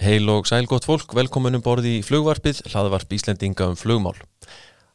Heil 0.00 0.30
og 0.32 0.46
sæl 0.48 0.64
gott 0.64 0.86
fólk, 0.88 1.10
velkominum 1.12 1.60
borði 1.60 1.98
í 1.98 2.04
flugvarpið, 2.04 2.62
hlaðvarp 2.72 3.10
Íslendinga 3.12 3.66
um 3.68 3.74
flugmál. 3.76 4.14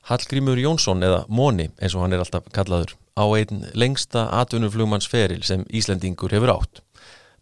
Hallgrímur 0.10 0.58
Jónsson 0.58 1.06
eða 1.06 1.20
Móni, 1.30 1.68
eins 1.78 1.94
og 1.94 2.02
hann 2.02 2.16
er 2.18 2.24
alltaf 2.24 2.48
kallaður, 2.56 2.96
á 3.14 3.26
einn 3.38 3.68
lengsta 3.78 4.24
atvinnuflugmannsferil 4.40 5.46
sem 5.46 5.62
Íslendingur 5.70 6.34
hefur 6.34 6.56
átt. 6.56 6.82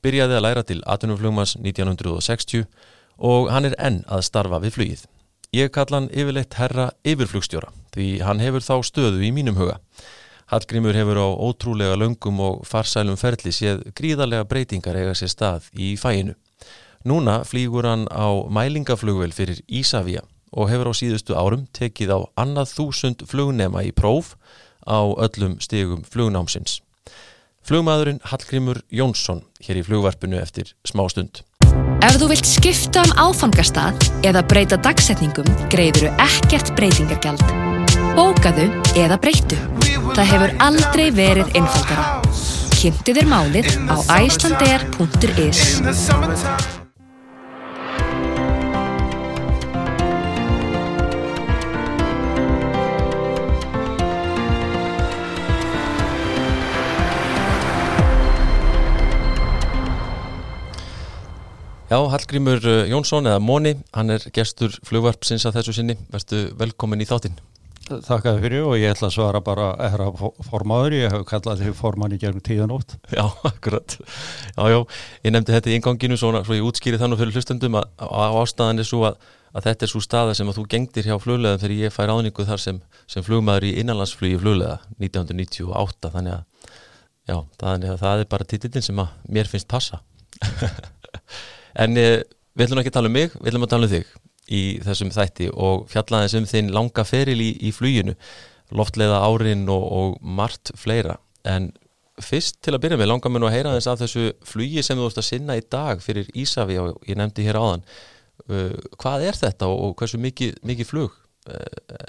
Byrjaði 0.04 0.36
að 0.36 0.44
læra 0.44 0.66
til 0.68 0.84
atvinnuflugmanns 0.84 1.56
1960 1.62 2.68
og 3.24 3.48
hann 3.56 3.72
er 3.72 3.80
enn 3.80 4.04
að 4.12 4.28
starfa 4.28 4.60
við 4.60 4.76
flugið. 4.76 5.08
Ég 5.56 5.72
kalla 5.72 6.02
hann 6.02 6.12
yfirleitt 6.12 6.60
herra 6.60 6.92
yfirflugstjóra 7.08 7.72
því 7.96 8.10
hann 8.28 8.44
hefur 8.44 8.68
þá 8.68 8.76
stöðu 8.84 9.24
í 9.24 9.32
mínum 9.32 9.56
huga. 9.56 9.80
Hallgrímur 10.52 11.00
hefur 11.00 11.16
á 11.16 11.28
ótrúlega 11.32 11.96
löngum 11.96 12.44
og 12.44 12.68
farsælum 12.68 13.16
ferli 13.16 13.56
séð 13.56 13.86
gríðarlega 13.96 14.52
breytingar 14.52 15.00
eiga 15.00 15.16
sér 15.16 15.32
stað 15.32 15.72
í 15.72 15.94
fæinu. 15.96 16.36
Núna 17.04 17.42
flýgur 17.44 17.84
hann 17.84 18.08
á 18.08 18.32
mælingaflugvel 18.48 19.34
fyrir 19.36 19.60
Ísafja 19.68 20.22
og 20.56 20.70
hefur 20.72 20.88
á 20.88 20.94
síðustu 20.96 21.36
árum 21.36 21.68
tekið 21.76 22.16
á 22.16 22.20
annað 22.40 22.72
þúsund 22.78 23.26
flugnema 23.28 23.84
í 23.84 23.92
próf 23.92 24.38
á 24.88 25.04
öllum 25.04 25.60
stegum 25.60 26.04
flugnámsins. 26.08 26.80
Flugmaðurinn 27.64 28.22
Hallgrímur 28.28 28.80
Jónsson 28.92 29.44
hér 29.64 29.80
í 29.80 29.84
flugvarpinu 29.88 30.40
eftir 30.40 30.72
smá 30.88 31.04
stund. 31.12 31.44
Ef 32.04 32.18
þú 32.20 32.28
vilt 32.32 32.48
skipta 32.48 33.04
um 33.04 33.14
áfangastað 33.20 33.96
eða 34.28 34.44
breyta 34.48 34.80
dagsetningum 34.84 35.48
greiðuru 35.72 36.12
ekkert 36.24 36.72
breytingargjald. 36.80 37.44
Bókaðu 38.16 38.68
eða 39.00 39.20
breyttu. 39.20 39.60
Það 40.14 40.30
hefur 40.32 40.56
aldrei 40.68 41.08
verið 41.16 41.52
einfaldara. 41.56 42.06
Kynntu 42.76 43.12
þér 43.16 43.28
málið 43.32 43.68
á 43.88 43.96
icelandair.is 44.28 45.60
Já, 61.94 62.00
Hallgrímur 62.10 62.64
eh, 62.66 62.88
Jónsson 62.90 63.28
eða 63.30 63.38
Móni, 63.44 63.76
hann 63.94 64.10
er 64.10 64.24
gestur 64.34 64.74
flugvarpsins 64.88 65.44
að 65.46 65.60
þessu 65.60 65.76
sinni. 65.78 65.96
Verstu 66.10 66.40
velkomin 66.58 67.04
í 67.04 67.06
þáttinn. 67.06 67.36
Þakkaði 67.86 68.42
fyrir 68.42 68.66
og 68.66 68.74
ég 68.80 68.96
ætla 68.96 69.12
að 69.12 69.14
svara 69.14 69.42
bara 69.46 69.68
erra 69.92 70.08
formadur, 70.48 70.96
ég 70.98 71.14
hef 71.14 71.28
kallað 71.30 71.62
því 71.62 71.76
forman 71.78 72.16
í 72.16 72.18
gegnum 72.18 72.42
tíðanótt. 72.48 72.96
Já, 73.14 73.28
akkurat. 73.52 73.98
Já, 74.00 74.64
já, 74.74 74.80
ég 75.28 75.36
nefndi 75.36 75.54
þetta 75.54 75.70
í 75.70 75.78
inganginu 75.78 76.18
svona, 76.18 76.42
svo 76.48 76.58
ég 76.58 76.66
útskýri 76.66 77.02
þannig 77.04 77.22
fyrir 77.22 77.38
hlustendum 77.38 77.78
að, 77.84 77.88
að 78.10 78.42
ástæðan 78.42 78.82
er 78.82 78.90
svo 78.90 79.06
að, 79.12 79.32
að 79.54 79.70
þetta 79.70 79.86
er 79.86 79.94
svo 79.94 80.04
staða 80.08 80.36
sem 80.42 80.50
að 80.50 80.62
þú 80.64 80.68
gengdir 80.74 81.12
hjá 81.12 81.16
flugleðum 81.22 81.62
þegar 81.62 81.78
ég 81.78 81.94
fær 81.94 82.18
áningu 82.18 82.50
þar 82.50 82.66
sem, 82.66 82.84
sem 83.06 83.30
flugmaður 83.30 83.70
í 83.70 83.76
innanlandsflugi 83.84 84.42
flugleða 84.42 84.82
1998, 84.98 86.16
þannig 86.18 86.40
að, 86.40 86.78
já, 87.30 87.38
þannig 87.62 87.94
að 87.94 88.06
það 88.08 88.26
er 88.26 88.32
bara 88.34 88.54
titillin 88.56 88.90
sem 88.90 89.06
að 89.06 89.18
mér 89.30 89.54
finnst 89.54 89.70
passa. 89.70 90.02
En 91.80 91.98
eh, 91.98 92.22
við 92.54 92.68
ætlum 92.68 92.84
ekki 92.84 92.94
að 92.94 93.00
tala 93.00 93.12
um 93.12 93.18
mig, 93.18 93.36
við 93.40 93.54
ætlum 93.54 93.68
að 93.68 93.74
tala 93.74 93.90
um 93.90 93.94
þig 93.94 94.10
í 94.54 94.64
þessum 94.84 95.14
þætti 95.16 95.48
og 95.54 95.86
fjallaðins 95.92 96.36
um 96.38 96.50
þinn 96.50 96.74
langa 96.76 97.06
feril 97.08 97.40
í, 97.42 97.54
í 97.64 97.72
fluginu, 97.74 98.16
loftleiða 98.76 99.22
árin 99.24 99.64
og, 99.72 99.86
og 99.88 100.18
margt 100.22 100.74
fleira. 100.80 101.18
En 101.48 101.72
fyrst 102.22 102.60
til 102.62 102.76
að 102.76 102.84
byrja 102.84 103.00
með 103.02 103.10
langar 103.10 103.34
mér 103.34 103.42
nú 103.42 103.50
að 103.50 103.56
heyra 103.56 103.74
þess 103.78 103.90
að 103.90 104.04
þessu 104.04 104.26
flugi 104.46 104.84
sem 104.86 105.00
þú 105.00 105.08
ert 105.10 105.22
að 105.22 105.30
sinna 105.30 105.58
í 105.58 105.64
dag 105.76 106.04
fyrir 106.04 106.30
Ísafi 106.38 106.78
og 106.82 107.10
ég 107.10 107.18
nefndi 107.18 107.46
hér 107.48 107.58
áðan. 107.58 107.86
Uh, 108.50 108.76
hvað 109.00 109.28
er 109.30 109.38
þetta 109.38 109.70
og, 109.72 109.80
og 109.88 109.98
hversu 110.00 110.20
mikið, 110.22 110.56
mikið 110.66 110.90
flug 110.90 111.12
uh, 111.14 111.58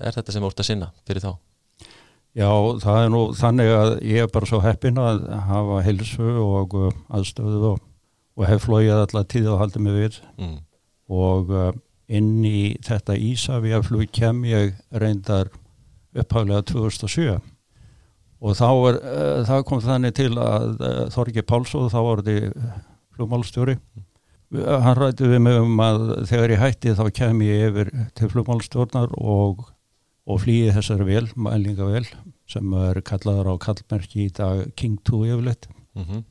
er 0.01 0.17
þetta 0.17 0.35
sem 0.35 0.45
þú 0.45 0.51
ert 0.51 0.63
að 0.65 0.69
sinna 0.71 0.89
fyrir 1.07 1.25
þá? 1.25 1.33
Já, 2.35 2.51
það 2.83 3.01
er 3.01 3.11
nú 3.15 3.21
þannig 3.39 3.69
að 3.71 3.91
ég 4.11 4.25
er 4.25 4.31
bara 4.35 4.49
svo 4.51 4.59
heppin 4.65 4.99
að 4.99 5.21
hafa 5.47 5.83
helsu 5.87 6.33
og 6.43 6.73
aðstöðu 7.15 7.69
og 7.69 7.83
og 8.35 8.47
hef 8.49 8.67
flóið 8.67 8.95
allar 8.97 9.27
tíð 9.31 9.51
haldið 9.61 9.85
mig 9.85 9.99
við 9.99 10.21
mm. 10.39 10.55
og 11.15 11.53
uh, 11.55 11.69
inn 12.11 12.45
í 12.47 12.75
þetta 12.85 13.17
Ísafja 13.17 13.83
flug 13.87 14.11
kem 14.15 14.43
ég 14.49 14.75
reyndar 14.93 15.53
upphæflega 16.15 16.65
2007 16.71 17.37
og 18.45 18.59
þá 18.59 18.69
er, 18.71 18.99
uh, 18.99 19.37
það 19.47 19.69
kom 19.69 19.85
þannig 19.85 20.17
til 20.19 20.33
að 20.35 20.67
uh, 20.75 21.05
Þorgi 21.15 21.47
Pálsóð 21.47 21.93
þá 21.95 22.01
var 22.09 22.25
þetta 22.27 22.75
flugmálstjóri 23.15 23.79
mm. 23.79 24.05
hann 24.83 24.99
rætti 24.99 25.31
við 25.31 25.45
mig 25.47 25.61
um 25.63 25.81
að 25.85 26.05
þegar 26.33 26.57
ég 26.57 26.65
hætti 26.65 26.99
þá 26.99 27.07
kem 27.15 27.47
ég 27.47 27.71
yfir 27.71 27.95
til 28.19 28.33
flugmálstjórnar 28.35 29.15
og, 29.23 29.63
og 30.27 30.43
flýði 30.43 30.75
þessari 30.75 31.07
vel, 31.13 31.27
mælingavel 31.39 32.07
sem 32.51 32.77
er 32.83 32.99
kallaður 33.07 33.55
á 33.55 33.63
kallmerki 33.63 34.27
í 34.27 34.33
dag 34.35 34.67
King 34.77 34.99
2 35.07 35.23
yfirleitt 35.31 35.71
mm 35.95 36.03
-hmm 36.03 36.31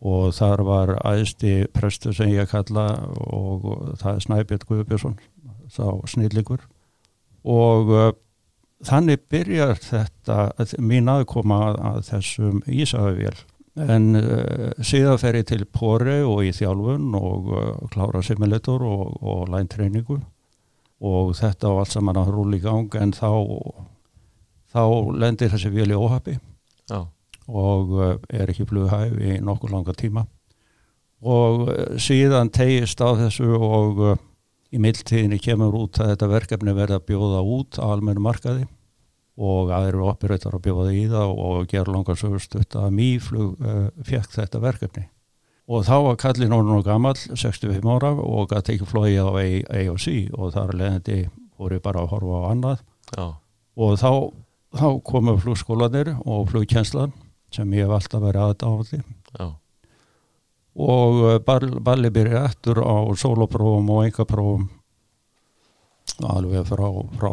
og 0.00 0.32
þar 0.32 0.62
var 0.64 0.94
æðsti 1.04 1.66
prestur 1.76 2.14
sem 2.16 2.32
ég 2.32 2.48
kalla 2.50 2.86
og 3.20 3.66
það 4.00 4.14
er 4.14 4.24
Snæbjörn 4.24 4.66
Guðbjörnsson 4.68 5.18
þá 5.70 5.86
snillingur. 6.08 6.64
Og 7.44 7.92
uh, 7.92 8.10
þannig 8.86 9.26
byrjar 9.30 9.76
þetta 9.84 10.50
mín 10.80 11.10
aðkoma 11.12 11.60
að, 11.76 12.02
þessum 12.08 12.62
Ísafavél 12.64 13.36
en 13.80 14.16
uh, 14.18 14.72
síðan 14.84 15.20
fer 15.20 15.40
ég 15.40 15.46
til 15.52 15.62
Póri 15.68 16.20
og 16.24 16.42
í 16.48 16.52
þjálfun 16.56 17.12
og 17.16 17.52
uh, 17.52 17.70
klára 17.92 18.24
simulator 18.24 18.82
og, 18.88 19.20
og 19.20 19.46
læntreiningu 19.52 20.18
og 21.00 21.32
þetta 21.38 21.70
á 21.70 21.80
allt 21.80 21.94
saman 21.94 22.18
að 22.20 22.34
rúli 22.34 22.58
í 22.60 22.64
gang 22.64 22.96
en 23.00 23.14
þá 23.16 23.30
þá 24.72 24.82
lendir 25.16 25.52
þessi 25.52 25.72
vél 25.72 25.92
í 25.92 25.96
óhafi 25.96 26.36
já 26.90 27.00
og 27.50 27.94
eh, 28.00 28.16
er 28.40 28.50
ekki 28.52 28.66
flughæf 28.70 29.16
í 29.18 29.38
nokkur 29.44 29.72
langa 29.74 29.94
tíma. 29.96 30.24
Og 31.20 31.68
eh, 31.72 31.94
síðan 32.00 32.52
tegist 32.54 33.02
á 33.02 33.10
þessu 33.18 33.52
og 33.56 34.02
eh, 34.08 34.20
í 34.70 34.80
mildtíðinni 34.82 35.40
kemur 35.42 35.76
út 35.82 36.00
að 36.00 36.14
þetta 36.14 36.30
verkefni 36.30 36.74
verða 36.76 37.00
að 37.00 37.08
bjóða 37.10 37.40
út 37.42 37.80
á 37.82 37.84
almennu 37.90 38.22
markaði 38.22 38.66
og 39.40 39.70
aðeins 39.72 40.04
operautar 40.04 40.54
að 40.54 40.66
bjóða 40.66 40.90
í 40.94 41.06
það 41.10 41.32
og 41.42 41.70
gera 41.70 41.94
langar 41.94 42.18
sögurstutt 42.20 42.76
að 42.76 42.90
mýflug 42.92 43.54
fekk 44.04 44.34
þetta 44.34 44.60
verkefni. 44.60 45.06
Og 45.70 45.86
þá 45.86 45.94
var 46.04 46.18
kallin 46.20 46.52
honum 46.52 46.80
og 46.80 46.84
gammal 46.84 47.14
65 47.16 47.88
ára 47.88 48.10
og 48.20 48.50
gæti 48.50 48.74
ekki 48.74 48.88
flóið 48.90 49.22
á 49.22 49.30
AOC 49.80 50.06
og 50.36 50.52
þar 50.52 50.74
leðandi 50.76 51.18
voru 51.56 51.80
bara 51.80 52.02
að 52.04 52.12
horfa 52.12 52.42
á 52.42 52.48
annað. 52.50 52.84
Já. 53.16 53.26
og 53.80 53.96
þá, 53.98 54.10
þá 54.76 54.86
komu 55.08 55.34
flugskólanir 55.40 56.12
og 56.20 56.50
flugkjenslan 56.52 57.14
sem 57.54 57.72
ég 57.76 57.86
hef 57.86 57.96
alltaf 57.96 58.22
verið 58.24 58.46
aðdáðli 58.46 59.02
og 60.80 61.22
uh, 61.24 61.38
balli 61.84 62.12
byrja 62.14 62.44
eftir 62.50 62.80
á 62.80 62.96
soloprófum 63.18 63.90
og 63.94 64.04
engaprófum 64.06 64.68
alveg 66.20 66.66
frá, 66.68 66.86
frá 67.16 67.30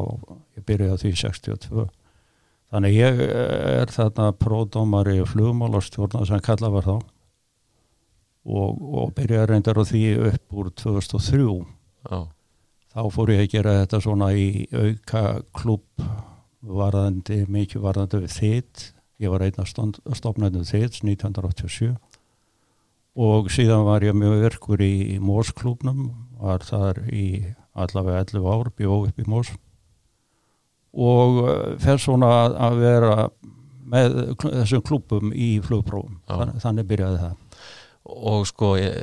ég 0.58 0.66
byrjaði 0.68 1.02
því 1.04 1.14
62 1.22 1.88
þannig 2.72 2.98
ég 2.98 3.22
er 3.24 3.92
þarna 3.92 4.32
pródómari 4.36 5.22
flugmálastjórna 5.28 6.26
sem 6.28 6.42
kalla 6.44 6.72
var 6.74 6.88
þá. 6.88 6.98
Og, 8.48 8.80
og 8.80 9.14
byrjaði 9.16 9.52
reyndar 9.52 9.80
á 9.80 9.84
því 9.88 10.04
upp 10.30 10.56
úr 10.56 10.70
2003 10.80 11.48
Já. 12.08 12.20
þá 12.96 13.02
fór 13.12 13.34
ég 13.34 13.44
að 13.44 13.52
gera 13.58 13.80
þetta 13.82 14.00
svona 14.04 14.30
í 14.32 14.68
auka 14.72 15.24
klubb 15.56 16.06
varðandi, 16.68 17.42
mikið 17.52 17.84
varðandi 17.84 18.22
við 18.24 18.38
þitt 18.38 18.86
ég 19.22 19.34
var 19.34 19.46
einn 19.46 19.62
af 19.62 19.70
stofnættum 19.70 20.66
þitt 20.68 21.02
1987 21.02 21.96
og 23.18 23.50
síðan 23.50 23.86
var 23.88 24.06
ég 24.06 24.18
mjög 24.18 24.44
verkur 24.44 24.82
í 24.86 25.18
Mórsklúbnum 25.24 26.12
var 26.38 26.66
þar 26.66 27.02
í 27.10 27.28
allavega 27.78 28.22
11 28.28 28.52
ár 28.54 28.70
bjóð 28.78 29.08
upp 29.10 29.22
í 29.22 29.26
Mórs 29.30 29.54
og 30.98 31.42
eh, 31.46 31.76
fer 31.82 32.02
svona 32.02 32.30
að 32.54 32.80
vera 32.82 33.16
með 33.88 34.18
þessum 34.42 34.84
klúbum 34.84 35.32
í 35.32 35.58
flugprófum. 35.64 36.18
Þannig, 36.28 36.58
þannig 36.64 36.88
byrjaði 36.90 37.20
það. 37.22 37.68
Og 38.28 38.48
sko 38.50 38.74
ég, 38.80 38.98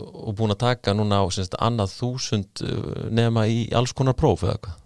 og 0.00 0.34
búin 0.36 0.52
að 0.52 0.60
taka 0.64 0.94
núna 0.96 1.22
á 1.22 1.26
annað 1.64 1.94
þúsund 1.96 2.64
eh, 2.66 3.08
nema 3.14 3.46
í 3.48 3.64
alls 3.76 3.94
konar 3.96 4.18
próf 4.18 4.44
eða 4.46 4.58
hvað 4.60 4.78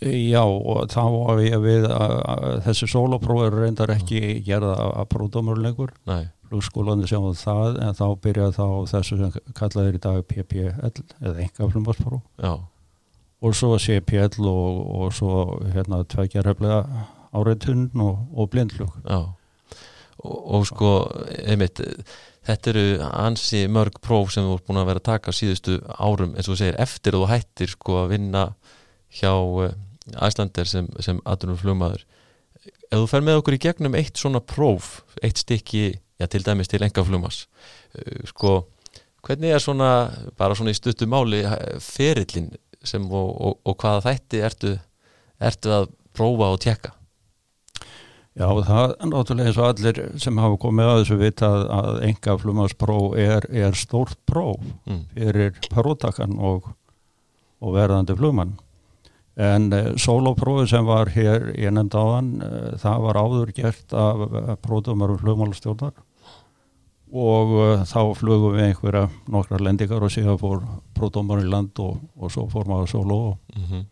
Já 0.00 0.40
og 0.40 0.86
þá 0.88 1.02
var 1.12 1.40
ég 1.44 1.60
við 1.60 1.86
að, 1.92 2.14
þessi 2.64 2.86
sóloprófur 2.88 3.58
reyndar 3.60 3.92
ekki 3.92 4.40
gerða 4.46 4.76
að 4.96 5.08
pródómurlegur 5.12 5.92
flugskólandi 6.48 7.08
sem 7.10 7.22
var 7.22 7.36
það 7.36 7.80
en 7.84 7.98
þá 7.98 8.06
byrjaði 8.24 8.56
þá 8.56 8.66
þessu 8.94 9.18
sem 9.20 9.34
kallaður 9.58 9.98
í 9.98 10.02
dag 10.06 10.22
PPL 10.30 10.70
eða 11.20 11.34
engaflumarspróf 11.44 12.22
og 13.40 13.56
svo 13.56 13.76
CPL 13.80 14.48
og, 14.48 14.80
og 15.02 15.12
svo 15.16 15.34
hérna 15.74 16.00
tveikjarheflega 16.08 16.80
áreitun 17.36 17.90
og, 18.00 18.24
og 18.34 18.50
blindlug 18.52 18.96
Já. 19.04 19.20
Og, 20.20 20.40
og 20.56 20.66
sko, 20.68 20.90
einmitt 21.44 21.80
þetta 22.48 22.72
eru 22.72 22.86
ansi 23.10 23.66
mörg 23.68 24.00
próf 24.04 24.32
sem 24.34 24.48
þú 24.48 24.56
ert 24.56 24.66
búin 24.68 24.80
að 24.80 24.90
vera 24.90 25.02
að 25.04 25.08
taka 25.12 25.36
síðustu 25.36 25.78
árum 26.00 26.34
eins 26.34 26.48
og 26.48 26.56
þú 26.56 26.60
segir, 26.62 26.80
eftir 26.80 27.16
þú 27.16 27.28
hættir 27.30 27.72
sko 27.76 28.02
að 28.02 28.12
vinna 28.16 28.44
hjá 29.20 29.32
æslander 30.20 30.68
sem, 30.68 30.88
sem 31.02 31.20
aðrunum 31.28 31.60
flugmaður 31.60 32.04
ef 32.90 32.96
þú 32.96 33.06
fer 33.10 33.24
með 33.24 33.40
okkur 33.40 33.56
í 33.56 33.62
gegnum 33.62 33.96
eitt 33.98 34.20
svona 34.20 34.42
próf, 34.42 35.00
eitt 35.22 35.40
stykki 35.40 35.84
já, 35.92 36.26
til 36.26 36.42
dæmis 36.46 36.70
til 36.70 36.82
enga 36.84 37.04
flugmas 37.06 37.44
sko, 38.28 38.60
hvernig 39.26 39.54
er 39.54 39.62
svona 39.62 39.90
bara 40.40 40.56
svona 40.58 40.74
í 40.74 40.78
stuttu 40.78 41.08
máli 41.10 41.42
ferillin 41.84 42.50
sem 42.84 43.04
og, 43.04 43.34
og, 43.36 43.60
og 43.68 43.76
hvaða 43.80 44.06
þætti 44.08 44.40
ertu, 44.46 44.72
ertu 45.40 45.76
að 45.76 45.92
prófa 46.16 46.54
og 46.54 46.64
tjekka 46.64 46.96
Já, 48.38 48.46
það 48.46 48.92
er 48.94 49.08
náttúrulega 49.10 49.50
eins 49.50 49.58
og 49.58 49.66
allir 49.66 49.98
sem 50.22 50.38
hafa 50.38 50.58
komið 50.62 50.88
að 50.88 50.98
þessu 51.00 51.16
vita 51.18 51.48
að, 51.50 51.64
að 51.76 51.96
enga 52.06 52.36
flumarspróf 52.40 53.16
er, 53.18 53.46
er 53.50 53.76
stórt 53.76 54.20
próf 54.30 54.62
mm. 54.86 55.00
fyrir 55.16 55.58
parótakan 55.66 56.36
og, 56.38 56.70
og 57.58 57.74
verðandi 57.74 58.14
flumann. 58.16 58.54
En 59.40 59.70
uh, 59.72 59.92
sólóprófi 59.96 60.68
sem 60.68 60.84
var 60.84 61.12
hér 61.14 61.50
hann, 61.56 62.32
uh, 62.42 62.48
eh, 62.48 62.78
það 62.82 63.04
var 63.06 63.20
áður 63.20 63.52
gert 63.56 63.94
af 63.96 64.58
prótumarum 64.60 65.20
flugmálastjórnar. 65.22 65.94
Og 67.10 67.56
þá 67.90 68.14
flugum 68.14 68.52
við 68.54 68.68
einhverja 68.68 69.08
nokkra 69.26 69.58
lendingar 69.58 70.04
og 70.06 70.12
síðan 70.14 70.38
fór 70.38 70.60
prótumar 70.94 71.40
í 71.42 71.48
land 71.48 71.74
og, 71.82 71.96
og 72.14 72.30
svo 72.30 72.44
fór 72.52 72.68
maður 72.70 72.92
sóló. 72.92 73.18
Og 73.32 73.56
mm 73.56 73.64
-hmm 73.64 73.88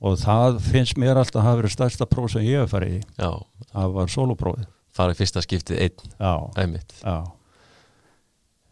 og 0.00 0.16
það 0.20 0.60
finnst 0.64 1.00
mér 1.00 1.20
alltaf 1.20 1.42
að 1.42 1.48
hafa 1.48 1.60
verið 1.60 1.74
stærsta 1.74 2.08
próf 2.08 2.32
sem 2.32 2.46
ég 2.48 2.62
hef 2.64 2.72
farið 2.74 2.96
í. 2.96 3.00
Já. 3.20 3.32
það 3.72 3.96
var 3.98 4.14
soloprófið 4.14 4.70
farið 4.96 5.20
fyrsta 5.20 5.44
skiptið 5.44 5.84
einn. 5.84 6.08
Já. 6.18 6.32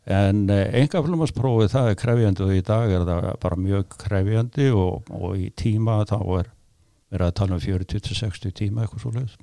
En 0.08 0.44
eh, 0.52 0.68
engaflumarsprófið 0.82 1.72
það 1.74 1.90
er 1.90 1.98
krefjandi 2.00 2.46
og 2.46 2.54
í 2.56 2.62
dag 2.64 2.92
er 2.92 3.08
það 3.08 3.26
bara 3.42 3.60
mjög 3.60 3.98
krefjandi 4.04 4.70
og, 4.72 5.10
og 5.12 5.34
í 5.36 5.50
tíma 5.58 6.00
þá 6.08 6.18
er 6.40 6.54
verið 7.08 7.26
að 7.26 7.36
tala 7.40 7.58
um 7.58 7.64
40-60 7.64 8.56
tíma 8.56 8.84
eitthvað 8.84 9.04
svo 9.04 9.12
leiðs 9.16 9.36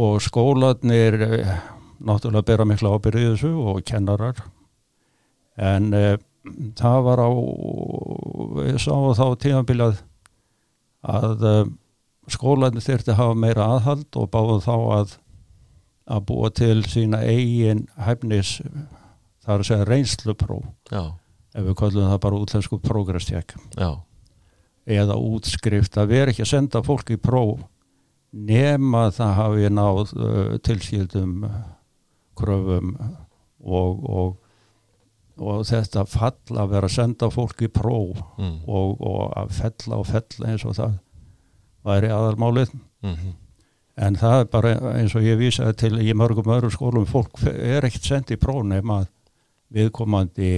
og 0.00 0.20
skólanir 0.22 1.16
eh, 1.26 1.54
náttúrulega 2.00 2.46
bera 2.46 2.66
mikla 2.68 2.94
ábyrðið 2.94 3.32
þessu 3.34 3.50
og 3.72 3.80
kennarar. 3.86 4.38
En 5.60 5.92
eh, 5.96 6.16
það 6.78 7.00
var 7.08 7.22
á 7.26 7.30
ég 8.70 8.78
sá 8.80 8.94
þá 9.18 9.26
tímanbílað 9.42 9.98
að 11.00 11.44
um, 11.48 11.74
skólanir 12.30 12.84
þurfti 12.84 13.12
að 13.12 13.20
hafa 13.20 13.36
meira 13.42 13.66
aðhald 13.74 14.16
og 14.16 14.30
báðu 14.32 14.60
þá 14.64 14.76
að 15.00 15.18
að 16.10 16.24
búa 16.26 16.48
til 16.50 16.80
sína 16.90 17.20
eigin 17.22 17.84
hæfnis 18.00 18.56
það 19.44 19.54
er 19.54 19.64
að 19.64 19.68
segja 19.70 19.88
reynslupróf 19.88 20.68
Já. 20.92 21.02
ef 21.54 21.66
við 21.66 21.76
kallum 21.80 22.08
það 22.10 22.22
bara 22.26 22.40
útlensku 22.44 22.80
progresstjekk 22.84 23.56
eða 24.90 25.16
útskrift 25.16 25.98
að 26.00 26.14
vera 26.14 26.32
ekki 26.32 26.44
að 26.46 26.52
senda 26.54 26.82
fólk 26.84 27.12
í 27.14 27.18
próf 27.20 27.64
nema 28.30 29.08
það 29.14 29.34
hafi 29.38 29.72
náð 29.74 30.14
uh, 30.14 30.54
tilskildum 30.62 31.48
kröfum 32.38 32.94
og, 33.60 34.04
og, 34.08 34.36
og 35.40 35.62
þetta 35.68 36.06
fall 36.08 36.60
að 36.62 36.74
vera 36.74 36.88
að 36.88 36.96
senda 36.96 37.30
fólk 37.32 37.66
í 37.66 37.70
próf 37.72 38.20
mm. 38.38 38.56
og, 38.68 39.00
og 39.00 39.22
að 39.40 39.54
fella 39.58 40.00
og 40.00 40.08
fella 40.08 40.52
eins 40.52 40.64
og 40.64 40.76
það 40.78 40.98
væri 41.86 42.10
aðalmálið 42.12 42.74
mm 42.74 43.14
-hmm. 43.14 43.32
en 44.06 44.16
það 44.16 44.40
er 44.40 44.50
bara 44.52 44.74
eins 44.94 45.14
og 45.14 45.24
ég 45.24 45.38
vísaði 45.40 45.76
til 45.76 45.94
í 46.00 46.14
mörgum 46.14 46.52
öðrum 46.52 46.70
skólum 46.70 47.06
fólk 47.06 47.42
er 47.48 47.84
ekkert 47.84 48.04
sendið 48.04 48.36
í 48.36 48.40
próf 48.40 48.64
nema 48.64 49.04
viðkomandi 49.74 50.50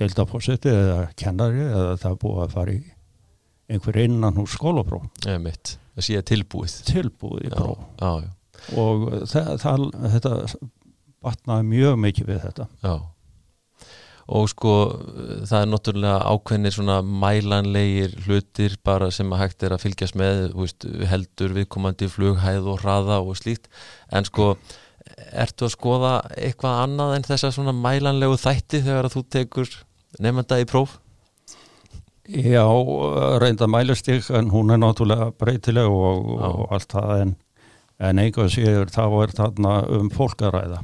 deltafósiti 0.00 0.72
eða 0.72 0.98
kennari 1.18 1.62
eða 1.68 1.96
það 2.00 2.18
búið 2.24 2.42
að 2.46 2.54
fara 2.56 2.74
í 2.74 2.82
einhver 3.72 3.98
innan 4.02 4.36
hús 4.36 4.56
skólapróf. 4.58 5.08
Það 5.22 6.06
sé 6.06 6.22
tilbúið. 6.28 6.76
Tilbúið 6.88 7.48
í 7.48 7.52
próf. 7.52 7.80
Já, 8.00 8.08
já, 8.08 8.26
já. 8.26 8.76
og 8.80 9.08
það, 9.30 9.50
það, 9.62 9.88
þetta 10.14 10.36
batnaði 11.22 11.68
mjög 11.70 11.98
mikið 12.06 12.30
við 12.32 12.46
þetta. 12.46 12.68
Já. 12.82 12.94
Og 14.32 14.46
sko 14.48 14.74
það 15.48 15.56
er 15.58 15.68
náttúrulega 15.68 16.18
ákveðnir 16.30 16.74
svona 16.76 17.00
mælanlegir 17.02 18.14
hlutir 18.26 18.76
bara 18.86 19.10
sem 19.12 19.32
að 19.34 19.42
hægt 19.42 19.66
er 19.66 19.74
að 19.74 19.82
fylgjast 19.82 20.16
með 20.18 20.44
veist, 20.56 20.86
heldur 21.10 21.56
viðkomandi 21.56 22.08
flughæð 22.12 22.70
og 22.70 22.80
hraða 22.84 23.18
og 23.24 23.36
slíkt. 23.40 23.68
En 24.14 24.24
sko 24.28 24.54
ertu 25.32 25.66
að 25.66 25.74
skoða 25.74 26.12
eitthvað 26.36 26.82
annað 26.86 27.14
en 27.16 27.26
þessa 27.26 27.52
svona 27.54 27.74
mælanlegu 27.76 28.36
þætti 28.40 28.82
þegar 28.84 29.08
að 29.08 29.16
þú 29.16 29.22
tekur 29.36 29.72
nefnda 30.22 30.60
í 30.62 30.68
próf? 30.68 30.98
Já, 32.28 32.64
reynda 33.42 33.66
mælustík 33.66 34.28
en 34.30 34.52
hún 34.52 34.70
er 34.70 34.78
náttúrulega 34.78 35.32
breytileg 35.40 35.90
og, 35.90 36.28
og 36.38 36.74
allt 36.76 36.94
það 36.94 37.14
en, 37.24 37.34
en 37.98 38.22
einhvað 38.22 38.52
séður 38.54 38.92
þá 38.94 39.04
er 39.24 39.34
þarna 39.40 39.74
um 39.98 40.10
fólkaræða 40.14 40.78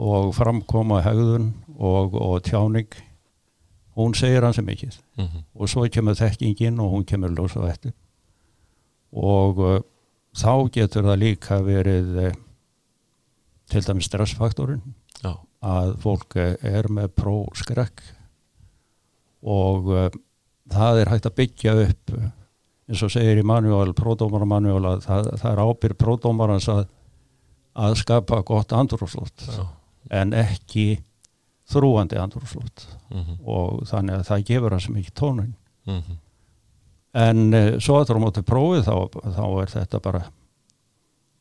og 0.00 0.32
framkoma 0.34 1.02
hegðun 1.04 1.50
og, 1.76 2.16
og 2.16 2.40
tjáning 2.46 2.88
hún 3.98 4.16
segir 4.16 4.46
hans 4.46 4.60
mikið 4.62 4.96
mm 5.18 5.24
-hmm. 5.24 5.42
og 5.54 5.68
svo 5.68 5.88
kemur 5.88 6.14
þekkingin 6.14 6.80
og 6.80 6.90
hún 6.90 7.04
kemur 7.04 7.30
lósa 7.30 7.60
þetta 7.60 7.92
og 9.12 9.58
uh, 9.58 9.80
þá 10.32 10.70
getur 10.72 11.04
það 11.04 11.18
líka 11.18 11.60
verið 11.60 12.16
uh, 12.26 12.32
til 13.70 13.84
dæmis 13.86 14.08
stressfaktorin 14.10 14.82
Já. 15.22 15.34
að 15.62 15.94
fólk 16.02 16.36
er 16.36 16.88
með 16.92 17.12
próskrekk 17.20 18.02
og 19.40 19.90
uh, 19.90 20.08
það 20.70 21.02
er 21.02 21.12
hægt 21.12 21.28
að 21.30 21.36
byggja 21.40 21.76
upp 21.86 22.14
eins 22.90 23.04
og 23.06 23.12
segir 23.14 23.38
í 23.38 23.46
manuál, 23.46 23.92
pródómaramanuál 23.94 24.94
að 24.94 25.04
það, 25.06 25.28
það 25.42 25.52
er 25.52 25.62
ábyrg 25.62 26.00
pródómarans 26.00 26.66
að, 26.72 26.88
að 27.78 28.00
skapa 28.02 28.40
gott 28.46 28.74
andrúrslótt 28.74 29.46
en 30.10 30.34
ekki 30.34 30.88
þrúandi 31.70 32.18
andrúrslót 32.18 32.86
mm 33.10 33.20
-hmm. 33.20 33.38
og 33.46 33.86
þannig 33.86 34.14
að 34.14 34.26
það 34.30 34.44
gefur 34.50 34.74
hans 34.74 34.88
mikið 34.88 35.14
tónun 35.14 35.54
mm 35.86 36.00
-hmm. 36.00 36.16
en 37.12 37.54
e, 37.54 37.80
svo 37.80 38.00
að 38.00 38.06
það 38.06 38.14
er 38.14 38.20
á 38.20 38.24
móti 38.24 38.42
prófið 38.42 38.84
þá, 38.88 38.96
þá 39.36 39.46
er 39.62 39.68
þetta 39.76 40.00
bara 40.00 40.22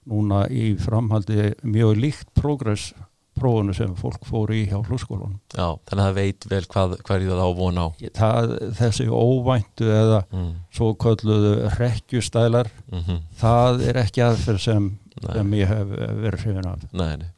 núna 0.10 0.44
í 0.52 0.74
framhaldi 0.82 1.54
mjög 1.64 2.02
líkt 2.04 2.34
progress 2.38 2.92
prófunu 3.40 3.74
sem 3.76 3.92
fólk 3.96 4.26
fóru 4.28 4.58
í 4.58 4.66
hjá 4.68 4.80
hlúskólanum 4.82 5.38
Já, 5.54 5.78
þannig 5.88 6.02
að 6.02 6.06
það 6.06 6.18
veit 6.18 6.48
vel 6.52 6.62
hvað, 6.74 6.96
hverju 7.08 7.32
það 7.32 7.44
ávona 7.46 7.86
á 7.86 7.90
það, 8.20 8.54
Þessi 8.80 9.08
óvæntu 9.08 9.90
eða 9.96 10.22
mm. 10.28 10.52
svo 10.76 10.92
kölluðu 11.00 11.54
rekkjustælar 11.78 12.72
-hmm. 12.92 13.20
það 13.40 13.84
er 13.88 14.02
ekki 14.04 14.26
aðferð 14.26 14.64
sem, 14.66 14.90
sem 15.24 15.54
ég 15.60 15.72
hef 15.72 15.94
verið 16.26 16.46
hrifin 16.46 16.72
af 16.74 16.88
Nei, 16.92 17.14
nei 17.24 17.30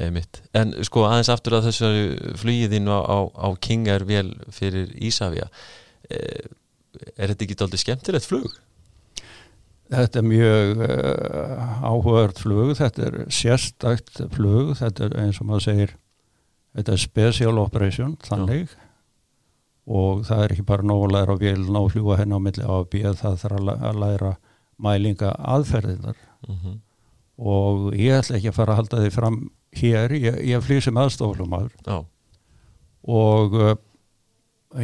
Einmitt. 0.00 0.38
En 0.56 0.70
sko 0.86 1.02
aðeins 1.08 1.28
aftur 1.32 1.58
að 1.58 1.66
þessu 1.66 1.88
flugiðinu 2.40 2.94
á, 2.94 3.00
á, 3.04 3.18
á 3.36 3.48
King 3.60 3.88
er 3.90 4.04
vel 4.06 4.28
fyrir 4.54 4.92
Ísafja 5.02 5.48
eh, 6.08 6.46
er 7.16 7.32
þetta 7.32 7.46
ekki 7.46 7.58
doldið 7.58 7.82
skemmtilegt 7.82 8.28
flug? 8.28 8.54
Þetta 9.90 10.20
er 10.20 10.26
mjög 10.26 10.84
uh, 10.86 11.80
áhugavert 11.82 12.38
flug, 12.38 12.76
þetta 12.78 13.08
er 13.08 13.16
sérstakt 13.34 14.20
flug, 14.36 14.76
þetta 14.78 15.08
er 15.08 15.16
eins 15.24 15.40
og 15.42 15.48
maður 15.48 15.66
segir 15.66 15.96
þetta 16.76 16.94
er 16.94 17.02
special 17.02 17.58
operation 17.62 18.14
þannig 18.24 18.68
Já. 18.70 18.76
og 19.90 20.22
það 20.28 20.44
er 20.44 20.54
ekki 20.54 20.66
bara 20.68 20.86
nóg 20.86 21.06
að 21.06 21.14
læra 21.16 21.38
vélina 21.40 21.82
og 21.82 21.90
fljúa 21.94 22.20
henni 22.20 22.38
á 22.38 22.40
milli 22.42 22.66
á 22.66 22.74
að 22.76 22.88
býja 22.94 23.14
það 23.18 23.40
þarf 23.42 23.72
að 23.74 24.00
læra 24.04 24.32
mælinga 24.80 25.34
aðferðinar 25.56 26.16
mhm. 26.46 26.60
-huh. 26.62 26.78
og 27.36 27.94
ég 27.98 28.20
ætla 28.20 28.38
ekki 28.38 28.52
að 28.52 28.58
fara 28.60 28.76
að 28.76 28.82
halda 28.82 29.02
því 29.04 29.12
fram 29.16 29.40
hér, 29.76 30.12
ég, 30.12 30.40
ég 30.50 30.64
flýg 30.66 30.82
sem 30.82 30.96
aðstoflumar 30.96 31.70
og 33.02 33.54
uh, 33.54 33.74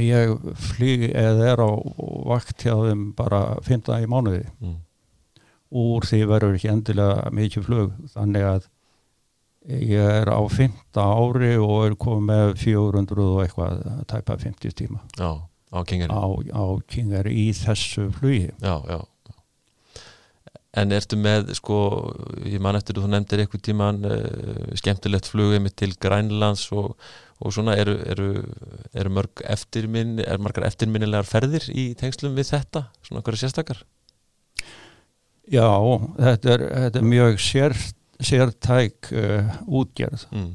ég 0.01 0.35
flýg 0.73 1.11
eða 1.13 1.53
er 1.53 1.63
á 1.63 1.71
vakt 2.27 2.63
hjá 2.63 2.75
þeim 2.75 3.13
bara 3.15 3.59
15 3.63 4.03
í 4.03 4.11
mánuði 4.11 4.45
mm. 4.59 4.77
Úr 5.71 6.07
því 6.07 6.23
verður 6.31 6.57
ekki 6.59 6.73
endilega 6.73 7.35
mikið 7.35 7.67
flug. 7.67 7.93
Þannig 8.15 8.47
að 8.53 8.71
ég 9.67 10.13
er 10.21 10.31
á 10.31 10.41
15 10.47 11.03
ári 11.03 11.53
og 11.59 11.77
er 11.89 11.99
komið 11.99 12.31
með 12.31 12.55
400 12.63 13.27
og 13.27 13.43
eitthvað 13.43 13.85
tæpa 14.13 14.39
50 14.39 14.79
tíma. 14.79 15.03
Já, 15.19 15.43
á 15.75 15.79
Kingari. 15.83 16.15
Á, 16.15 16.27
á 16.55 16.65
Kingari 16.87 17.35
í 17.35 17.51
þessu 17.57 18.11
flugi. 18.15 18.51
Já, 18.63 18.79
já 18.87 19.01
En 20.77 20.93
ertu 20.93 21.17
með, 21.17 21.55
sko, 21.57 21.77
ég 22.45 22.61
man 22.61 22.77
eftir 22.77 22.99
þú 23.01 23.09
nefndir 23.09 23.41
eitthvað 23.43 23.63
tíman 23.65 24.03
uh, 24.05 24.75
skemmtilegt 24.77 25.31
flugið 25.33 25.63
mitt 25.65 25.77
til 25.81 25.95
Grænlands 25.97 26.67
og, 26.77 26.91
og 27.41 27.55
svona, 27.57 27.79
eru, 27.81 27.95
eru, 28.13 28.27
eru 28.93 29.13
mörg 29.17 29.41
eftirminn, 29.49 30.19
er 30.21 30.43
margar 30.43 30.67
eftirminnilegar 30.69 31.29
ferðir 31.29 31.71
í 31.73 31.87
tengslum 31.97 32.37
við 32.37 32.51
þetta, 32.51 32.85
svona 33.09 33.25
hverju 33.25 33.47
sérstakar? 33.47 33.81
Já, 35.47 35.71
þetta 36.19 36.55
er, 36.57 36.63
þetta 36.75 36.99
er 36.99 37.07
mjög 37.07 37.37
sér, 37.39 37.75
sértæk 38.19 39.13
uh, 39.15 39.59
útgerð. 39.67 40.27
Mm. 40.33 40.55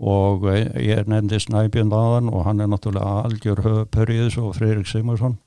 og 0.00 0.44
uh, 0.48 0.56
ég 0.80 1.08
nefndi 1.08 1.40
Snæbjörn 1.40 1.92
aðan 1.92 2.28
og 2.32 2.44
hann 2.46 2.60
er 2.60 2.68
náttúrulega 2.72 3.24
algjör 3.28 3.60
höfupörriðis 3.64 4.38
og 4.40 4.54
Freirik 4.56 4.88
Simursson 4.88 5.38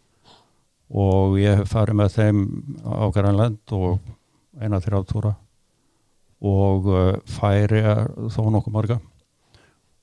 og 0.94 1.40
ég 1.42 1.58
hef 1.58 1.74
farið 1.74 1.98
með 1.98 2.12
þeim 2.18 2.44
á 2.86 3.06
Grænland 3.14 3.74
og 3.74 3.98
eina 4.62 4.82
þrjátúra 4.82 5.34
og 6.44 6.90
uh, 6.90 7.16
færi 7.30 7.82
þó 8.34 8.44
nokkuð 8.50 8.74
marga. 8.74 9.00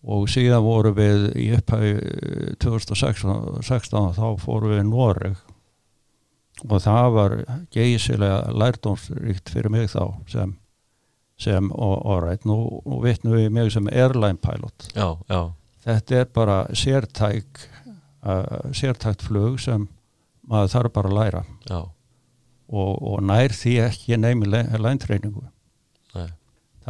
Og 0.01 0.31
síðan 0.33 0.65
voru 0.65 0.95
við 0.97 1.27
í 1.37 1.51
upphæði 1.59 2.55
2016 2.63 4.15
þá 4.17 4.27
fóru 4.41 4.71
við 4.71 4.87
Noreg 4.89 5.37
og 6.69 6.83
það 6.85 7.13
var 7.17 7.37
geysilega 7.75 8.53
lærdómsrikt 8.53 9.53
fyrir 9.53 9.73
mig 9.73 9.89
þá 9.93 10.03
sem, 10.31 10.57
sem 11.41 11.71
og, 11.73 11.95
og 12.05 12.25
rætt, 12.27 12.45
nú, 12.49 12.59
nú 12.85 13.01
vitnum 13.05 13.37
við 13.39 13.49
mig 13.55 13.73
sem 13.75 13.89
airline 13.93 14.41
pilot. 14.43 14.91
Já, 14.95 15.17
já. 15.31 15.41
þetta 15.87 16.21
er 16.21 16.29
bara 16.35 16.59
sértæk 16.73 17.65
uh, 18.27 18.69
sértækt 18.77 19.25
flug 19.29 19.61
sem 19.63 19.89
maður 20.51 20.75
þarf 20.75 20.95
bara 20.99 21.13
að 21.13 21.19
læra. 21.21 21.47
Og, 22.71 22.93
og 23.03 23.23
nær 23.27 23.51
því 23.51 23.81
ekki 23.89 24.19
neymi 24.21 24.47
læntreiningu 24.51 25.49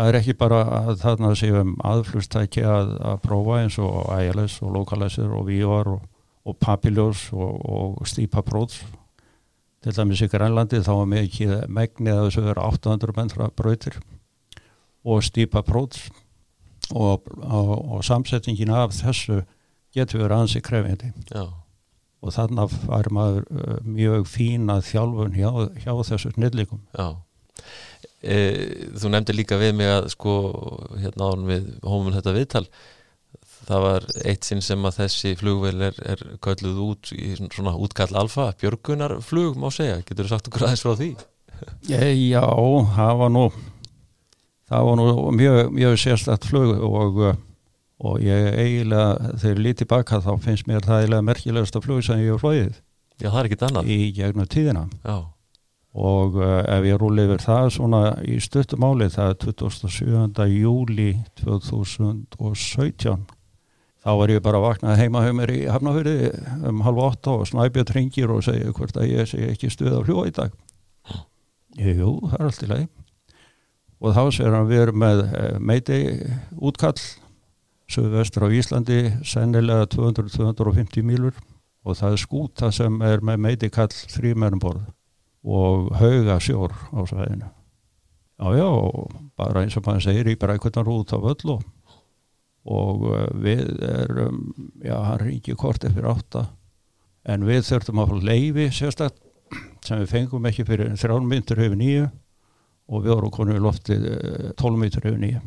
það 0.01 0.09
er 0.09 0.19
ekki 0.21 0.37
bara 0.39 0.61
að 0.81 0.95
þarna 1.03 1.33
séum 1.39 1.75
aðflugstæki 1.87 2.63
að, 2.65 2.95
að 3.05 3.19
prófa 3.25 3.59
eins 3.61 3.77
og 3.83 4.09
ILS 4.17 4.61
og 4.65 4.75
Localizer 4.79 5.35
og 5.35 5.49
VR 5.49 5.93
og, 5.97 6.07
og 6.47 6.57
Papillós 6.63 7.27
og, 7.35 7.61
og 7.61 8.09
Steep 8.09 8.37
Approach 8.41 8.81
til 9.85 9.95
dæmis 9.97 10.21
í 10.25 10.29
Grænlandi 10.29 10.83
þá 10.85 10.91
var 10.93 11.09
mikið 11.09 11.55
megnið 11.73 12.19
að 12.19 12.27
þessu 12.27 12.45
verið 12.45 12.65
800 12.67 13.17
metra 13.17 13.49
brautir 13.57 13.97
og 15.09 15.23
stýpa 15.25 15.63
próts 15.65 16.11
og, 16.91 17.25
og, 17.41 17.73
og 17.97 18.05
samsetningin 18.05 18.73
af 18.75 18.93
þessu 18.99 19.41
getur 19.95 20.25
verið 20.25 20.37
ansi 20.37 20.63
krefindi 20.65 21.11
Já. 21.33 21.47
og 22.21 22.37
þannig 22.37 22.77
var 22.91 23.11
maður 23.15 23.49
uh, 23.49 23.81
mjög 23.87 24.29
fína 24.29 24.81
þjálfun 24.85 25.37
hjá, 25.39 25.51
hjá 25.81 25.93
þessu 26.13 26.35
snillíkum 26.37 26.83
Já. 26.93 27.17
E, 28.21 28.37
Þú 29.01 29.13
nefndi 29.13 29.37
líka 29.37 29.59
við 29.61 29.75
mig 29.81 29.89
að 29.89 30.11
sko 30.13 30.35
hérna 31.01 31.33
án 31.33 31.47
við 31.49 31.71
hómum 31.87 32.13
þetta 32.17 32.37
viðtal 32.37 32.67
það 33.71 33.85
var 33.87 34.07
eitt 34.27 34.47
sinn 34.47 34.63
sem 34.65 34.87
að 34.87 34.97
þessi 35.01 35.35
flugvel 35.41 35.87
er, 35.89 35.99
er 36.03 36.23
kölluð 36.45 36.81
út 36.85 37.13
í 37.17 37.33
svona 37.39 37.77
útkall 37.79 38.11
alfa, 38.19 38.51
björgunarflug 38.61 39.59
má 39.61 39.69
segja, 39.75 40.01
getur 40.07 40.27
þú 40.27 40.33
sagt 40.35 40.51
okkur 40.51 40.67
aðeins 40.67 40.85
frá 40.87 40.97
því? 40.99 41.11
Já, 41.91 42.43
það 42.97 43.15
var 43.21 43.33
nú 43.35 43.47
það 44.71 44.87
var 44.89 45.01
nú 45.01 45.09
mjög, 45.37 45.73
mjög 45.77 45.99
sérstætt 46.05 46.47
flug 46.51 46.85
og, 46.87 47.25
og 48.01 48.23
ég 48.25 48.55
eiginlega, 48.55 49.35
þegar 49.43 49.67
lítið 49.67 49.91
baka 49.91 50.23
þá 50.25 50.33
finnst 50.45 50.71
mér 50.71 50.87
það 50.87 51.05
eiginlega 51.05 51.29
merkilegast 51.33 51.77
að 51.77 51.87
flug 51.89 52.07
sem 52.07 52.23
ég 52.23 52.35
hef 52.35 52.45
flóið 52.45 52.73
Já, 53.21 53.29
það 53.29 53.43
er 53.43 53.51
ekkit 53.51 53.69
annað 53.69 53.93
í 53.93 54.01
gegnum 54.17 54.49
tíðina 54.49 54.87
Já 55.05 55.19
og 55.91 56.37
uh, 56.39 56.63
ef 56.71 56.85
ég 56.87 56.99
rúli 57.01 57.25
yfir 57.27 57.43
það 57.43 57.69
svona 57.75 58.01
í 58.23 58.37
stuttumáli 58.43 59.09
það 59.11 59.33
er 59.33 59.39
27. 59.43 60.47
júli 60.55 61.11
2017 61.41 63.25
þá 64.01 64.11
var 64.21 64.33
ég 64.33 64.43
bara 64.45 64.61
að 64.61 64.67
vakna 64.67 64.97
heima 64.99 65.25
hjá 65.25 65.35
mér 65.37 65.53
í 65.55 65.61
Hafnafjörði 65.69 66.31
um 66.71 66.83
halva 66.87 67.11
åtta 67.13 67.37
og 67.37 67.49
snæpjað 67.51 67.91
tringir 67.93 68.33
og 68.33 68.45
segja 68.47 68.73
hvort 68.77 68.97
að 68.97 69.11
ég 69.13 69.31
segi 69.31 69.51
ekki 69.53 69.73
stuð 69.73 70.01
á 70.01 70.07
hljó 70.07 70.25
í 70.29 70.35
dag. 70.37 70.55
Jú, 71.79 72.15
það 72.27 72.37
er 72.39 72.47
allt 72.49 72.65
í 72.65 72.71
lagi. 72.71 72.89
Og 74.01 74.17
þá 74.17 74.23
segir 74.33 74.57
hann 74.57 74.71
við 74.71 74.85
erum 74.87 75.03
með 75.03 75.25
eh, 75.29 75.59
meiti 75.61 76.01
útkall 76.57 76.97
söðvestur 77.91 78.47
á 78.47 78.55
Íslandi 78.55 79.01
sennilega 79.27 79.89
200-250 79.93 81.05
mílur 81.05 81.37
og 81.85 81.97
það 81.99 82.17
er 82.17 82.23
skúta 82.23 82.71
sem 82.75 83.01
er 83.07 83.25
með 83.25 83.43
meiti 83.47 83.71
kall 83.73 83.91
þrýmernborð 83.91 84.85
og 85.51 85.91
hauga 85.99 86.39
sjór 86.43 86.75
á 86.93 87.01
sæðinu 87.09 87.49
Já, 88.41 88.57
já, 88.57 88.69
bara 89.37 89.65
eins 89.65 89.77
og 89.77 89.85
maður 89.85 90.07
segir 90.07 90.31
í 90.33 90.39
brækvöldar 90.41 90.89
út 90.89 91.13
á 91.13 91.19
völl 91.21 91.53
og 91.53 91.65
og 92.69 93.07
uh, 93.09 93.27
við 93.41 93.65
erum, 93.89 94.43
já, 94.85 94.97
hann 95.07 95.23
ringi 95.23 95.57
kort 95.59 95.85
eftir 95.89 96.09
átta. 96.11 96.49
En 97.29 97.45
við 97.49 97.65
þurftum 97.69 98.01
að 98.01 98.13
fá 98.13 98.31
leifi 98.31 98.71
sérstaklega 98.73 99.29
sem 99.85 100.03
við 100.03 100.13
fengum 100.13 100.47
ekki 100.51 100.67
fyrir 100.69 100.93
þrjálf 100.99 101.27
myndur 101.27 101.63
yfir 101.65 101.79
nýju 101.81 102.07
og 102.91 103.05
við 103.05 103.15
vorum 103.15 103.35
konið 103.35 103.61
loftið 103.65 104.07
12 104.61 104.81
myndur 104.83 105.09
yfir 105.11 105.21
nýju 105.23 105.41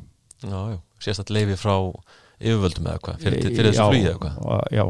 Já, 0.44 0.60
já, 0.74 0.78
sérstaklega 1.04 1.40
leifi 1.40 1.60
frá 1.62 1.76
yfirvöldum 2.44 2.90
eða 2.92 3.04
hvað, 3.06 3.20
fyrir, 3.24 3.46
fyrir 3.46 3.70
þessu 3.70 3.88
flýði 3.92 4.10
eða 4.12 4.22
hvað? 4.24 4.64
Já, 4.76 4.86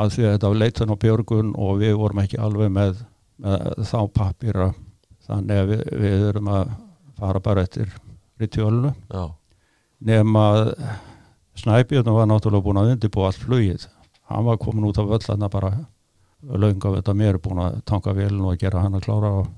að 0.00 0.12
því 0.14 0.24
að 0.24 0.34
þetta 0.36 0.52
var 0.52 0.60
leitan 0.62 0.94
á 0.94 0.96
björgun 1.04 1.54
og 1.66 1.80
við 1.82 1.96
vorum 2.00 2.22
ekki 2.24 2.40
alveg 2.40 2.72
með, 2.72 3.02
með 3.44 3.66
þá 3.90 3.98
pappira 4.16 4.68
þannig 5.26 5.62
að 5.62 5.72
við, 5.72 5.82
við 6.04 6.28
erum 6.30 6.52
að 6.54 6.76
fara 7.18 7.42
bara 7.44 7.66
eftir 7.66 7.90
ritjölunu 8.40 8.94
nema 10.04 10.46
að 10.54 10.72
Snæbjörn 11.60 12.14
var 12.14 12.26
náttúrulega 12.28 12.64
búin 12.64 12.80
að 12.80 12.94
undirbúa 12.94 13.28
allt 13.30 13.42
flugið. 13.42 13.88
Hann 14.30 14.46
var 14.46 14.58
komin 14.58 14.88
út 14.88 14.98
af 14.98 15.06
völlana 15.10 15.50
bara 15.52 15.72
launga 16.52 16.96
þetta 16.98 17.14
mér 17.16 17.38
búin 17.42 17.62
að 17.62 17.78
tanka 17.88 18.14
viln 18.16 18.42
og 18.44 18.58
gera 18.60 18.82
hann 18.84 18.98
að 18.98 19.06
klára 19.06 19.30
og 19.40 19.52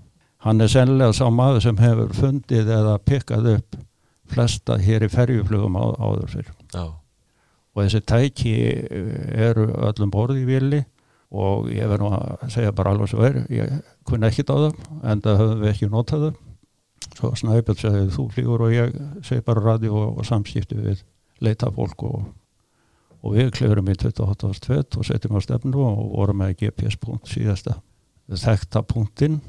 hann 0.46 0.62
er 0.62 0.70
sennilega 0.70 1.14
sá 1.16 1.26
maður 1.32 1.64
sem 1.64 1.80
hefur 1.80 2.12
fundið 2.14 2.70
eða 2.76 2.96
pikkað 3.02 3.50
upp 3.56 3.78
flesta 4.30 4.76
hér 4.82 5.06
í 5.06 5.10
ferjuflugum 5.10 5.78
á, 5.78 5.84
áður 5.98 6.30
fyrir 6.30 6.52
Já. 6.74 6.84
og 6.90 7.80
þessi 7.82 8.02
tæki 8.06 8.54
eh, 8.66 9.48
eru 9.48 9.68
öllum 9.88 10.12
borði 10.14 10.42
í 10.42 10.48
villi 10.48 10.82
og 11.36 11.70
ég 11.74 11.88
verð 11.90 12.06
nú 12.06 12.12
að 12.14 12.46
segja 12.54 12.74
bara 12.74 12.94
alveg 12.94 13.10
svo 13.10 13.24
er 13.26 13.40
ég 13.50 13.78
kunna 14.06 14.30
ekkit 14.30 14.50
á 14.50 14.56
það 14.56 14.80
en 15.02 15.22
það 15.24 15.40
höfum 15.42 15.62
við 15.62 15.72
ekki 15.72 15.90
notað 15.90 16.26
það 16.26 16.42
svo 17.16 17.32
Snæbjörn 17.38 17.80
segði 17.80 18.14
þú 18.14 18.26
flýgur 18.34 18.66
og 18.66 18.74
ég 18.74 18.96
segi 19.26 19.44
bara 19.46 19.64
radio 19.64 19.94
og, 19.98 20.18
og 20.20 20.26
samskipti 20.28 20.78
við 20.78 21.02
leita 21.44 21.70
fólk 21.74 22.06
og, 22.06 22.24
og 23.22 23.36
við 23.36 23.52
klöfurum 23.58 23.90
í 23.92 23.96
28.2 23.98 24.98
og 25.00 25.06
setjum 25.08 25.38
á 25.38 25.40
stefnu 25.44 25.84
og 25.84 26.02
vorum 26.14 26.42
með 26.42 26.56
GPS-punkt 26.62 27.30
síðasta 27.30 27.80
þekta 28.26 28.82
punktinn. 28.86 29.40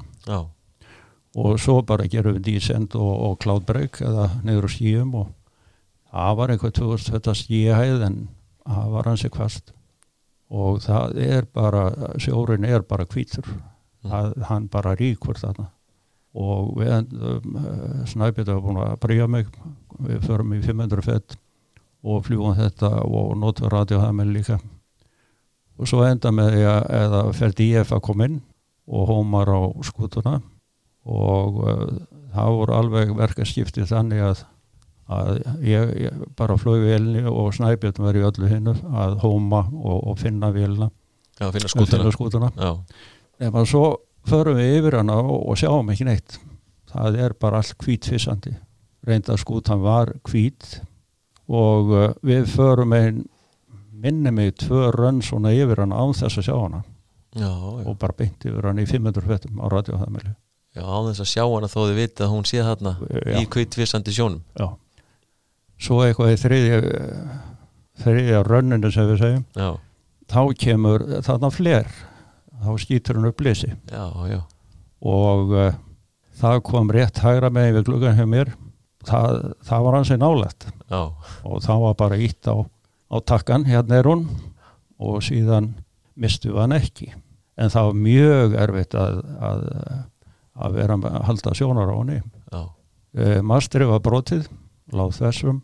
Og 1.38 1.58
svo 1.60 1.80
bara 1.86 2.08
gerum 2.10 2.38
við 2.38 2.46
dísend 2.54 2.96
og, 2.98 3.14
og 3.26 3.40
cloudbreak 3.42 4.00
eða 4.02 4.30
neyður 4.46 4.68
á 4.68 4.70
skíum 4.72 5.16
og 5.18 5.32
það 6.12 6.38
var 6.40 6.52
eitthvað 6.52 6.76
2000 6.80 7.40
skíahæð 7.42 8.06
en 8.06 8.20
það 8.64 8.94
var 8.94 9.10
hansi 9.10 9.30
kvast 9.32 9.74
og 10.48 10.80
það 10.80 11.18
er 11.20 11.48
bara 11.52 11.88
sjórin 12.20 12.64
er 12.64 12.84
bara 12.88 13.06
kvítur 13.06 13.44
mm. 13.44 14.44
hann 14.48 14.68
bara 14.72 14.94
ríkur 14.96 15.36
þarna. 15.36 15.68
Og 16.38 16.76
við 16.78 17.12
um, 17.18 17.58
snæpið 18.06 18.52
hafa 18.52 18.62
búin 18.62 18.80
að 18.84 18.98
bríja 19.02 19.26
mig. 19.26 19.48
Við 19.98 20.24
förum 20.28 20.52
í 20.54 20.60
500 20.62 21.04
fett 21.04 21.36
og 22.06 22.26
fljúum 22.26 22.56
þetta 22.58 22.90
og 23.06 23.32
notur 23.38 23.72
radiohæminn 23.72 24.34
líka. 24.34 24.58
Og 25.78 25.88
svo 25.88 26.04
enda 26.06 26.30
með 26.34 26.54
því 26.56 26.68
að 26.72 26.86
eða 26.98 27.24
fer 27.38 27.56
DF 27.58 27.94
að 27.94 28.04
koma 28.08 28.28
inn 28.28 28.38
og 28.88 29.10
hómar 29.10 29.50
á 29.50 29.60
skutuna 29.86 30.38
og 31.08 31.58
uh, 31.62 31.82
það 32.34 32.54
voru 32.58 32.76
alveg 32.76 33.12
verkaskipti 33.16 33.86
þannig 33.88 34.24
að, 34.24 34.42
að 35.12 35.30
ég, 35.64 35.92
ég 36.06 36.24
bara 36.36 36.58
flög 36.60 36.84
velni 36.88 37.22
og 37.28 37.52
snæpjörn 37.56 38.02
var 38.04 38.18
í 38.18 38.24
öllu 38.28 38.50
hinnu 38.50 38.74
að 38.90 39.18
hóma 39.22 39.64
og, 39.70 39.98
og 40.12 40.18
finna 40.20 40.50
velna 40.54 40.90
Já, 41.38 41.50
finna 41.54 41.70
skutuna, 41.70 42.12
skutuna. 42.12 42.50
en 43.38 43.68
svo 43.70 43.84
förum 44.26 44.58
við 44.58 44.80
yfir 44.80 44.98
hana 44.98 45.20
og, 45.22 45.44
og 45.52 45.60
sjáum 45.60 45.92
ekki 45.92 46.08
neitt. 46.08 46.40
Það 46.90 47.20
er 47.22 47.36
bara 47.38 47.60
allt 47.62 47.76
kvítfissandi 47.78 48.56
reynda 49.06 49.36
skutan 49.38 49.82
var 49.82 50.12
kvít 50.26 50.80
og 51.48 51.92
uh, 51.94 52.06
við 52.26 52.48
förum 52.52 52.94
einn 52.96 53.24
minni 53.98 54.30
mig 54.30 54.54
tvö 54.62 54.92
rönn 54.94 55.22
svona 55.24 55.52
yfir 55.56 55.82
hann 55.82 55.94
án 55.96 56.14
þess 56.14 56.38
að 56.38 56.46
sjá 56.46 56.54
hana. 56.54 56.84
Já, 57.36 57.48
já. 57.48 57.86
og 57.86 57.96
bara 58.00 58.16
beint 58.16 58.44
yfir 58.44 58.68
hann 58.70 58.80
í 58.80 58.86
500 58.88 59.26
fettum 59.28 59.58
á 59.60 59.66
radiohæðmjölu 59.68 60.32
Já, 60.76 60.84
án 60.84 61.08
þess 61.08 61.22
að 61.24 61.30
sjá 61.32 61.42
hana 61.44 61.68
þó 61.70 61.78
þið 61.80 61.98
viti 61.98 62.24
að 62.24 62.32
hún 62.32 62.46
sé 62.48 62.62
þarna 62.64 62.92
já. 63.00 63.34
í 63.40 63.44
kvittvissandi 63.50 64.14
sjónum. 64.14 64.42
Já, 64.58 64.68
svo 65.80 65.98
eitthvað 66.04 66.32
í 66.34 66.38
þriðja 66.42 66.78
þriðja 67.98 68.44
rönninu 68.46 68.92
sem 68.94 69.08
við 69.08 69.20
segjum. 69.24 69.44
Já. 69.58 69.70
þá 70.30 70.40
kemur 70.62 71.04
þarna 71.26 71.50
fler. 71.54 71.90
Þá 72.58 72.70
skýtur 72.82 73.18
hann 73.18 73.28
upp 73.30 73.42
lisi 73.46 73.68
og 74.98 75.52
uh, 75.54 75.74
það 76.40 76.62
kom 76.66 76.88
rétt 76.90 77.20
hægra 77.22 77.52
með 77.54 77.76
við 77.76 77.84
gluggan 77.86 78.16
hjá 78.18 78.26
mér 78.26 78.50
það, 79.08 79.38
það 79.66 79.86
var 79.86 79.96
hansi 79.98 80.18
nálegt 80.20 80.68
Já. 80.90 81.00
og 81.44 81.62
það 81.64 81.84
var 81.84 81.96
bara 82.02 82.20
ítt 82.28 82.48
á, 82.50 82.56
á 83.08 83.16
takkan 83.24 83.66
hérna 83.68 83.98
er 84.00 84.08
hún 84.10 84.26
og 84.98 85.22
síðan 85.24 85.72
mistu 86.18 86.56
hann 86.58 86.74
ekki. 86.74 87.12
En 87.58 87.72
það 87.74 87.88
var 87.88 87.98
mjög 88.04 88.56
erfitt 88.64 88.94
að, 88.98 89.20
að, 89.42 89.64
að 90.58 90.78
vera 90.78 90.98
að 90.98 91.18
halda 91.28 91.54
sjónar 91.58 91.90
á 91.90 91.96
henni. 91.96 92.20
E, 93.18 93.40
mastri 93.42 93.86
var 93.88 94.02
brotið 94.04 94.46
láð 94.94 95.16
þessum 95.18 95.62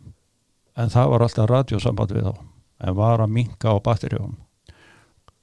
en 0.75 0.91
það 0.91 1.11
var 1.13 1.25
alltaf 1.25 1.49
radjósamband 1.51 2.15
við 2.15 2.27
þá 2.27 2.41
en 2.85 2.97
var 2.97 3.23
að 3.23 3.31
minka 3.31 3.71
á 3.71 3.77
batterjum 3.79 4.33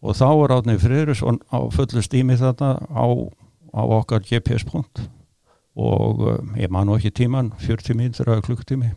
og 0.03 0.17
þá 0.19 0.27
var 0.41 0.55
átnið 0.59 0.83
Friðrisson 0.83 1.39
á 1.49 1.59
fullu 1.73 2.03
stími 2.05 2.37
þarna 2.41 2.75
á, 2.91 3.07
á 3.73 3.83
okkar 3.87 4.25
GPS-punkt 4.27 5.07
og 5.79 6.23
uh, 6.27 6.39
ég 6.61 6.73
man 6.73 6.89
nú 6.89 6.99
ekki 6.99 7.13
tíman 7.23 7.53
40 7.63 7.97
mínútur 7.99 8.33
eða 8.33 8.45
klukktími 8.49 8.93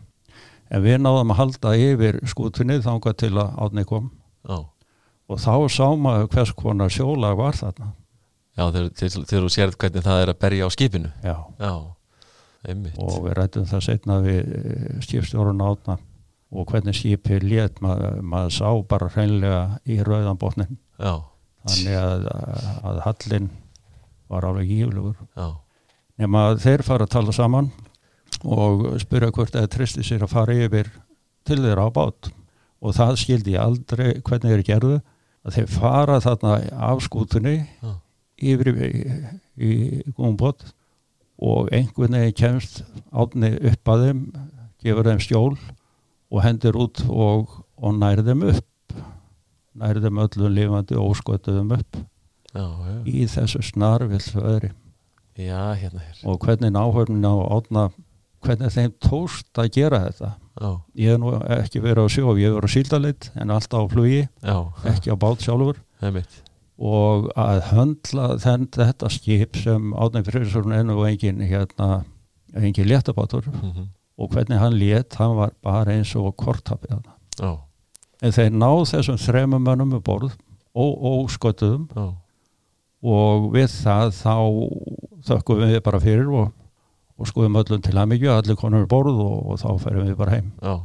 en 0.70 0.82
við 0.84 0.98
náðum 1.00 1.32
að 1.32 1.40
halda 1.40 1.74
yfir 1.78 2.18
skútunni 2.28 2.80
þangað 2.84 3.20
til 3.22 3.34
að 3.38 3.52
átnið 3.64 3.86
kom. 3.90 4.08
Já. 4.48 4.58
Og 5.26 5.42
þá 5.42 5.52
sá 5.72 5.86
maður 5.98 6.28
hvers 6.34 6.52
konar 6.58 6.92
sjólag 6.92 7.38
var 7.38 7.56
þarna. 7.58 7.92
Já, 8.56 8.64
þegar, 8.72 9.28
þú 9.30 9.50
sérð 9.52 9.78
hvernig 9.82 10.04
það 10.06 10.22
er 10.22 10.32
að 10.32 10.40
berja 10.42 10.66
á 10.66 10.70
skipinu. 10.74 11.12
Já. 11.22 11.36
Já, 11.60 11.72
og 12.98 13.16
við 13.26 13.34
rættum 13.36 13.66
það 13.68 13.84
setna 13.86 14.18
við 14.24 14.52
skipstjórun 15.06 15.62
átna 15.62 15.98
og 16.50 16.70
hvernig 16.70 16.96
skipi 16.96 17.38
létt 17.42 17.80
maður, 17.84 18.20
maður 18.22 18.54
sá 18.54 18.68
bara 18.88 19.10
hreinlega 19.12 19.60
í 19.86 19.98
rauðanbotnin 20.06 20.78
Já, 20.98 21.14
þannig 21.66 21.98
að, 22.00 22.26
að 22.86 23.00
hallin 23.06 23.48
var 24.30 24.46
alveg 24.48 24.70
gíflugur. 24.70 25.18
Já, 25.36 25.48
nema 26.20 26.48
þeir 26.60 26.84
fara 26.86 27.06
að 27.06 27.14
tala 27.16 27.34
saman 27.34 27.70
og 28.44 28.86
spyrja 29.02 29.32
hvort 29.34 29.54
það 29.54 29.68
tristi 29.74 30.04
sér 30.06 30.24
að 30.26 30.32
fara 30.32 30.56
yfir 30.66 30.90
til 31.46 31.60
þeirra 31.62 31.86
á 31.88 31.90
bát. 31.94 32.30
Og 32.84 32.94
það 32.96 33.20
skildi 33.22 33.54
ég 33.56 33.62
aldrei 33.62 34.08
hvernig 34.20 34.52
þeir 34.52 34.66
gerðu 34.66 34.96
að 35.46 35.58
þeir 35.58 35.70
fara 35.72 36.18
þarna 36.22 36.56
af 36.88 37.02
skútunni 37.06 37.56
Já. 37.64 37.92
yfir 38.52 38.72
í, 38.74 38.90
í 39.56 39.72
gúmbót 40.16 40.66
og 41.36 41.70
einhvern 41.74 42.16
veginn 42.16 42.36
kemst 42.36 42.82
átni 43.12 43.52
upp 43.70 43.92
að 43.92 44.06
þeim 44.06 44.22
gefur 44.82 45.10
þeim 45.10 45.22
skjól 45.22 45.52
og 46.32 46.42
hendur 46.44 46.78
út 46.80 47.02
og, 47.08 47.52
og 47.76 47.98
nærði 48.00 48.30
þeim 48.30 48.46
upp 48.52 48.96
nærði 49.76 50.06
þeim 50.06 50.22
öllum 50.24 50.56
lifandi 50.56 50.98
og 50.98 51.12
óskötuðum 51.12 51.74
upp 51.76 52.00
já, 52.56 52.66
í 53.04 53.26
þessu 53.30 53.62
snarvill 53.64 54.24
öðri 54.42 54.72
já, 55.36 55.74
hérna 55.76 56.02
hér 56.02 56.24
og 56.24 56.40
hvernig 56.44 56.72
náhörnin 56.74 57.28
á 57.28 57.34
átna 57.56 57.86
hvernig 58.44 58.74
þeim 58.74 58.92
tóst 59.02 59.60
að 59.60 59.70
gera 59.76 60.02
þetta? 60.06 60.32
Já, 60.56 60.70
ég 60.96 61.12
hef 61.12 61.20
nú 61.20 61.32
ekki 61.58 61.82
verið 61.84 62.08
á 62.08 62.12
sjó 62.12 62.32
ég 62.36 62.48
hef 62.48 62.56
verið 62.56 62.70
á 62.70 62.74
síldaleit 62.76 63.30
en 63.36 63.52
alltaf 63.52 63.84
á 63.84 63.92
flugi 63.92 64.22
já, 64.24 64.56
ekki 64.92 65.12
á 65.12 65.16
bát 65.20 65.44
sjálfur. 65.44 65.80
Einmitt. 66.00 66.40
Og 66.76 67.30
að 67.40 67.62
höndla 67.70 68.30
þenn, 68.40 68.66
þetta 68.72 69.10
skip 69.12 69.56
sem 69.60 69.92
Átnæg 69.96 70.26
Freyrsson 70.28 70.74
er 70.76 70.84
nú 70.84 70.98
engin 71.08 71.40
hérna, 71.44 72.04
engin 72.56 72.88
léttabátur 72.88 73.48
mm 73.52 73.92
og 74.16 74.30
hvernig 74.32 74.56
hann 74.56 74.72
lét, 74.72 75.12
hann 75.20 75.34
var 75.36 75.50
bara 75.60 75.92
eins 75.92 76.14
og 76.16 76.30
kortapið 76.40 76.94
þarna. 76.94 77.16
Já, 77.36 77.50
en 78.24 78.32
þeir 78.32 78.54
náð 78.56 78.84
þessum 78.94 79.18
þremum 79.20 79.66
mönnum 79.66 79.92
um 79.98 80.04
borð 80.04 80.30
og, 80.72 80.92
og 81.04 81.28
skötuðum 81.34 81.82
já, 81.92 82.06
og 83.02 83.50
við 83.54 83.68
það 83.72 84.14
þá 84.16 84.36
þökkum 85.26 85.64
við 85.64 85.80
bara 85.84 86.00
fyrir 86.02 86.30
og, 86.30 86.54
og 87.16 87.28
skoðum 87.30 87.60
öllum 87.60 87.82
til 87.84 87.96
aðmyggju 87.96 88.32
allir 88.32 88.60
konur 88.60 88.86
borð 88.90 89.20
og, 89.24 89.36
og 89.52 89.60
þá 89.62 89.68
ferum 89.84 90.08
við 90.08 90.16
bara 90.20 90.38
heim. 90.38 90.52
Já 90.62 90.76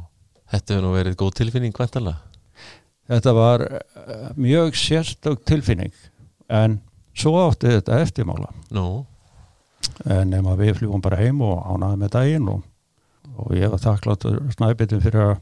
Þetta 0.52 0.74
hefur 0.74 0.84
nú 0.84 0.92
verið 0.92 1.14
góð 1.16 1.30
tilfinning 1.38 1.72
kventanlega 1.72 2.20
þetta 3.12 3.34
var 3.36 3.64
eh, 3.68 4.28
mjög 4.36 4.76
sérstök 4.78 5.44
tilfinning 5.48 5.94
en 6.52 6.80
svo 7.14 7.34
átti 7.46 7.70
þetta 7.72 8.00
eftirmála. 8.02 8.50
Nú, 8.72 9.04
en 10.08 10.30
nema 10.32 10.56
við 10.58 10.78
fljúum 10.80 11.02
bara 11.04 11.20
heim 11.20 11.42
og 11.44 11.62
ánaði 11.66 12.00
með 12.02 12.12
daginn 12.16 12.52
og, 12.52 12.62
og 13.36 13.56
ég 13.56 13.72
var 13.72 13.82
þakkláttur 13.82 14.38
snæbyttin 14.56 15.02
fyrir 15.04 15.24
að, 15.26 15.34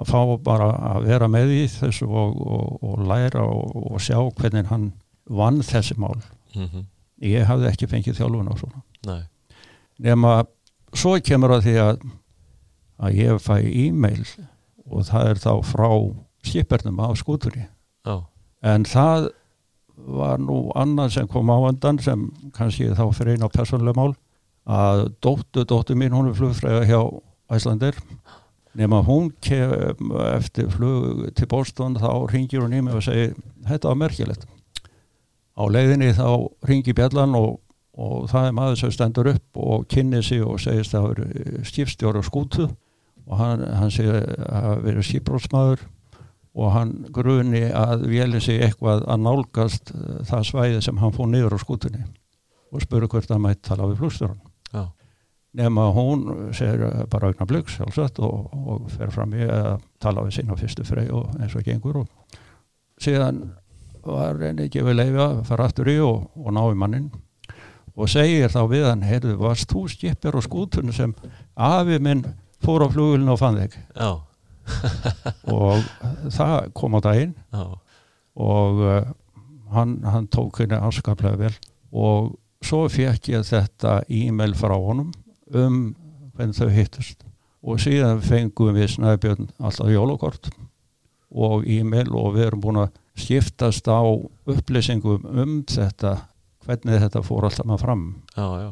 að 0.00 0.10
fá 0.10 0.20
bara 0.44 0.70
að 0.94 1.08
vera 1.08 1.30
með 1.30 1.54
í 1.54 1.62
þessu 1.72 2.08
og, 2.08 2.36
og, 2.44 2.84
og 2.84 3.06
læra 3.08 3.46
og, 3.46 3.76
og 3.94 4.02
sjá 4.02 4.18
hvernig 4.40 4.68
hann 4.70 4.90
vann 5.30 5.62
þessi 5.62 5.96
mál. 6.00 6.18
Mm 6.54 6.84
ég 7.24 7.46
hafði 7.48 7.70
ekki 7.70 7.88
fengið 7.90 8.18
þjálfun 8.18 8.50
á 8.50 8.54
svona. 8.58 8.82
Nei. 9.08 9.22
Nema 10.02 10.32
svo 10.94 11.14
kemur 11.24 11.56
að 11.56 11.68
því 11.68 11.74
að 11.84 12.04
að 13.04 13.16
ég 13.18 13.40
fæ 13.42 13.54
e-mail 13.64 14.26
og 14.84 15.06
það 15.08 15.30
er 15.30 15.40
þá 15.42 15.52
frá 15.66 15.88
skipernum 16.44 17.00
af 17.02 17.16
skútunni. 17.18 17.66
Já, 18.06 18.22
en 18.62 18.86
það 18.86 19.30
var 19.94 20.38
nú 20.42 20.58
annað 20.78 21.16
sem 21.16 21.28
kom 21.30 21.50
á 21.50 21.58
endan 21.70 21.98
sem 22.02 22.28
kannski 22.54 22.92
þá 22.94 23.06
fyrir 23.14 23.34
einn 23.34 23.46
á 23.46 23.50
persónuleg 23.50 23.96
mál 23.98 24.14
að 24.64 25.04
dóttu, 25.22 25.64
dóttu 25.64 25.96
mín 25.98 26.14
hún 26.14 26.30
er 26.30 26.38
flugfræða 26.38 26.86
hjá 26.88 27.00
Æslandir 27.52 27.98
nema 28.74 29.02
hún 29.06 29.30
kem 29.44 30.10
eftir 30.34 30.70
flug 30.72 31.28
til 31.36 31.48
Boston 31.50 31.98
þá 32.00 32.10
ringir 32.32 32.64
hún 32.64 32.74
í 32.74 32.82
mig 32.82 32.96
og 32.96 33.04
segir 33.06 33.36
þetta 33.68 33.92
var 33.92 34.00
merkilegt 34.02 34.48
á 35.54 35.62
leiðinni 35.70 36.12
þá 36.16 36.28
ringi 36.68 36.94
bjallan 36.96 37.36
og, 37.38 37.58
og 37.94 38.28
það 38.30 38.48
er 38.48 38.56
maður 38.56 38.80
sem 38.80 38.94
stendur 38.94 39.30
upp 39.34 39.60
og 39.60 39.86
kynni 39.90 40.22
sig 40.26 40.42
og 40.44 40.60
segist 40.62 40.94
að 40.94 41.06
það 41.06 41.12
eru 41.14 41.66
skipstjóra 41.70 42.24
skútu 42.26 42.68
og 43.24 43.36
hann, 43.40 43.62
hann 43.78 43.92
segir 43.94 44.18
að 44.18 44.50
hafa 44.50 44.80
verið 44.84 45.08
skipbrótsmaður 45.08 45.86
og 46.54 46.74
hann 46.74 46.92
gruni 47.14 47.64
að 47.74 48.04
vélinn 48.10 48.42
sig 48.42 48.60
eitthvað 48.62 49.06
að 49.10 49.22
nálgast 49.24 49.94
eh, 49.94 50.20
það 50.28 50.44
svæði 50.50 50.82
sem 50.86 51.00
hann 51.02 51.14
fór 51.14 51.30
niður 51.30 51.56
á 51.56 51.58
skútunni 51.62 52.04
og 52.74 52.84
spuru 52.84 53.08
hvort 53.10 53.30
hann 53.30 53.42
mætti 53.42 53.68
tala 53.70 53.88
við 53.90 54.02
flugstjóran 54.02 54.38
já, 54.74 54.84
nema 55.58 55.88
hún 55.96 56.26
segir 56.54 56.86
eh, 56.90 57.02
bara 57.10 57.32
blögg 57.46 57.72
sjálfsagt 57.72 58.20
og, 58.22 58.54
og 58.54 58.86
fer 58.94 59.10
fram 59.14 59.34
í 59.34 59.46
að 59.46 59.82
tala 60.02 60.26
við 60.26 60.38
sína 60.38 60.58
fyrstu 60.58 60.86
frey 60.86 61.10
og 61.10 61.34
eins 61.40 61.56
og 61.58 61.66
gengur 61.66 62.02
og 62.04 62.40
síðan 63.02 63.42
var 64.04 64.40
henni 64.42 64.68
gefið 64.72 64.98
leiði 64.98 65.22
að 65.24 65.42
fara 65.48 65.68
aftur 65.68 65.90
í 65.92 65.98
og, 66.04 66.26
og 66.36 66.54
ná 66.54 66.62
í 66.68 66.78
mannin 66.78 67.10
og 67.94 68.10
segir 68.10 68.50
þá 68.50 68.62
við 68.70 68.86
hann 68.88 69.04
heyrðu, 69.06 69.36
varst 69.38 69.70
þú 69.70 69.86
skipir 69.92 70.34
á 70.34 70.40
skútunni 70.42 70.94
sem 70.94 71.14
afi 71.54 72.00
minn 72.02 72.24
fór 72.64 72.86
á 72.86 72.88
flugulinu 72.90 73.34
og 73.34 73.40
fann 73.40 73.60
þig? 73.60 73.76
Já, 73.94 74.10
og 75.54 75.84
það 76.32 76.70
kom 76.76 76.96
á 76.98 77.00
daginn. 77.04 77.34
Já, 77.54 77.66
og 78.34 78.80
uh, 78.82 79.12
hann, 79.74 79.98
hann 80.04 80.26
tók 80.32 80.58
henni 80.62 80.78
afskaplega 80.78 81.38
vel. 81.38 81.52
Og 81.94 82.34
svo 82.64 82.86
fekk 82.90 83.30
ég 83.34 83.46
þetta 83.46 84.00
e-mail 84.10 84.56
frá 84.58 84.74
honum 84.74 85.12
um 85.54 85.94
hvernig 86.34 86.58
þau 86.58 86.72
hittust. 86.74 87.22
Og 87.64 87.80
síðan 87.80 88.20
fengum 88.24 88.74
við 88.76 88.96
Snæbjörn 88.96 89.48
alltaf 89.62 89.88
jólokort 89.92 90.50
og 91.34 91.64
e-mail 91.70 92.10
og 92.12 92.34
við 92.36 92.48
erum 92.48 92.64
búin 92.64 92.82
að 92.82 92.92
skiptast 93.18 93.86
á 93.88 94.00
upplýsingum 94.50 95.26
um 95.30 95.58
þetta 95.68 96.16
hvernig 96.64 97.02
þetta 97.04 97.22
fór 97.24 97.46
alltaf 97.48 97.68
maður 97.68 97.84
fram. 97.84 98.04
Já, 98.34 98.46
já, 98.64 98.70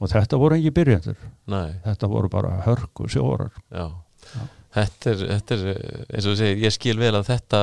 og 0.00 0.10
þetta 0.10 0.40
voru 0.40 0.58
ekki 0.58 0.74
byrjandur 0.74 1.18
nei, 1.52 1.74
þetta 1.84 2.10
voru 2.10 2.30
bara 2.32 2.58
hörku 2.66 3.08
sjórar. 3.12 3.52
Já. 3.70 3.90
Já. 4.34 4.42
Þetta 4.74 5.10
er, 5.12 5.20
þetta 5.28 5.54
er, 5.54 5.66
eins 6.08 6.24
og 6.26 6.32
þú 6.32 6.36
segir, 6.40 6.62
ég 6.64 6.74
skil 6.74 6.96
vel 6.98 7.12
að 7.14 7.28
þetta 7.28 7.60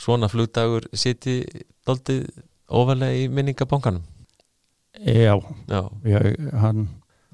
svona 0.00 0.30
flugdagur 0.32 0.86
siti 0.96 1.42
daldið 1.86 2.24
ofalega 2.72 3.18
í 3.20 3.28
minningabankanum. 3.28 4.04
Já, 5.02 5.34
Já, 5.68 5.80
ég, 6.08 6.28
hann, 6.62 6.86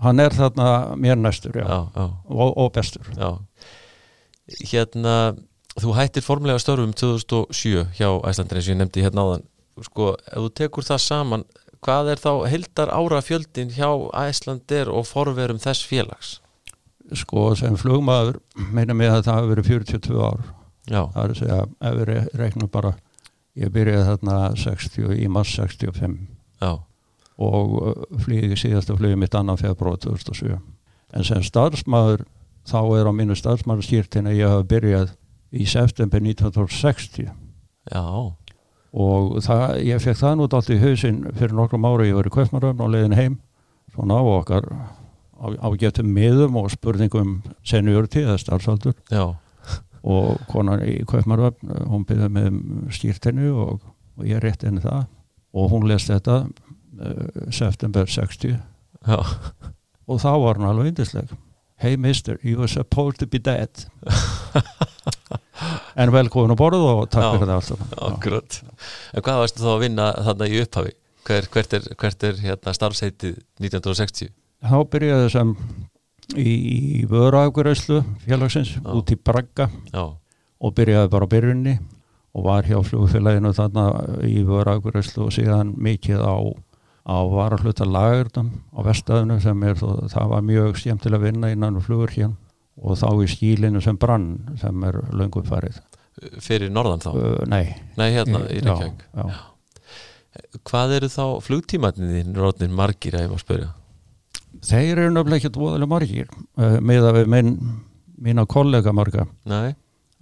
hann 0.03 0.23
er 0.23 0.35
þarna 0.35 0.97
mér 0.99 1.19
næstur 1.19 1.59
já, 1.59 1.67
já, 1.67 1.79
já, 1.95 2.07
og, 2.27 2.57
og 2.57 2.73
bestur. 2.75 3.07
Já. 3.19 3.31
Hérna, 4.73 5.15
þú 5.85 5.95
hættir 5.99 6.25
formulega 6.27 6.63
störfum 6.63 6.93
2007 6.97 7.87
hjá 7.99 8.09
Æslandir 8.29 8.59
eins 8.61 8.69
og 8.69 8.75
ég 8.75 8.79
nefndi 8.81 9.05
hérna 9.05 9.25
áðan. 9.27 9.47
Sko, 9.87 10.11
ef 10.27 10.39
þú 10.43 10.51
tekur 10.59 10.87
það 10.89 11.01
saman 11.05 11.45
hvað 11.85 12.09
er 12.15 12.23
þá 12.25 12.31
heldar 12.51 12.91
ára 12.91 13.21
fjöldin 13.23 13.71
hjá 13.77 13.89
Æslandir 14.27 14.91
og 14.91 15.07
forverum 15.07 15.61
þess 15.63 15.85
félags? 15.87 16.39
sko 17.17 17.55
sem 17.57 17.73
flugmaður 17.81 18.37
meina 18.75 18.93
mig 18.93 19.09
að 19.09 19.23
það 19.25 19.37
hafi 19.39 19.49
verið 19.49 19.69
42 19.71 20.19
ár. 20.21 20.41
Já, 20.89 20.99
það 21.15 21.23
er 21.23 21.31
að 21.33 21.39
segja, 21.39 21.61
ef 21.89 21.95
við 21.97 22.05
re- 22.11 22.27
reiknum 22.37 22.69
bara 22.73 22.91
ég 23.57 23.71
byrjaði 23.73 24.05
þarna 24.11 24.35
60 24.61 25.15
í 25.17 25.29
mars 25.33 25.55
65 25.57 26.19
já, 26.61 26.73
og 27.39 27.73
uh, 27.81 27.95
flýði 28.27 28.59
síðasta 28.61 28.97
flýði 28.99 29.17
mitt 29.23 29.35
annan 29.41 29.57
februar 29.61 29.97
2007 30.05 30.59
en 31.17 31.25
sem 31.25 31.41
starfsmaður 31.49 32.27
þá 32.69 32.79
er 33.01 33.09
á 33.09 33.13
mínu 33.17 33.37
starfsmaður 33.41 33.89
skýrtin 33.89 34.29
að 34.29 34.39
ég 34.43 34.53
hafa 34.53 34.69
byrjað 34.75 35.15
í 35.53 35.67
september 35.69 36.23
1960 36.23 37.29
já, 37.29 38.05
og 38.93 39.37
það, 39.45 39.65
ég 39.89 40.05
fekk 40.05 40.21
það 40.23 40.39
nút 40.41 40.57
allt 40.57 40.73
í 40.75 40.81
hausinn 40.83 41.25
fyrir 41.35 41.57
nokkrum 41.57 41.87
ára 41.89 42.07
ég 42.09 42.17
var 42.19 42.29
í 42.29 42.35
Kaupmaröfn 42.35 42.85
og 42.85 42.95
leiðin 42.95 43.19
heim 43.19 43.37
svona 43.95 44.21
á 44.21 44.25
okkar 44.37 44.69
á, 45.39 45.47
á 45.59 45.69
getum 45.81 46.11
miðum 46.15 46.59
og 46.61 46.71
spurningum 46.73 47.39
seniority 47.67 48.25
eða 48.25 48.39
starfsaldur. 48.43 48.97
Já, 49.13 49.35
og 50.03 50.41
konan 50.51 50.85
í 50.87 51.01
Kaupmaröfn 51.09 51.73
hún 51.89 52.07
byrði 52.09 52.29
með 52.35 52.59
skýrtinu 52.95 53.53
og, 53.55 53.87
og 54.19 54.29
ég 54.29 54.43
rétti 54.45 54.69
henni 54.69 54.85
það. 54.85 55.07
Og 55.57 55.71
hún 55.73 55.89
lest 55.89 56.11
þetta 56.11 56.43
uh, 56.45 57.51
september 57.51 58.07
60 58.07 58.59
Já. 59.07 59.19
og 60.09 60.21
þá 60.21 60.33
var 60.43 60.59
hann 60.59 60.69
alveg 60.69 60.93
indisleg 60.93 61.37
Hey 61.79 61.95
mister, 61.97 62.39
you 62.43 62.59
were 62.59 62.69
supposed 62.69 63.21
to 63.21 63.27
be 63.27 63.39
dead 63.39 63.71
en 65.99 66.15
velkomin 66.15 66.55
á 66.55 66.59
borð 66.59 66.87
og 66.87 67.05
takk 67.11 67.35
fyrir 67.35 67.51
það 67.51 67.57
alltaf 67.59 68.09
Akkurat. 68.09 68.59
En 69.13 69.25
hvað 69.27 69.43
varstu 69.43 69.65
þá 69.65 69.71
að 69.75 69.85
vinna 69.85 70.11
þarna 70.29 70.49
í 70.51 70.61
upphafi? 70.63 70.97
Hver, 71.29 71.49
hvert 71.53 71.75
er, 71.77 71.89
hvert 72.01 72.25
er 72.25 72.39
hérna, 72.41 72.73
starfsheitið 72.77 73.41
1960? 73.61 74.31
þá 74.65 74.79
byrjaði 74.91 75.29
sem 75.33 75.53
í, 76.35 76.49
í 76.49 77.05
vöruafgurðslu 77.11 78.01
félagsins 78.25 78.75
Já. 78.79 78.89
út 78.95 79.13
í 79.15 79.19
Bragga 79.19 79.69
Já, 79.93 80.05
og 80.59 80.75
byrjaði 80.77 81.13
bara 81.13 81.31
byrjunni 81.31 81.77
og 82.37 82.47
var 82.47 82.67
hjá 82.69 82.79
flugfélaginu 82.85 83.55
þarna 83.57 83.87
í 84.27 84.43
vöruafgurðslu 84.47 85.29
og 85.29 85.35
síðan 85.35 85.73
mikið 85.79 86.25
á, 86.27 86.37
á 87.09 87.17
varahluta 87.31 87.87
lagurnum 87.89 88.51
á 88.75 88.81
vestæðinu 88.87 89.39
sem 89.43 89.65
er 89.67 89.79
þó, 89.79 89.89
það 90.11 90.35
var 90.35 90.45
mjög 90.51 90.83
skemmtilega 90.83 91.23
að 91.23 91.29
vinna 91.31 91.53
innan 91.55 91.81
flugur 91.85 92.13
hér 92.15 92.35
og 92.79 92.99
þá 92.99 93.09
í 93.25 93.31
skílinu 93.31 93.83
sem 93.83 93.99
brann 93.99 94.59
sem 94.61 94.85
er 94.87 95.01
löngum 95.15 95.47
farið 95.47 95.81
fyrir 96.45 96.71
norðan 96.75 97.03
þá? 97.05 97.11
uh, 97.15 97.41
nei, 97.51 97.75
Nei, 97.99 98.09
hérna 98.15 98.45
í 98.51 98.59
já, 98.61 98.69
Reykjavík. 98.69 99.03
já. 99.15 99.43
Hvað 100.69 100.93
eru 100.99 101.09
þá 101.11 101.23
flugtímatnir 101.43 102.13
þín 102.19 102.37
rótnir 102.39 102.71
margir 102.75 103.17
að 103.19 103.27
ég 103.27 103.33
má 103.35 103.41
spyrja? 103.43 103.73
þeir 104.65 104.99
eru 105.05 105.11
nefnilega 105.13 105.39
ekki 105.43 105.51
dvoðalega 105.55 105.91
margir 105.93 106.31
uh, 106.59 106.79
með 106.83 107.05
að 107.11 107.17
við 107.21 107.29
minn 107.35 107.51
mína 108.19 108.43
kollega 108.51 108.91
marga. 108.97 109.27
Nei, 109.47 109.75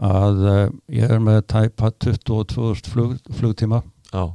að 0.04 0.40
uh, 0.44 0.64
ég 0.92 1.12
er 1.16 1.22
með 1.24 1.38
tæpa 1.48 1.88
22.000 2.04 2.90
flug, 2.92 3.14
flugtíma. 3.38 3.78
Já, 4.12 4.26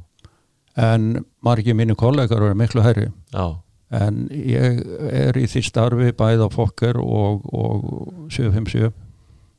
en 0.82 1.20
margir 1.44 1.76
mínu 1.78 1.94
kollegar 2.00 2.42
eru 2.42 2.56
miklu 2.58 2.82
herri 2.82 3.06
já, 3.34 3.44
en 3.92 4.22
ég 4.32 4.80
er 5.12 5.36
í 5.36 5.44
því 5.52 5.62
starfi 5.68 6.12
bæð 6.16 6.46
á 6.46 6.48
fokker 6.52 6.96
og, 7.02 7.44
og 7.52 7.86
757 8.32 8.88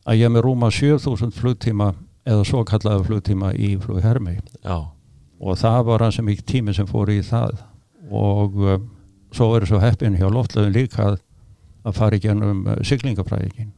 að 0.04 0.20
ég 0.20 0.28
er 0.28 0.34
með 0.34 0.46
rúma 0.48 0.72
7000 0.74 1.34
flugtíma 1.36 1.94
eða 2.28 2.48
svo 2.48 2.64
kallaða 2.68 3.06
flugtíma 3.08 3.54
í 3.56 3.74
flughermi 3.84 4.38
já, 4.40 4.78
og 5.40 5.60
það 5.60 5.80
var 5.90 6.06
hans 6.06 6.20
sem 6.20 6.32
ekki 6.32 6.48
tími 6.54 6.76
sem 6.76 6.88
fór 6.90 7.12
í 7.12 7.20
það 7.26 7.58
og 8.14 8.60
uh, 8.60 8.78
svo 9.34 9.54
er 9.58 9.68
svo 9.68 9.82
heppin 9.84 10.18
hjá 10.20 10.28
loftlöðin 10.32 10.76
líka 10.76 11.08
að, 11.12 11.18
að 11.88 11.98
fara 12.00 12.20
í 12.20 12.24
gennum 12.24 12.66
uh, 12.68 12.78
siglingafræðingin 12.86 13.74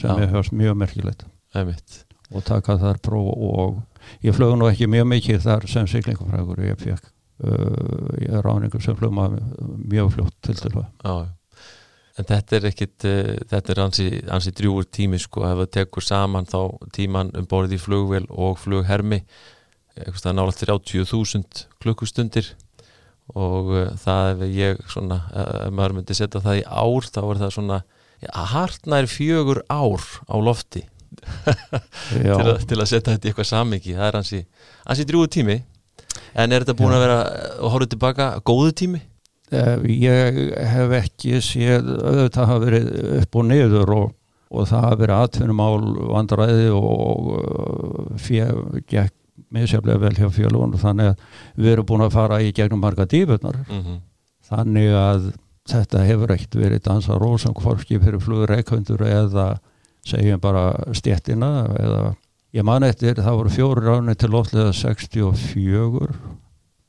sem 0.00 0.12
Já. 0.12 0.22
er 0.26 0.32
hörst 0.34 0.52
mjög 0.52 0.76
merkilegt 0.80 1.26
einmitt. 1.56 2.02
og 2.32 2.44
taka 2.44 2.76
þar 2.80 3.00
próf 3.04 3.30
og 3.32 3.78
ég 4.24 4.36
flög 4.36 4.56
nú 4.58 4.68
ekki 4.68 4.88
mjög 4.90 5.08
mikið 5.12 5.44
þar 5.46 5.68
sem 5.70 5.88
siglingafræðingur 5.92 6.64
ég 6.66 6.80
fekk 6.82 7.08
uh, 7.44 8.16
ég 8.20 8.32
er 8.32 8.44
ráningur 8.44 8.84
sem 8.84 8.96
flög 8.98 9.14
maður 9.16 9.44
mjög 9.84 10.12
fljótt 10.16 10.36
til 10.44 10.56
til 10.60 10.74
það. 10.74 10.88
En 12.16 12.24
þetta 12.24 12.56
er 12.56 12.68
ekkit, 12.70 13.04
uh, 13.04 13.32
þetta 13.50 13.72
er 13.74 13.80
ansi, 13.84 14.06
ansi 14.32 14.52
drjúur 14.56 14.86
tími 14.88 15.18
sko, 15.20 15.44
ef 15.48 15.58
það 15.62 15.72
tekur 15.76 16.04
saman 16.04 16.48
þá 16.48 16.60
tíman 16.96 17.32
um 17.36 17.48
borðið 17.48 17.76
í 17.76 17.82
flugvél 17.82 18.24
og 18.32 18.56
flughermi, 18.62 19.20
eitthvað 19.96 20.22
það 20.24 20.38
nála 20.38 20.54
30.000 20.56 21.66
klukkustundir. 21.82 22.54
Og 23.36 23.72
uh, 23.74 23.92
það 24.00 24.30
ef 24.32 24.56
ég 24.56 24.82
svona, 24.88 25.20
ef 25.66 25.74
maður 25.74 25.98
myndi 25.98 26.16
setja 26.16 26.40
það 26.44 26.62
í 26.62 26.66
ár, 26.66 27.08
þá 27.12 27.22
er 27.26 27.42
það 27.44 27.54
svona 27.58 27.80
hartnær 28.32 29.08
fjögur 29.12 29.60
ár 29.68 30.04
á 30.24 30.36
lofti. 30.40 30.86
Til, 32.10 32.32
að, 32.32 32.64
til 32.68 32.78
að 32.80 32.88
setja 32.90 33.12
þetta 33.12 33.28
í 33.28 33.30
eitthvað 33.30 33.48
samingi, 33.48 33.94
það 33.96 34.08
er 34.08 34.16
ansi, 34.18 34.40
ansi 34.88 35.04
drjúur 35.08 35.28
tími, 35.32 35.54
en 36.34 36.52
er 36.52 36.64
þetta 36.64 36.74
búin 36.76 36.92
Já. 36.92 36.96
að 36.96 37.04
vera, 37.04 37.18
og 37.60 37.72
horfðu 37.72 37.88
tilbaka, 37.94 38.26
góðu 38.46 38.74
tími? 38.82 39.00
Eh, 39.52 39.74
ég 39.92 40.40
hef 40.72 40.96
ekki 41.00 41.42
séð 41.44 41.90
auðvitað 41.96 42.50
hafa 42.52 42.64
verið 42.64 42.88
upp 43.20 43.38
og 43.40 43.46
niður 43.50 43.94
og, 43.96 44.08
og 44.50 44.68
það 44.70 44.84
hafa 44.86 45.00
verið 45.02 45.22
atvinnumál 45.26 45.78
vandræði 46.14 46.68
og 46.74 48.18
fér 48.22 48.82
gekk 48.88 49.14
misjaflega 49.52 50.00
vel 50.00 50.16
hjá 50.16 50.28
fjölun 50.32 50.74
þannig 50.80 51.12
að 51.12 51.24
við 51.60 51.72
erum 51.74 51.86
búin 51.86 52.04
að 52.06 52.14
fara 52.16 52.42
í 52.42 52.52
gegnum 52.56 52.80
marga 52.82 53.06
dýbutnar 53.08 53.62
Mm 53.68 54.02
þannig 54.46 54.92
að 54.94 55.24
þetta 55.66 56.04
hefur 56.06 56.32
ekkert 56.34 56.58
verið 56.60 56.84
dansa 56.86 57.16
rósam 57.18 57.56
hvorki 57.56 57.98
fyrir 57.98 58.22
flugur 58.22 58.52
reikundur 58.52 59.02
eða 59.02 59.56
segjum 60.06 60.42
bara 60.42 60.68
stjettina 60.94 61.66
eða 61.74 62.02
ég 62.54 62.66
man 62.66 62.86
eftir 62.86 63.18
það 63.18 63.40
voru 63.40 63.54
fjóru 63.56 63.84
ráni 63.88 64.14
til 64.14 64.30
loftlega 64.30 64.72
64 64.76 66.12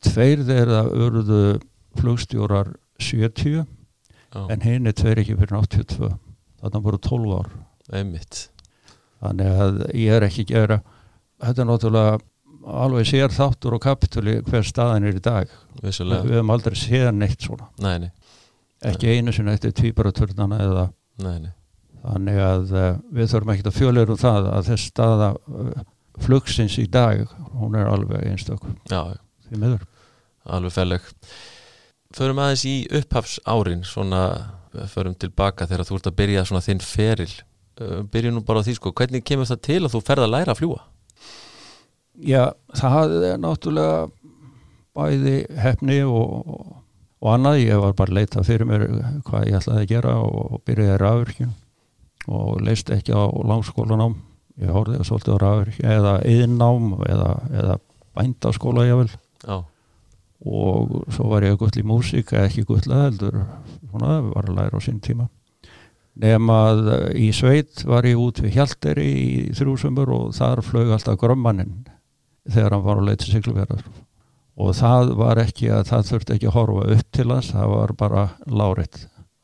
tveir 0.06 0.44
þeirra 0.46 0.84
urðu 0.94 1.42
flugstjórar 1.98 2.76
70 3.02 3.66
Já, 4.34 4.42
en 4.52 4.64
hinn 4.64 4.90
er 4.90 4.96
tveir 4.98 5.22
ekki 5.24 5.38
fyrir 5.40 5.58
82 5.58 6.12
þannig 6.62 6.86
voru 6.88 7.00
12 7.02 7.36
ár. 7.38 7.52
Einmitt. 7.96 8.48
þannig 9.24 9.60
að 9.64 9.78
ég 9.98 10.14
er 10.14 10.26
ekki 10.28 10.44
gera 10.50 10.82
þetta 11.42 11.64
er 11.64 11.70
náttúrulega 11.70 12.18
alveg 12.68 13.08
sér 13.08 13.32
þáttur 13.32 13.78
og 13.78 13.84
kapituli 13.84 14.40
hver 14.46 14.66
staðan 14.68 15.08
er 15.08 15.18
í 15.18 15.24
dag. 15.24 15.52
Vissulega, 15.82 16.26
við 16.26 16.40
höfum 16.40 16.52
aldrei 16.52 16.76
séð 16.76 17.12
neitt 17.16 17.46
svona. 17.46 17.70
Nei, 17.84 17.96
nei, 18.04 18.10
ekki 18.92 19.14
einu 19.14 19.34
sinni 19.34 19.54
eftir 19.56 19.76
tvíbaraturnana 19.78 20.60
eða 20.66 20.88
nei, 21.24 21.38
nei. 21.46 21.54
þannig 22.04 22.42
að 22.44 22.74
uh, 22.74 22.90
við 23.16 23.32
þurfum 23.34 23.54
ekki 23.54 23.68
að 23.70 23.78
fjöleira 23.78 24.16
um 24.16 24.22
það 24.22 24.50
að 24.52 24.72
þess 24.72 24.90
staða 24.92 25.30
uh, 25.38 25.86
flugsins 26.26 26.78
í 26.82 26.88
dag 26.92 27.24
hún 27.62 27.78
er 27.80 27.90
alveg 27.92 28.26
einstök. 28.28 28.66
Já, 28.92 29.16
því 29.48 29.62
miður. 29.64 29.88
Alveg 30.58 30.76
felleg 30.76 31.08
Förum 32.16 32.40
aðeins 32.40 32.64
í 32.68 32.76
upphafs 33.02 33.40
árin 33.44 33.84
svona, 33.84 34.24
eh, 34.74 34.88
förum 34.88 35.16
tilbaka 35.16 35.68
þegar 35.68 35.90
þú 35.90 35.96
ert 36.00 36.12
að 36.12 36.20
byrja 36.22 36.46
svona 36.46 36.64
þinn 36.64 36.84
feril. 36.84 37.34
Uh, 37.78 38.02
Byrjum 38.10 38.40
nú 38.40 38.42
bara 38.42 38.64
á 38.64 38.66
því 38.66 38.74
sko, 38.74 38.90
hvernig 38.92 39.22
kemur 39.22 39.46
það 39.46 39.60
til 39.62 39.82
að 39.84 39.92
þú 39.94 40.00
ferð 40.02 40.24
að 40.26 40.32
læra 40.34 40.54
að 40.56 40.62
fljúa? 40.64 40.80
já, 42.18 42.50
það 42.78 43.16
er 43.28 43.42
náttúrulega 43.42 44.08
bæði 44.98 45.38
hefni 45.62 46.00
og, 46.08 46.50
og, 47.22 47.30
annað, 47.34 47.62
ég 47.62 47.82
var 47.84 47.96
bara 47.98 48.14
að 48.14 48.18
leita 48.18 48.46
fyrir 48.48 48.70
mér 48.70 48.88
hvað 49.28 49.50
ég 49.50 49.60
ætlaði 49.60 49.84
að 49.84 49.92
gera 49.92 50.16
og 50.26 50.62
byrjaði 50.66 50.98
rafvirkjun 51.04 51.54
og 52.28 52.62
leist 52.66 52.90
ekki 52.92 53.14
á 53.16 53.24
langskólanám. 53.48 54.18
Ég 54.58 54.74
horfði 54.74 55.06
svolítið 55.06 55.38
á 55.38 55.44
rafvirkjun 55.44 55.92
eða 55.94 56.14
yðnám 56.28 56.88
eða, 57.06 57.32
eða 57.54 57.80
bændaskóla 58.18 58.88
ég 58.88 59.04
vel 59.04 59.12
Já, 59.46 59.58
og 60.46 61.08
svo 61.14 61.32
var 61.32 61.46
ég 61.48 61.58
gull 61.58 61.74
í 61.74 61.86
músík 61.88 62.34
eða 62.34 62.46
ekki 62.50 62.66
gull 62.70 62.84
að 62.86 63.04
heldur 63.08 63.40
svona, 63.90 64.20
var 64.30 64.50
að 64.50 64.58
læra 64.60 64.78
á 64.78 64.86
sín 64.86 65.02
tíma. 65.02 65.30
Að 66.18 66.88
eh, 66.94 67.28
í 67.28 67.30
sveit 67.36 67.84
var 67.86 68.06
ég 68.10 68.18
út 68.18 68.42
við 68.42 68.58
Hjalteri 68.58 69.08
í 69.08 69.30
þrjúsumur 69.58 70.10
og 70.14 70.34
þar 70.38 70.64
flög 70.66 70.94
alltaf 70.96 71.20
grömmaninn 71.22 71.86
þegar 72.50 72.74
hann 72.74 72.86
var 72.86 73.02
á 73.02 73.06
leið 73.06 73.20
til 73.22 73.34
sigluverðar 73.36 73.84
og 74.58 74.74
það 74.78 75.12
var 75.20 75.42
ekki 75.42 75.70
að 75.74 75.86
það 75.92 76.08
þurfti 76.10 76.36
ekki 76.36 76.50
að 76.50 76.58
horfa 76.58 76.88
upp 76.96 77.12
til 77.14 77.28
hans, 77.30 77.52
það 77.54 77.74
var 77.74 77.94
bara 78.00 78.24
láritt, 78.50 78.98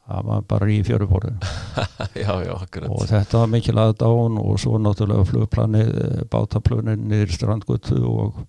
það 0.09 0.29
var 0.29 0.47
bara 0.49 0.69
í 0.73 0.79
fjörubórinu 0.87 1.51
og 2.95 3.03
þetta 3.11 3.43
var 3.43 3.51
mikil 3.53 3.77
aðdán 3.83 4.39
og 4.41 4.57
svo 4.61 4.79
náttúrulega 4.81 5.27
flugplanið, 5.29 5.93
bátaplunir 6.33 6.97
niður 6.97 7.35
strandgötu 7.37 7.99
og, 8.09 8.41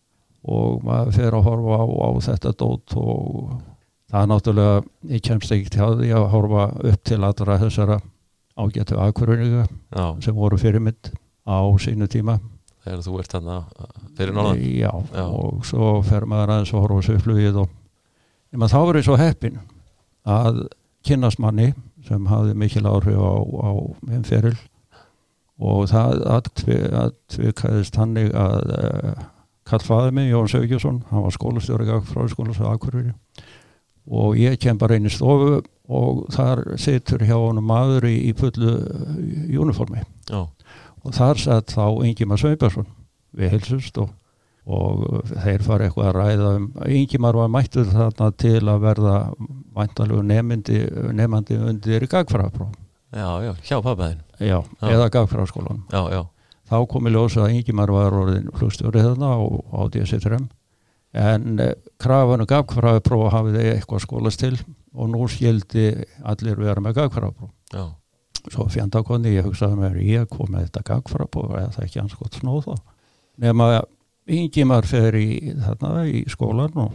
og 0.44 0.82
maður 0.84 1.14
fer 1.16 1.36
að 1.36 1.46
horfa 1.48 1.78
á, 1.80 1.84
á 1.88 2.08
þetta 2.28 2.52
dót 2.60 2.96
og 3.00 3.54
það 4.12 4.20
er 4.20 4.30
náttúrulega 4.30 4.82
ég 5.14 5.22
kemst 5.24 5.54
ekki 5.54 5.72
til 5.72 5.86
að 6.14 6.26
horfa 6.34 6.66
upp 6.90 7.04
til 7.08 7.20
allra 7.24 7.60
þessara 7.62 8.00
ágættu 8.54 8.98
akkurunninga 9.00 9.66
Já, 9.66 10.06
sem 10.22 10.34
voru 10.36 10.58
fyrirmynd 10.60 11.10
á 11.48 11.58
sínu 11.80 12.06
tíma. 12.08 12.38
Þegar 12.84 13.02
þú 13.06 13.16
ert 13.22 13.34
uh, 13.40 13.64
fyrir 14.16 14.36
norðan? 14.36 14.60
Já, 14.60 14.92
Já. 14.92 15.24
og 15.24 15.64
svo 15.66 15.96
fer 16.04 16.26
maður 16.28 16.52
aðeins 16.54 16.74
að 16.74 16.84
horfa 16.84 17.00
á 17.00 17.06
sviflugið 17.08 17.60
og 17.64 17.72
nema 18.52 18.68
þá 18.70 18.78
verið 18.84 19.06
svo 19.08 19.18
heppin 19.18 19.58
að 20.28 20.66
kynnast 21.04 21.40
manni 21.42 21.72
sem 22.04 22.28
hafði 22.28 22.54
mikil 22.60 22.84
áhrif 22.86 23.16
á, 23.16 23.34
á 23.40 23.70
minn 24.04 24.28
feril. 24.28 24.56
Og 25.64 25.86
það 25.88 26.24
atvikaðist 26.34 27.96
hannig 27.96 28.32
að 28.36 28.72
uh, 28.74 29.24
Karl 29.64 29.84
Fæði 29.84 30.10
minn, 30.12 30.30
Jón 30.30 30.50
Sögjursson 30.52 31.02
hann 31.10 31.24
var 31.24 31.32
skólastjóri 31.32 31.86
frá 32.10 32.26
skólas 32.28 32.60
á 32.60 32.68
Akureyri. 32.72 33.14
Og 34.04 34.34
ég 34.36 34.58
kem 34.60 34.76
bara 34.78 34.98
inn 34.98 35.08
í 35.08 35.12
stofu 35.12 35.62
og 35.88 36.26
þar 36.32 36.64
situr 36.80 37.24
hjá 37.24 37.36
honum 37.36 37.64
maður 37.68 38.06
í, 38.10 38.18
í 38.28 38.34
fullu 38.36 38.74
uh, 38.74 39.62
uniformi. 39.64 40.02
Já, 40.28 40.42
og 41.04 41.16
þar 41.16 41.40
satt 41.40 41.72
þá 41.76 42.04
Ingimar 42.08 42.40
Sveibarsson 42.40 42.86
við 43.36 43.50
helsust 43.56 43.98
og, 44.00 44.12
og 44.64 45.24
þeir 45.32 45.64
fara 45.66 45.88
eitthvað 45.88 46.10
að 46.10 46.16
ræða 46.18 46.52
um 46.58 46.68
Ingimar 46.88 47.36
var 47.36 47.50
mættur 47.52 47.88
þarna 47.90 48.30
til 48.40 48.60
að 48.62 48.84
verða 48.86 49.16
væntalegu 49.76 50.22
nefndi, 50.24 50.78
nefandi 51.18 51.58
undir 51.60 52.06
gagfræðapróf 52.08 52.72
já, 53.14 53.28
já, 53.44 53.52
hjá 53.66 53.76
pappaðin 53.84 54.22
já, 54.38 54.60
Já. 54.60 54.88
eða 54.92 55.10
gagfræðaskólan 55.18 55.82
Já, 55.92 56.00
já, 56.14 56.22
þá 56.74 56.90
kom 56.90 57.08
í 57.08 57.14
ljósa 57.14 57.44
að 57.44 57.56
Ingimar 57.58 57.92
var 57.94 58.14
orðin 58.18 58.50
flugstjóri 58.58 59.02
þarna 59.04 59.32
á, 59.34 59.40
á 59.46 59.80
DSC3 59.94 60.40
en 61.14 61.60
eh, 61.62 61.74
krafanu 62.02 62.46
gagfræðapróf 62.50 63.30
hafið 63.32 63.58
þeir 63.60 63.74
eitthvað 63.76 64.02
skólast 64.02 64.42
til 64.42 64.56
og 64.94 65.10
nú 65.12 65.28
skildi 65.30 65.92
allir 66.26 66.58
vera 66.58 66.82
með 66.82 66.98
gagfrapróf 66.98 67.52
Já, 67.74 67.86
svo 68.50 68.66
fjandakonni, 68.70 69.36
ég 69.36 69.46
hugsaði 69.46 69.78
mér 69.78 70.00
ég 70.02 70.28
kom 70.30 70.50
með 70.50 70.68
þetta 70.68 70.84
gagfrapróf 70.90 71.54
eða 71.54 71.70
það 71.76 71.86
ekki 71.86 72.02
hans 72.02 72.18
gott 72.18 72.38
snóð 72.40 72.66
þá? 72.66 72.74
Nema 73.44 73.68
yngimar 74.30 74.86
fer 74.88 75.16
í, 75.18 75.54
þarna, 75.62 76.04
í 76.10 76.24
skólan 76.30 76.76
og, 76.82 76.92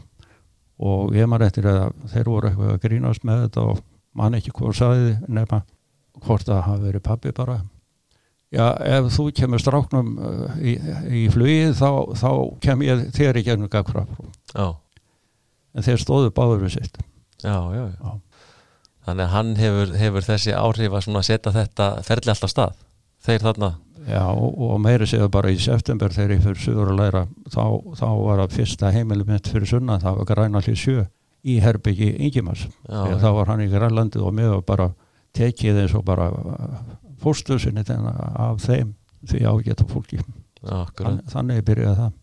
og 0.83 1.15
ég 1.15 1.29
maður 1.29 1.49
eftir 1.49 1.71
að 1.71 1.89
þeir 2.13 2.31
voru 2.31 2.51
eitthvað 2.51 2.75
að 2.75 2.85
grínast 2.85 3.27
með 3.27 3.43
þetta 3.47 3.65
og 3.71 3.83
mann 4.19 4.37
ekki 4.39 4.55
hvað 4.55 4.79
sagði 4.79 5.17
nema 5.27 5.63
hvort 6.25 6.47
það 6.47 6.65
hafi 6.65 6.87
verið 6.89 7.05
pappi 7.05 7.35
bara 7.35 7.61
já, 8.55 8.65
ef 8.97 9.11
þú 9.15 9.27
kemur 9.39 9.63
stráknum 9.63 10.13
uh, 10.17 10.55
í, 10.61 10.77
í 11.21 11.25
flugið 11.33 11.75
þá, 11.79 11.89
þá 12.21 12.31
kem 12.65 12.85
ég 12.87 13.03
þér 13.17 13.41
í 13.41 13.45
gegnum 13.47 13.71
gagfrapróf 13.71 14.31
já, 14.53 14.67
en 15.73 15.85
þeir 15.85 16.01
stóðu 16.01 16.33
báður 16.35 16.65
við 16.65 16.79
sitt. 16.79 16.99
Já, 17.43 17.57
já, 17.73 17.83
já. 17.85 17.99
Já. 18.03 18.17
Þannig 19.09 19.25
að 19.25 19.33
hann 19.33 19.51
hefur, 19.57 19.93
hefur 19.97 20.25
þessi 20.25 20.53
áhrif 20.53 20.95
að 20.99 21.21
setja 21.25 21.53
þetta 21.55 21.85
ferli 22.05 22.33
alltaf 22.33 22.51
stað. 22.51 22.81
Þeir 23.25 23.45
þarna, 23.47 23.69
Já, 24.07 24.23
og 24.31 24.77
meiri 24.81 25.05
séu 25.09 25.27
bara 25.31 25.51
í 25.51 25.57
september 25.59 26.13
þegar 26.13 26.37
ég 26.37 26.43
fyrir 26.45 26.61
suður 26.63 26.91
að 26.93 26.99
læra 27.01 27.21
þá, 27.51 27.63
þá 27.99 28.07
var 28.07 28.41
það 28.41 28.55
fyrsta 28.55 28.91
heimili 28.95 29.25
mitt 29.27 29.49
fyrir 29.51 29.69
sunna 29.69 29.99
það 30.01 30.21
var 30.21 30.29
græna 30.29 30.61
hlið 30.63 30.79
sjö 30.79 31.03
í 31.43 31.57
Herbyggi 31.63 32.09
Ingimas 32.15 32.65
þá 32.87 33.27
var 33.35 33.51
hann 33.51 33.65
í 33.65 33.69
Grænlandi 33.71 34.21
og 34.23 34.33
mér 34.35 34.53
var 34.55 34.63
bara 34.71 34.87
tekið 35.35 35.83
eins 35.83 35.95
og 35.99 36.05
bara 36.07 36.29
fórstu 37.23 37.59
sinni 37.61 37.83
af 37.85 38.61
þeim 38.63 38.93
því 39.27 39.43
ágæta 39.45 39.87
fólki. 39.89 40.19
Já, 40.63 40.75
akkurat. 40.83 41.19
Þann, 41.19 41.21
þannig 41.33 41.65
byrjaði 41.67 41.99
það. 42.01 42.13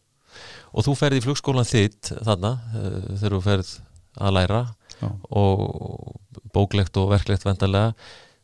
Og 0.76 0.84
þú 0.84 0.94
ferð 1.00 1.18
í 1.18 1.24
flugskólan 1.24 1.68
þitt 1.68 2.12
þarna 2.26 2.52
eh, 2.76 3.00
þegar 3.16 3.36
þú 3.36 3.42
ferð 3.46 3.72
að 4.16 4.36
læra 4.36 4.62
Já. 4.96 5.08
og 5.36 6.16
bóklegt 6.56 6.96
og 7.00 7.10
verklegt 7.12 7.44
vendarlega 7.44 7.92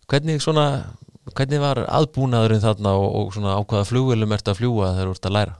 hvernig 0.08 0.42
svona 0.44 0.66
hvernig 1.36 1.60
var 1.62 1.80
aðbúnaðurinn 1.86 2.64
þarna 2.64 2.94
og, 2.98 3.36
og 3.36 3.36
ákvaða 3.36 3.88
flugvelum 3.88 4.34
ert 4.36 4.50
að 4.50 4.58
fljúa 4.60 4.92
þegar 4.96 5.10
þú 5.10 5.16
ert 5.16 5.28
að 5.28 5.36
læra? 5.36 5.58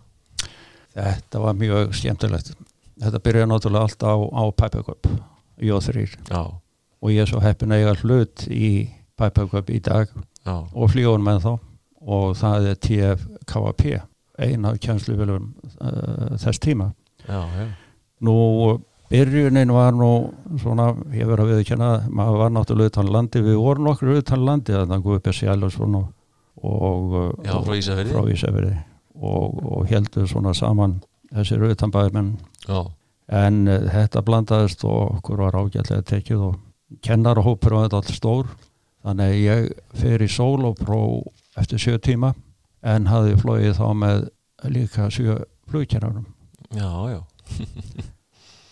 Þetta 0.93 1.41
var 1.41 1.55
mjög 1.57 1.95
skemmtilegt. 1.97 2.51
Þetta 3.01 3.21
byrjaði 3.25 3.49
náttúrulega 3.49 3.87
allt 3.89 4.05
á, 4.05 4.15
á 4.21 4.45
J3 5.63 6.05
Já, 6.29 6.43
og 6.43 7.13
ég 7.13 7.23
er 7.23 7.31
svo 7.31 7.41
heppin 7.43 7.73
að 7.73 7.83
eiga 7.83 7.95
hlut 8.03 8.45
í 8.51 8.69
Pipecup 9.21 9.71
í 9.71 9.79
dag 9.85 10.11
já, 10.47 10.55
og 10.73 10.91
fljóðun 10.93 11.27
með 11.27 11.45
þá 11.47 11.53
og 12.03 12.33
það 12.39 12.71
er 12.73 12.81
TFKP 12.87 13.85
ein 14.43 14.65
af 14.67 14.81
kjænsluvélum 14.83 15.53
uh, 15.81 16.39
þess 16.41 16.59
tíma. 16.63 16.93
já, 17.29 17.43
já. 17.59 17.69
Nú 18.23 18.35
byrjunin 19.11 19.73
var 19.75 19.93
nú 19.93 20.33
svona, 20.63 20.93
ég 21.13 21.29
verið 21.29 21.45
að 21.45 21.53
viðkjanna 21.53 21.91
maður 22.09 22.41
var 22.41 22.55
náttúrulega 22.55 22.93
utan 22.95 23.13
landi, 23.13 23.43
við 23.45 23.59
vorum 23.61 23.89
nokkur 23.91 24.17
utan 24.17 24.45
landi 24.47 24.75
að 24.77 24.89
það 24.89 25.05
guði 25.05 25.21
upp 25.21 25.31
að 25.31 25.39
sjálf 25.39 25.81
og 25.83 25.95
og 26.63 27.15
Já, 27.45 27.55
frá 27.65 27.77
Ísafirði. 28.31 28.77
og, 29.15 29.63
og 29.65 29.87
heldur 29.91 30.29
svona 30.29 30.53
saman 30.55 31.01
þessir 31.33 31.65
utanbæðmenn 31.73 32.35
en 33.33 33.63
uh, 33.69 33.79
þetta 33.91 34.23
blandaðist 34.27 34.85
og 34.85 35.19
okkur 35.19 35.45
var 35.47 35.59
ágætlega 35.59 36.05
tekið 36.13 36.45
og 36.51 36.59
kennarahópur 37.03 37.77
var 37.77 37.89
þetta 37.89 38.01
allt 38.03 38.15
stór 38.15 38.53
þannig 39.03 39.29
að 39.29 39.43
ég 39.43 39.69
fer 39.99 40.23
í 40.23 40.31
sólópró 40.31 41.03
eftir 41.59 41.83
sjö 41.83 41.99
tíma 42.03 42.33
en 42.83 43.11
hafði 43.11 43.37
flóið 43.43 43.77
þá 43.79 43.87
með 43.99 44.25
líka 44.73 45.09
sjö 45.11 45.39
flugkennarum 45.71 46.27
já, 46.75 46.89
já. 47.13 47.21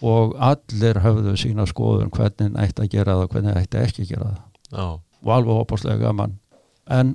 Og 0.01 0.37
allir 0.40 1.03
höfðu 1.05 1.35
sína 1.37 1.66
skoðun 1.69 2.12
hvernig 2.14 2.55
ætti 2.57 2.87
að 2.87 2.93
gera 2.95 3.16
það 3.19 3.25
og 3.27 3.35
hvernig 3.35 3.59
ætti 3.61 3.81
ekki 3.83 4.05
að 4.07 4.12
gera 4.14 4.29
það. 4.31 4.38
Já, 4.71 4.87
og 5.21 5.33
alveg 5.35 5.59
opaslega 5.61 6.01
gaman. 6.01 6.38
En 6.88 7.11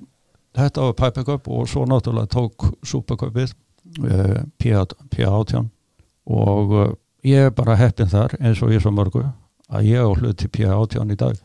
þetta 0.56 0.84
var 0.86 0.98
Pipecup 1.00 1.50
og 1.50 1.70
svo 1.72 1.86
náttúrulega 1.90 2.30
tók 2.36 2.68
Supercupið 2.86 3.56
uh, 4.06 4.44
P18 4.62 5.72
og 6.26 6.76
uh, 6.76 6.94
ég 7.26 7.50
er 7.50 7.58
bara 7.58 7.78
heppin 7.80 8.12
þar 8.12 8.38
eins 8.40 8.62
og 8.62 8.74
ég 8.74 8.84
svo 8.84 8.94
mörgu 8.94 9.26
að 9.74 9.88
ég 9.90 10.06
á 10.06 10.10
hluti 10.14 10.50
P18 10.52 11.14
í 11.14 11.18
dag. 11.20 11.40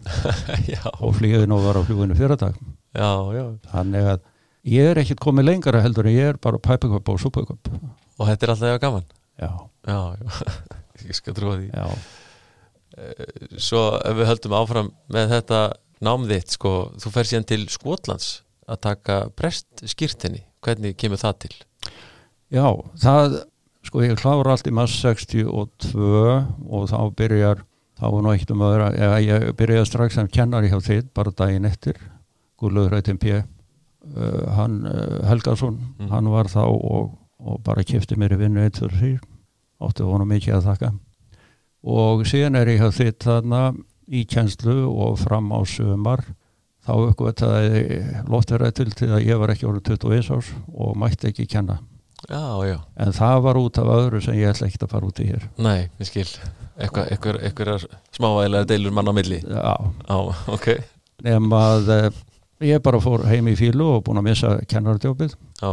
Og 1.04 1.14
flýði 1.16 1.46
nú 1.48 1.61
var 1.64 1.78
á 1.80 1.83
fluginu 1.87 2.16
fyrir 2.18 2.37
dag 2.40 2.56
já, 2.92 3.11
já. 3.37 3.44
Þannig 3.72 4.09
að 4.14 4.20
ég 4.74 4.90
er 4.90 5.00
ekkit 5.00 5.22
komið 5.22 5.46
lengra 5.48 5.80
heldur 5.85 6.09
en 6.11 6.16
ég 6.16 6.33
er 6.35 6.40
bara 6.42 6.59
Pipecup 6.61 7.09
og 7.12 7.20
Supercup. 7.22 7.70
Og 8.20 8.26
þetta 8.28 8.46
er 8.46 8.52
alltaf 8.54 8.80
gaman? 8.83 9.06
Já, 9.40 9.50
Já, 9.88 10.00
já, 10.20 10.56
ég 11.09 11.16
skal 11.16 11.37
trúa 11.37 11.56
því. 11.56 11.70
Já, 11.72 11.87
Svo 13.62 13.85
ef 14.04 14.16
við 14.18 14.28
höldum 14.28 14.54
áfram 14.59 14.90
með 15.14 15.30
þetta 15.37 15.61
nám 16.04 16.26
þitt, 16.28 16.56
sko, 16.59 16.72
þú 17.00 17.12
fer 17.14 17.28
síðan 17.28 17.46
til 17.48 17.62
Skotlands 17.72 18.28
að 18.70 18.80
taka 18.85 19.16
prest 19.38 19.85
skýrtinni, 19.88 20.42
hvernig 20.64 20.98
kemur 21.00 21.20
það 21.20 21.38
til? 21.46 21.54
já 22.50 22.66
það, 22.98 23.37
sko 23.87 24.02
ég 24.04 24.18
klára 24.18 24.52
allt 24.56 24.66
í 24.66 24.74
mass 24.74 24.96
62 25.00 26.02
og 26.66 26.88
þá 26.90 26.98
byrjar 27.16 27.62
þá 28.00 28.04
var 28.14 28.22
nú 28.24 28.32
eitt 28.32 28.50
um 28.54 28.62
öðra 28.64 28.90
eða 28.96 29.18
ég 29.24 29.46
byrjaði 29.58 29.86
strax 29.90 30.16
sem 30.18 30.28
kennari 30.32 30.70
hjá 30.72 30.78
þitt 30.80 31.10
bara 31.14 31.30
daginn 31.36 31.68
eftir. 31.68 31.98
Guðlaugur 32.60 32.94
Rautin 32.96 33.18
P 33.20 33.34
uh, 33.36 33.44
hann 34.56 34.80
uh, 34.88 35.20
Helgason, 35.28 35.78
Mm. 36.00 36.08
hann 36.10 36.28
var 36.32 36.48
þá 36.48 36.62
og, 36.64 37.12
og 37.40 37.60
bara 37.64 37.84
kifti 37.84 38.16
mér 38.16 38.32
í 38.36 38.40
vinnu 38.40 38.64
1 38.64 38.80
fyrir 38.80 38.98
4 39.00 39.20
átti 39.86 40.04
honum 40.04 40.28
mikið 40.28 40.56
að 40.58 40.66
þakka. 40.70 40.90
Og 41.88 42.26
síðan 42.28 42.56
er 42.60 42.68
ég 42.68 42.80
hjá 42.82 42.90
þitt 42.92 43.24
þarna 43.24 43.60
í 44.12 44.24
kjenslu 44.28 44.74
og 44.90 45.18
fram 45.22 45.48
á 45.56 45.60
sömar 45.64 46.20
þá 46.84 46.92
uppgötaði 47.06 48.00
loftiræð 48.28 48.72
til 48.98 49.08
að 49.14 49.24
ég 49.28 49.38
var 49.40 49.52
ekki 49.54 49.68
orðið 49.68 49.94
21 50.00 50.30
árs 50.36 50.50
og 50.72 50.96
mætti 51.00 51.28
ekki 51.30 51.46
kenna. 51.48 51.78
Já, 52.28 52.44
já, 52.68 52.76
en 53.00 53.12
það 53.16 53.38
var 53.46 53.56
út 53.60 53.78
af 53.80 53.88
öðru 53.94 54.20
sem 54.24 54.36
ég 54.36 54.50
ætla 54.52 54.68
ekki 54.68 54.82
að 54.84 54.92
fara 54.92 55.08
út 55.08 55.20
í 55.24 55.28
hér. 55.30 55.46
Nei, 55.56 55.88
ég 56.00 56.08
skil 56.10 56.26
eitthvað, 56.86 57.86
smávægilega 58.16 58.68
deilur 58.70 58.94
mann 58.96 59.10
á 59.10 59.14
milli. 59.16 59.40
Já, 59.44 59.74
Já, 60.08 60.18
ok. 60.56 60.68
Nema 61.24 61.60
að 61.74 61.92
eh, 61.96 62.20
ég 62.70 62.82
bara 62.84 63.00
fór 63.02 63.26
heim 63.28 63.48
í 63.52 63.56
fílu 63.58 63.86
og 63.96 64.04
búin 64.06 64.20
að 64.20 64.28
missa 64.30 64.52
kennardjópið 64.70 65.34
Já, 65.60 65.72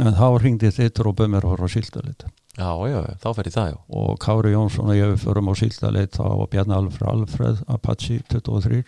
en 0.00 0.16
þá 0.16 0.28
ringdi 0.40 0.70
þittur 0.72 1.10
og 1.10 1.18
bauð 1.18 1.32
mér 1.34 1.44
að 1.46 1.52
horfa 1.54 1.68
á 1.68 1.74
síldalit. 1.76 2.24
Já, 2.58 2.70
já, 2.90 2.98
þá 3.22 3.28
fer 3.36 3.50
ég 3.50 3.54
það, 3.54 3.68
já. 3.70 3.76
Og 4.00 4.16
Kári 4.22 4.54
Jónsson 4.54 4.90
og 4.90 4.96
ég 4.98 5.12
förum 5.22 5.50
á 5.50 5.54
síldalit. 5.60 6.16
Þá 6.18 6.48
Bjarni 6.50 6.74
Alfred 6.74 7.12
Alfred 7.12 7.60
Apache 7.70 8.18
23 8.32 8.80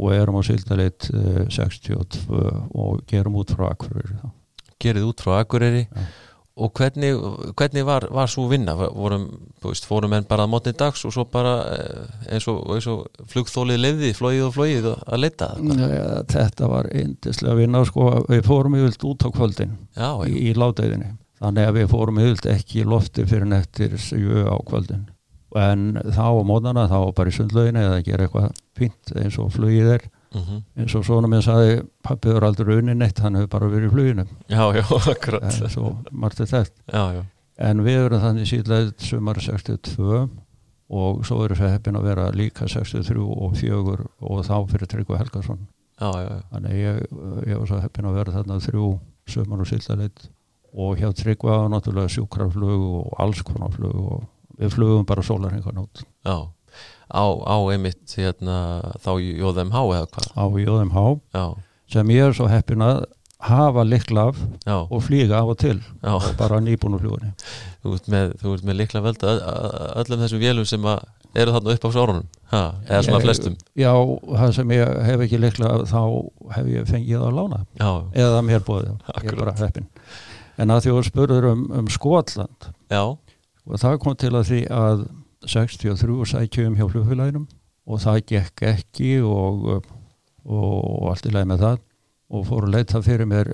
og 0.00 0.14
erum 0.16 0.40
á 0.40 0.42
síldalit 0.46 1.10
eh, 1.14 1.44
62 1.52 2.32
og 2.74 3.04
gerum 3.10 3.38
út 3.38 3.52
frá 3.54 3.68
Akureyri. 3.70 4.18
Gerið 4.80 5.10
út 5.12 5.22
frá 5.22 5.38
Akureyri. 5.42 5.86
Já. 5.86 6.08
Og 6.60 6.74
hvernig, 6.76 7.14
hvernig 7.56 7.84
var, 7.88 8.06
var 8.12 8.28
svo 8.30 8.44
vinna? 8.50 8.74
Vorum, 8.76 9.26
veist, 9.64 9.86
fórum 9.88 10.12
enn 10.16 10.28
bara 10.28 10.44
að 10.46 10.52
mótni 10.52 10.74
dags 10.76 11.06
og 11.08 11.14
svo 11.14 11.24
bara 11.32 11.54
eh, 11.72 12.10
eins 12.34 12.48
og, 12.52 12.60
eins 12.74 12.88
og 12.90 13.24
flugþólið 13.32 13.80
leiði, 13.80 14.12
flóið 14.18 14.44
og 14.48 14.54
flóið 14.58 14.90
að 14.92 15.24
leita 15.24 15.54
það? 15.56 15.82
Ja, 15.94 16.20
Þetta 16.30 16.70
var 16.70 16.90
yndislega 16.92 17.56
vinna 17.62 17.82
sko, 17.88 18.10
við 18.28 18.44
fórum 18.46 18.76
yfirlt 18.78 19.08
út 19.08 19.26
á 19.26 19.28
kvöldin 19.34 19.74
Já, 19.96 20.10
í, 20.28 20.36
í 20.50 20.54
ládeiðinni 20.58 21.14
þannig 21.40 21.68
að 21.70 21.78
við 21.78 21.90
fórum 21.94 22.20
yfirlt 22.20 22.48
ekki 22.52 22.82
í 22.82 22.86
lofti 22.88 23.24
fyrir 23.28 23.48
nettir 23.48 23.96
sjö 24.00 24.44
á 24.44 24.56
kvöldin. 24.68 25.08
En 25.56 25.96
þá 26.14 26.26
á 26.30 26.46
mótana 26.46 26.86
þá 26.90 26.98
bara 27.16 27.32
í 27.32 27.34
sundlauginu 27.34 27.82
eða 27.82 28.02
gera 28.06 28.26
eitthvað 28.26 28.50
fínt 28.78 29.14
eins 29.18 29.38
og 29.40 29.50
flugið 29.56 29.94
er 29.96 30.04
mm 30.34 30.62
eins 30.80 30.94
og 30.94 31.04
svona 31.04 31.28
minn 31.28 31.42
sagði 31.42 31.80
pappið 32.06 32.36
er 32.36 32.46
aldrei 32.46 32.76
unni 32.78 32.94
neitt, 32.94 33.18
hann 33.18 33.34
hefur 33.38 33.48
bara 33.48 33.70
verið 33.72 33.88
í 33.88 33.94
fluginu. 33.94 34.26
Já, 34.48 34.62
já, 34.76 34.84
akkurat. 35.14 35.48
En 35.50 35.72
svo 35.74 35.96
margt 36.10 36.40
er 36.40 36.46
þetta 36.46 36.94
Já, 36.94 37.04
já, 37.18 37.24
en 37.70 37.84
við 37.84 37.98
erum 38.04 38.22
þannig 38.24 38.48
síðlega 38.48 38.94
sumar 39.04 39.40
62 39.40 40.28
og 40.90 41.20
svo 41.26 41.44
erum 41.44 41.60
við 41.60 41.74
heppin 41.74 41.98
að 42.00 42.08
vera 42.08 42.30
líka 42.34 42.66
63 42.68 43.20
og 43.20 43.54
4 43.58 43.98
og 44.20 44.42
þá 44.46 44.56
fyrir 44.72 44.90
Tryggva 44.90 45.20
Helgason. 45.20 45.66
Já, 46.00 46.40
þannig 46.50 46.76
ég, 46.80 47.00
ég 47.50 47.58
var 47.60 47.66
svo 47.68 47.80
heppin 47.82 48.08
að 48.08 48.20
vera 48.22 48.36
þarna 48.38 48.60
þrjú 48.64 48.92
sumar 49.30 49.62
og 49.62 49.68
síðlega 49.68 50.30
og 50.70 50.98
hjá 51.00 51.10
Tryggva 51.16 51.64
var 51.64 51.72
náttúrulega 51.72 52.12
sjúkraflug 52.14 52.84
og 53.00 53.14
alls 53.22 53.42
konar 53.46 53.72
flug 53.74 53.96
og 53.98 54.26
við 54.60 54.74
flugum 54.74 55.06
bara 55.08 55.24
sólarhengan 55.24 55.82
út 55.82 56.02
já. 56.04 56.36
Á, 57.10 57.26
á 57.26 57.56
einmitt 57.72 58.16
hérna, 58.16 58.56
þá 59.02 59.12
jóðum 59.18 59.72
há 59.74 59.80
eða 59.82 60.06
hvað? 60.14 60.28
Á 60.34 60.44
Já, 61.34 61.44
sem 61.90 62.12
ég 62.14 62.28
er 62.28 62.36
svo 62.36 62.48
heppin 62.50 62.84
að 62.86 63.04
hafa 63.40 63.84
likla 63.88 64.26
af 64.30 64.40
já, 64.66 64.76
og 64.76 65.00
flýga 65.02 65.38
af 65.40 65.54
og 65.54 65.58
til 65.58 65.78
já. 65.80 66.12
og 66.12 66.26
bara 66.36 66.60
nýbúinu 66.60 67.00
flugunni 67.00 67.30
Þú 67.80 67.94
ert 67.96 68.10
með, 68.12 68.34
þú 68.42 68.52
ert 68.52 68.66
með 68.68 68.76
likla 68.82 69.00
velda 69.06 69.36
öllum 70.02 70.20
þessum 70.26 70.42
vélum 70.42 70.66
sem 70.68 70.84
að 70.84 71.06
eru 71.40 71.54
þarna 71.54 71.76
upp 71.76 71.86
á 71.86 71.90
sárunum 71.94 72.26
ha, 72.50 72.62
eða 72.84 73.02
svona 73.06 73.22
flestum? 73.24 73.56
Já, 73.78 73.92
það 74.42 74.52
sem 74.58 74.74
ég 74.76 75.00
hef 75.06 75.24
ekki 75.24 75.40
likla 75.40 75.70
af, 75.72 75.86
þá 75.88 76.02
hef 76.58 76.68
ég 76.74 76.90
fengið 76.90 77.24
að 77.24 77.38
lána. 77.38 77.62
Já, 77.80 77.90
eða 78.26 78.42
mér 78.44 78.66
bóðið, 78.66 78.92
ég 79.14 79.32
er 79.32 79.40
bara 79.40 79.56
heppin 79.62 79.88
en 80.60 80.74
að 80.74 80.84
því 80.84 80.94
þú 80.94 81.04
spurður 81.08 81.48
um, 81.54 81.64
um 81.80 81.88
Skotland 81.92 82.70
já, 82.92 83.02
og 83.16 83.80
það 83.80 83.98
kom 84.02 84.16
til 84.20 84.32
að 84.34 84.48
því 84.50 84.60
að 84.74 85.04
63 85.46 86.26
sækjum 86.32 86.76
hjá 86.78 86.86
flugfélaginum 86.90 87.46
og 87.90 88.02
það 88.02 88.20
gekk 88.32 88.64
ekki 88.74 89.12
og, 89.24 89.86
og 90.44 91.06
allt 91.10 91.26
í 91.26 91.34
leið 91.34 91.48
með 91.50 91.64
það. 91.64 91.78
Og 92.30 92.44
fór 92.46 92.66
að 92.68 92.74
leita 92.76 93.00
fyrir 93.02 93.26
mér 93.26 93.48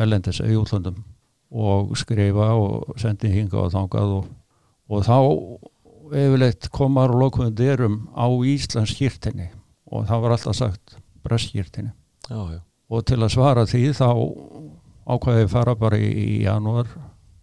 ellendis 0.00 0.38
í 0.40 0.54
útlandum 0.56 1.02
og 1.48 1.96
skrifa 1.96 2.52
og 2.56 2.94
sendi 3.00 3.28
hinga 3.32 3.58
og 3.60 3.72
þangað 3.72 4.14
og, 4.18 4.30
og 4.88 5.04
þá 5.04 5.18
yfirleitt 6.08 6.68
komar 6.72 7.12
og 7.12 7.22
lokuðum 7.22 7.54
dyrum 7.56 7.98
á 8.16 8.28
Íslands 8.28 8.94
skýrtinni 8.94 9.50
og 9.92 10.06
það 10.08 10.24
var 10.24 10.34
alltaf 10.36 10.56
sagt 10.56 10.96
brestskýrtinni 11.24 11.92
og 12.88 13.04
til 13.08 13.20
að 13.20 13.32
svara 13.34 13.66
því 13.68 13.82
þá 13.96 14.08
ákvæði 15.08 15.44
ég 15.44 15.52
fara 15.52 15.74
bara 15.76 16.00
í, 16.00 16.08
í 16.08 16.42
janúar 16.44 16.88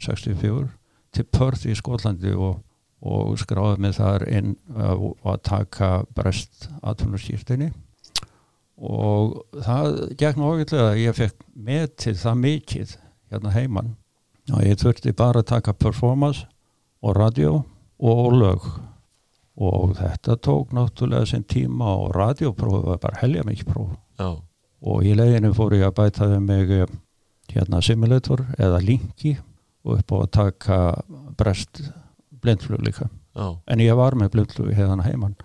64 0.02 0.67
til 1.15 1.26
Perth 1.34 1.65
í 1.69 1.76
Skólandi 1.78 2.34
og, 2.34 2.60
og 3.05 3.35
skráði 3.39 3.83
mig 3.85 3.95
þar 3.97 4.25
inn 4.31 4.55
að 4.75 5.41
taka 5.45 5.89
brest 6.17 6.69
aðtunarskýrtinni 6.81 7.71
og 8.75 9.37
það 9.63 9.91
gekk 10.19 10.39
náttúrulega 10.39 10.89
að 10.89 11.03
ég 11.03 11.15
fekk 11.15 11.45
með 11.53 11.85
til 12.03 12.15
það 12.19 12.41
mikið 12.41 12.97
hérna 13.31 13.53
heimann 13.55 13.93
og 14.53 14.65
ég 14.65 14.81
þurfti 14.81 15.13
bara 15.15 15.41
að 15.41 15.51
taka 15.53 15.73
performance 15.73 16.45
og 17.05 17.15
radio 17.17 17.61
og 17.99 18.33
lög. 18.33 18.67
Og 19.55 19.95
þetta 19.95 20.35
tók 20.43 20.73
náttúrulega 20.75 21.25
sem 21.29 21.43
tíma 21.43 21.93
og 21.95 22.11
radioprófi 22.15 22.89
var 22.89 22.99
bara 22.99 23.21
helja 23.21 23.45
mikið 23.47 23.71
próf. 23.71 23.95
Já. 24.19 24.41
og 24.85 25.03
í 25.03 25.15
leginu 25.17 25.49
fór 25.55 25.73
ég 25.75 25.87
að 25.87 25.95
bæta 25.97 26.27
þau 26.29 26.39
mig 26.39 26.69
eh, 26.71 26.91
hérna 27.51 27.81
simulator 27.81 28.45
eða 28.59 28.79
linki 28.79 29.33
og 29.83 29.97
upp 29.99 30.11
á 30.11 30.17
að 30.19 30.31
taka 30.31 30.77
brest 31.35 31.81
blindflug 32.45 32.86
líka 32.86 33.10
Já. 33.10 33.47
en 33.67 33.84
ég 33.84 33.99
var 33.99 34.17
með 34.17 34.34
blindflug 34.38 34.71
hérna 34.77 35.05
heimann 35.05 35.36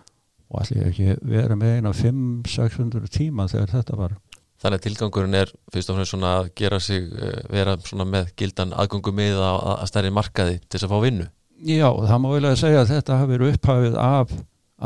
og 0.51 0.63
allir 0.63 0.91
ekki 0.91 1.17
verið 1.21 1.59
með 1.59 1.77
eina 1.79 1.95
500-600 1.97 3.15
tíma 3.17 3.49
þegar 3.51 3.79
þetta 3.79 4.03
var 4.05 4.19
Þannig 4.61 4.77
að 4.77 4.85
tilgangurinn 4.85 5.37
er 5.39 5.51
fyrst 5.73 5.89
og 5.89 5.97
fremst 5.97 6.13
svona 6.13 6.31
að 6.37 6.51
gera 6.61 6.77
sig 6.85 7.07
eh, 7.17 7.39
vera 7.49 7.79
svona 7.81 8.05
með 8.05 8.35
gildan 8.37 8.75
aðgangum 8.77 9.17
með 9.17 9.39
að, 9.41 9.61
að 9.73 9.87
stærri 9.89 10.11
markaði 10.13 10.59
til 10.61 10.75
þess 10.75 10.85
að 10.85 10.93
fá 10.93 11.05
vinnu 11.07 11.29
Já, 11.61 11.91
það 11.93 12.21
má 12.23 12.29
vel 12.33 12.47
að 12.49 12.61
segja 12.61 12.81
að 12.81 12.93
þetta 12.95 13.17
hafi 13.21 13.35
verið 13.35 13.55
upphafið 13.55 13.97
af, 14.01 14.31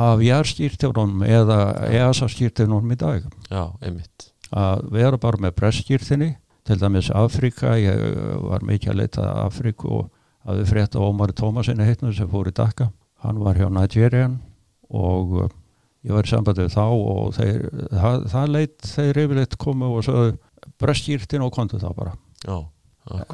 af 0.05 0.22
jærskýrtjónum 0.27 1.20
eða 1.22 1.59
EASA-skýrtjónum 1.87 2.90
í 2.90 2.96
dag. 2.98 3.29
Já, 3.46 3.62
einmitt. 3.79 4.31
Að 4.50 4.83
vera 4.94 5.20
bara 5.22 5.42
með 5.44 5.55
presskýrtinni, 5.61 6.33
til 6.66 6.79
dæmis 6.81 7.12
Afrika, 7.14 7.77
ég 7.79 8.00
var 8.42 8.66
mikið 8.66 8.90
að 8.90 9.00
leita 9.03 9.29
Afrik 9.44 9.87
og 9.87 10.09
hafði 10.44 10.66
frétt 10.68 10.96
af 10.96 11.07
Ómari 11.09 11.37
Tómasinni 11.37 11.87
heitnum 11.88 12.14
sem 12.16 12.28
fór 12.30 12.50
í 12.50 12.54
Dakka. 12.54 12.90
Hann 13.24 13.40
var 13.40 13.59
hjá 13.59 13.68
Nigerian 13.72 14.38
og 14.92 15.37
uh, 15.44 15.50
ég 16.04 16.12
var 16.16 16.28
í 16.28 16.33
sambandi 16.33 16.66
við 16.66 16.76
þá 16.76 16.85
og 16.85 17.35
þeir, 17.38 17.61
það, 17.90 18.26
það 18.35 18.54
leitt 18.59 18.88
þeir 18.90 19.22
yfirleitt 19.24 19.59
komu 19.61 19.90
og 19.96 20.07
sögðu 20.07 20.35
presskýrtin 20.80 21.44
og 21.44 21.54
kontu 21.57 21.80
það 21.80 21.98
bara. 22.00 22.16
Já. 22.44 22.59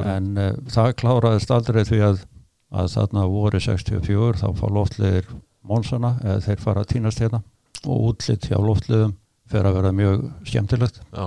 En 0.06 0.32
uh, 0.38 0.52
það 0.70 0.94
kláraðist 1.02 1.54
aldrei 1.54 1.82
því 1.86 2.04
að 2.08 2.22
að 2.70 2.90
þarna 2.94 3.26
voru 3.30 3.60
64 3.62 4.38
þá 4.40 4.48
fá 4.58 4.66
loftleðir 4.70 5.30
mónsana 5.66 6.14
eða 6.22 6.42
þeir 6.44 6.62
fara 6.62 6.84
að 6.84 6.92
týnast 6.94 7.22
hérna 7.22 7.42
og 7.82 8.10
útlitt 8.10 8.46
hjá 8.46 8.58
loftleðum 8.62 9.16
fer 9.50 9.66
að 9.66 9.78
vera 9.80 9.92
mjög 9.96 10.26
skemmtilegt 10.46 11.00
Já, 11.10 11.26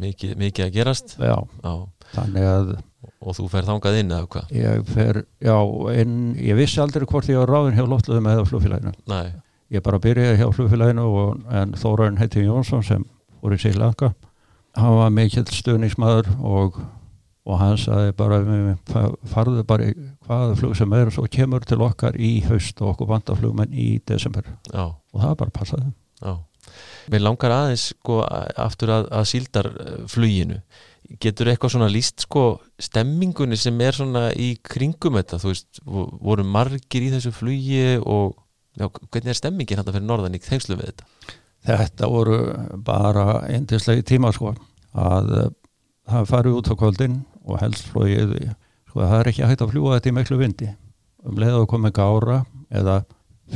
mikið, 0.00 0.36
mikið 0.40 0.64
að 0.66 0.76
gerast 0.78 1.16
Já, 1.20 1.36
já. 1.36 1.74
þannig 2.14 2.48
að 2.48 2.72
Og 3.22 3.36
þú 3.36 3.48
fer 3.52 3.66
þangað 3.66 3.98
inn 4.00 4.14
eða 4.14 4.28
hvað? 4.32 4.54
Ég 4.58 4.88
fer, 4.90 5.20
já, 5.44 5.56
en 5.94 6.14
ég 6.42 6.58
vissi 6.58 6.80
aldrei 6.82 7.06
hvort 7.06 7.28
ég 7.30 7.38
var 7.38 7.52
ráðin 7.52 7.76
hjá 7.78 7.84
loftleðum 7.86 8.30
eða 8.32 8.46
flugfélaginu 8.48 8.94
Nei 9.10 9.28
Ég 9.68 9.84
bara 9.84 10.00
byrjaði 10.00 10.38
hjá 10.40 10.48
flugfélaginu 10.56 11.04
og, 11.04 11.42
en 11.52 11.74
Þóraun 11.76 12.16
heiti 12.18 12.46
Jónsson 12.46 12.82
sem 12.86 13.04
voru 13.42 13.58
í 13.58 13.62
Sílanga 13.62 14.14
hann 14.78 14.94
var 14.98 15.10
mikill 15.14 15.46
stuðningsmaður 15.50 16.30
og 16.44 16.78
og 17.48 17.56
hann 17.62 17.78
sagði 17.80 18.12
bara 18.16 18.38
farðu 19.32 19.62
bara 19.68 19.86
hvaða 20.26 20.56
flug 20.58 20.74
sem 20.76 20.92
er 20.98 21.08
og 21.08 21.14
svo 21.16 21.24
kemur 21.32 21.64
til 21.64 21.80
okkar 21.84 22.18
í 22.20 22.34
haust 22.44 22.82
og 22.82 22.92
okkur 22.92 23.08
vandaflugmenn 23.14 23.72
í 23.72 23.88
desember 24.08 24.44
Já. 24.68 24.90
og 24.92 25.22
það 25.22 25.38
bara 25.40 25.54
passaði 25.56 25.88
Já. 26.20 26.34
Mér 27.08 27.24
langar 27.24 27.54
aðeins 27.54 27.86
sko 27.94 28.18
aftur 28.28 28.92
að, 28.98 29.08
að 29.16 29.28
síldarfluginu 29.30 30.58
getur 31.22 31.48
eitthvað 31.48 31.74
svona 31.74 31.88
líst 31.92 32.26
sko 32.26 32.44
stemmingunni 32.80 33.56
sem 33.56 33.78
er 33.80 33.96
svona 33.96 34.28
í 34.36 34.54
kringum 34.64 35.16
þetta, 35.16 35.40
þú 35.40 35.52
veist, 35.52 35.80
voru 35.84 36.44
margir 36.44 37.06
í 37.06 37.12
þessu 37.14 37.32
flugi 37.32 37.96
og 38.02 38.36
já, 38.76 38.88
hvernig 38.88 39.32
er 39.32 39.38
stemmingin 39.38 39.80
hann 39.80 39.88
að 39.88 39.98
fyrir 39.98 40.08
norðan 40.08 40.36
í 40.36 40.42
þengslu 40.44 40.76
við 40.76 40.90
þetta? 40.92 41.36
Þetta 41.68 42.10
voru 42.12 42.36
bara 42.86 43.24
eindislegi 43.48 44.04
tíma 44.06 44.30
sko 44.36 44.52
að 44.98 45.32
það 46.08 46.28
farið 46.30 46.58
út 46.60 46.70
á 46.72 46.74
kvöldin 46.80 47.16
og 47.48 47.60
helst 47.62 47.88
flóið 47.92 48.36
sko 48.88 49.00
það 49.02 49.18
er 49.18 49.30
ekki 49.32 49.48
hægt 49.48 49.64
að 49.64 49.72
fljúa 49.72 49.96
þetta 49.96 50.10
í 50.10 50.16
miklu 50.16 50.38
vindi 50.40 50.68
um 51.26 51.40
leið 51.40 51.56
að 51.58 51.66
komið 51.72 51.94
gára 51.98 52.38
eða 52.68 53.00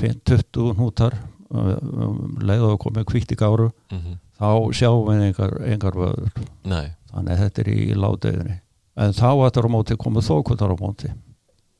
20 0.00 0.74
nútar 0.78 1.16
um 1.52 2.38
leið 2.40 2.66
að 2.70 2.78
komið 2.82 3.08
kvíkt 3.10 3.34
í 3.34 3.38
gáru 3.38 3.68
mm 3.92 3.98
-hmm. 3.98 4.18
þá 4.40 4.50
sjáum 4.72 5.06
við 5.08 5.24
engar, 5.28 5.52
engar 5.68 5.96
vöður 5.96 6.30
Nei. 6.64 6.92
Þannig 7.12 7.34
að 7.34 7.42
þetta 7.44 7.62
er 7.62 7.70
í 7.72 7.94
ládeðinni 7.96 8.58
en 9.02 9.14
þá 9.16 9.28
er 9.46 9.68
á 9.68 9.70
móti 9.72 9.96
komið 9.96 10.26
þókvöldar 10.28 10.74
á 10.74 10.76
móti. 10.76 11.12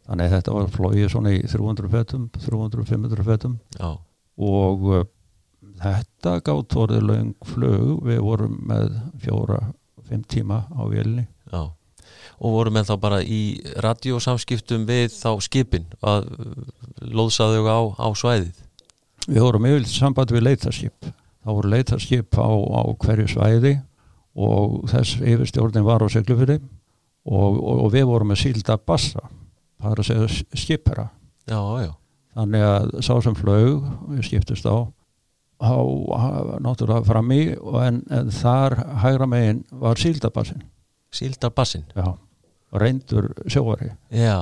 Þannig 0.09 0.29
að 0.29 0.35
þetta 0.37 0.55
var 0.57 0.71
flóið 0.73 1.11
svona 1.12 1.35
í 1.35 1.42
300 1.47 1.90
fetum 1.92 2.25
300-500 2.38 3.27
fetum. 3.27 3.59
Já. 3.79 3.90
og 4.42 4.87
uh, 4.88 5.05
þetta 5.83 6.38
gátt 6.40 6.75
voruð 6.75 7.05
löng 7.05 7.35
flög 7.47 8.03
við 8.07 8.18
vorum 8.25 8.57
með 8.66 8.97
fjóra 9.23 9.61
fimm 10.09 10.25
tíma 10.25 10.64
á 10.73 10.83
vélni 10.88 11.27
Já. 11.53 11.68
Og 12.42 12.57
voru 12.57 12.73
menn 12.75 12.87
þá 12.88 12.97
bara 12.99 13.21
í 13.23 13.61
radiosamskiptum 13.85 14.87
við 14.88 15.12
þá 15.14 15.31
skipin 15.45 15.87
að 16.03 16.27
loðsaðu 17.12 17.62
á, 17.68 17.81
á 18.03 18.09
svæðið? 18.18 18.57
Við 19.29 19.45
vorum 19.45 19.68
yfirlega 19.68 19.92
samband 19.92 20.33
við 20.35 20.45
leitarskip. 20.49 21.11
Þá 21.45 21.51
voru 21.53 21.71
leitarskip 21.71 22.38
á, 22.40 22.51
á 22.51 22.83
hverju 23.05 23.29
svæði 23.31 23.77
og 24.33 24.88
þess 24.90 25.21
yfirstjórnin 25.21 25.87
var 25.87 26.05
á 26.05 26.09
seglufyrði 26.12 26.59
og, 26.59 27.59
og, 27.59 27.85
og 27.87 27.92
við 27.92 28.09
vorum 28.09 28.33
með 28.33 28.42
sílda 28.47 28.79
bassa 28.81 29.23
það 29.83 29.92
er 29.92 30.03
að 30.03 30.09
segja 30.09 30.59
skipera 30.62 31.07
já, 31.49 31.61
já. 31.85 31.92
þannig 32.38 32.66
að 32.71 32.90
sá 33.05 33.14
sem 33.25 33.38
flög 33.38 33.87
við 34.09 34.27
skiptist 34.31 34.68
á 34.68 34.88
á 35.62 35.79
náttúrulega 36.64 37.07
frammi 37.07 37.42
en, 37.85 38.03
en 38.11 38.33
þar 38.35 38.81
hægra 39.05 39.29
megin 39.31 39.64
var 39.71 40.01
síldabassin 40.01 40.64
Síldabassin? 41.12 41.85
Já 41.92 42.16
reyndur 42.73 43.31
sjóari 43.51 43.92
Já, 44.12 44.40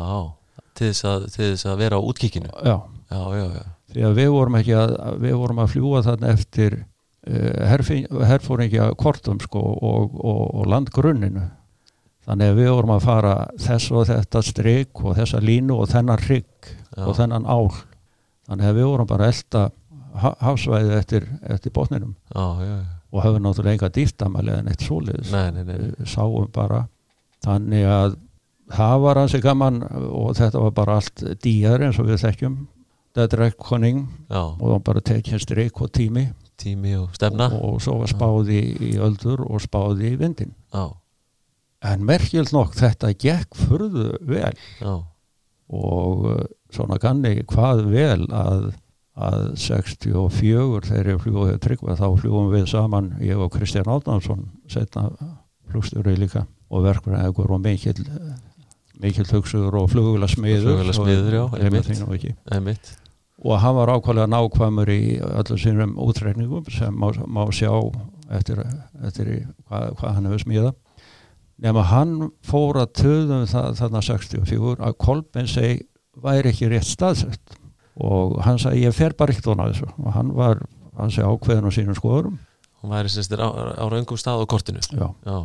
til 0.79 0.91
þess 0.91 1.07
að, 1.09 1.27
til 1.35 1.51
þess 1.53 1.67
að 1.69 1.83
vera 1.83 1.99
á 1.99 2.03
útkíkinu 2.07 2.51
Já, 2.51 2.77
já, 3.11 3.23
já, 3.35 3.47
já. 3.59 3.65
því 3.93 4.07
að 4.07 4.17
við 4.21 4.31
vorum 4.37 4.59
ekki 4.61 4.77
að 4.79 4.97
við 5.25 5.37
vorum 5.43 5.63
að 5.63 5.73
fljúa 5.75 6.03
þarna 6.07 6.35
eftir 6.37 6.79
herfóringja 7.27 8.91
kortum 8.99 9.41
sko 9.43 9.61
og, 9.61 10.15
og, 10.17 10.45
og 10.61 10.71
landgrunninu. 10.71 11.49
Þannig 12.29 12.53
að 12.53 12.61
við 12.61 12.71
vorum 12.71 12.95
að 12.95 13.05
fara 13.05 13.35
þess 13.59 13.91
og 13.97 14.07
þetta 14.09 14.43
stryk 14.45 15.03
og 15.05 15.17
þessa 15.19 15.41
línu 15.43 15.77
og 15.83 15.91
þennan 15.91 16.25
rygg 16.29 16.71
og 17.01 17.15
þennan 17.19 17.49
ál. 17.49 17.71
Þannig 18.49 18.71
að 18.71 18.81
við 18.81 18.89
vorum 18.91 19.11
bara 19.11 19.29
að 19.29 19.35
elda 19.35 19.67
hafsvæði 20.21 20.97
eftir, 20.99 21.29
eftir 21.49 21.75
botninum. 21.75 22.17
Já, 22.35 22.47
já, 22.61 22.73
já. 22.81 22.89
og 23.11 23.25
höfum 23.25 23.43
náttúrulega 23.43 23.77
enga 23.77 23.91
dýrtamæli 23.95 24.53
en 24.55 24.69
eitt 24.71 24.85
soliðis 24.87 25.31
sáum 26.07 26.51
bara 26.55 26.85
þannig 27.43 27.87
að 27.91 28.19
það 28.71 29.01
var 29.03 29.19
hansi 29.19 29.41
gaman 29.43 29.81
og 29.83 30.37
þetta 30.39 30.63
var 30.63 30.75
bara 30.77 30.99
allt 31.01 31.25
dýjar 31.43 31.83
eins 31.87 31.99
og 31.99 32.11
við 32.11 32.23
þekkjum. 32.23 32.61
Þetta 33.19 33.37
er 33.37 33.45
ekki 33.49 33.65
koning 33.67 34.05
og 34.29 34.61
það 34.61 34.75
var 34.77 34.85
bara 34.87 35.03
tekið 35.11 35.43
stryk 35.43 35.83
og 35.83 35.91
tími 35.97 36.29
tími 36.61 36.95
og 36.99 37.15
stefna. 37.17 37.51
Og, 37.57 37.77
og 37.77 37.85
svo 37.85 37.99
var 38.03 38.13
spáði 38.13 38.61
í 38.91 38.91
öldur 39.03 39.45
og 39.47 39.63
spáði 39.65 40.13
í 40.13 40.19
vindin 40.21 40.53
Já. 40.75 40.91
en 41.91 42.05
merkjöld 42.09 42.53
nokk 42.57 42.77
þetta 42.79 43.15
gekk 43.17 43.59
fyrðu 43.67 44.13
vel. 44.29 44.55
Já. 44.81 44.95
og 45.71 46.25
uh, 46.29 46.45
svona 46.75 46.99
ganni 47.03 47.41
hvað 47.51 47.85
vel 47.91 48.25
að, 48.35 48.71
að 49.19 49.45
64 49.63 50.87
þegar 50.89 51.13
ég 51.15 51.23
fljóði 51.25 51.59
tryggvað 51.63 52.01
þá 52.03 52.09
fljóðum 52.23 52.55
við 52.55 52.71
saman 52.71 53.13
ég 53.25 53.41
og 53.41 53.53
Kristján 53.55 53.91
Átnarsson 53.91 54.49
setna 54.71 55.09
flugstjóri 55.71 56.17
líka 56.19 56.47
og 56.71 56.87
verkvæðingur 56.87 57.55
og 57.57 57.63
mikill 57.65 58.07
mikill 59.01 59.29
hugsuður 59.31 59.79
og 59.83 59.91
flugvila 59.93 60.29
smiður 60.31 60.75
flugvila 60.75 60.97
smiður, 60.97 61.39
já, 61.39 61.45
einmitt 61.65 62.91
og 63.41 63.61
hann 63.63 63.77
var 63.77 63.93
ákvæmlega 63.95 64.29
nákvæmur 64.31 64.93
í 64.93 65.03
öllu 65.25 65.59
sínum 65.61 65.97
útreikningum 66.01 66.67
sem 66.73 66.95
má, 66.95 67.09
má 67.27 67.47
sjá 67.55 67.73
eftir, 68.37 68.63
eftir 69.07 69.31
hvað, 69.69 69.95
hvað 70.01 70.17
hann 70.17 70.29
hefur 70.29 70.45
smíða 70.45 70.75
nema 71.61 71.85
hann 71.89 72.31
fór 72.47 72.83
að 72.83 72.93
töðum 73.03 73.47
þarna 73.49 74.05
64 74.05 74.77
að 74.81 74.99
Kolbin 75.01 75.49
segi 75.51 75.81
væri 76.21 76.53
ekki 76.53 76.71
rétt 76.71 76.89
staðsett? 76.89 77.57
Og 78.01 78.39
hann 78.45 78.61
sagði 78.61 78.87
ég 78.87 78.95
fer 78.97 79.13
bara 79.19 79.35
ekkert 79.35 79.51
vona 79.51 79.67
þessu. 79.69 79.89
Og 80.01 80.15
hann 80.15 80.31
var, 80.33 80.63
hann 80.97 81.13
segi 81.13 81.27
ákveðin 81.29 81.69
á 81.69 81.71
sínum 81.75 81.99
skoðurum 81.99 82.39
hún 82.81 82.95
væri 82.95 83.13
sérstir 83.13 83.41
á, 83.45 83.49
á 83.53 83.85
raungum 83.89 84.19
stað 84.19 84.45
á 84.45 84.47
kortinu. 84.49 84.81
Já, 84.81 85.09
já, 85.25 85.39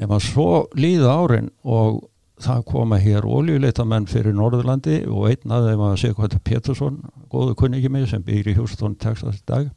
nema 0.00 0.20
svo 0.24 0.66
líða 0.76 1.12
árin 1.12 1.50
og 1.64 2.06
það 2.40 2.64
koma 2.68 2.98
hér 3.00 3.26
oljuleitamenn 3.28 4.08
fyrir 4.10 4.34
Norðurlandi 4.36 5.02
og 5.08 5.28
einn 5.30 5.54
af 5.54 5.66
þeim 5.66 5.84
að 5.86 5.96
Sigurður 6.02 6.42
Pétursson 6.46 6.98
góðu 7.32 7.56
kunningi 7.58 7.90
mig 7.92 8.08
sem 8.10 8.24
býr 8.24 8.50
í 8.50 8.54
Hjústón 8.56 8.96
Texas 9.00 9.42
dag. 9.48 9.70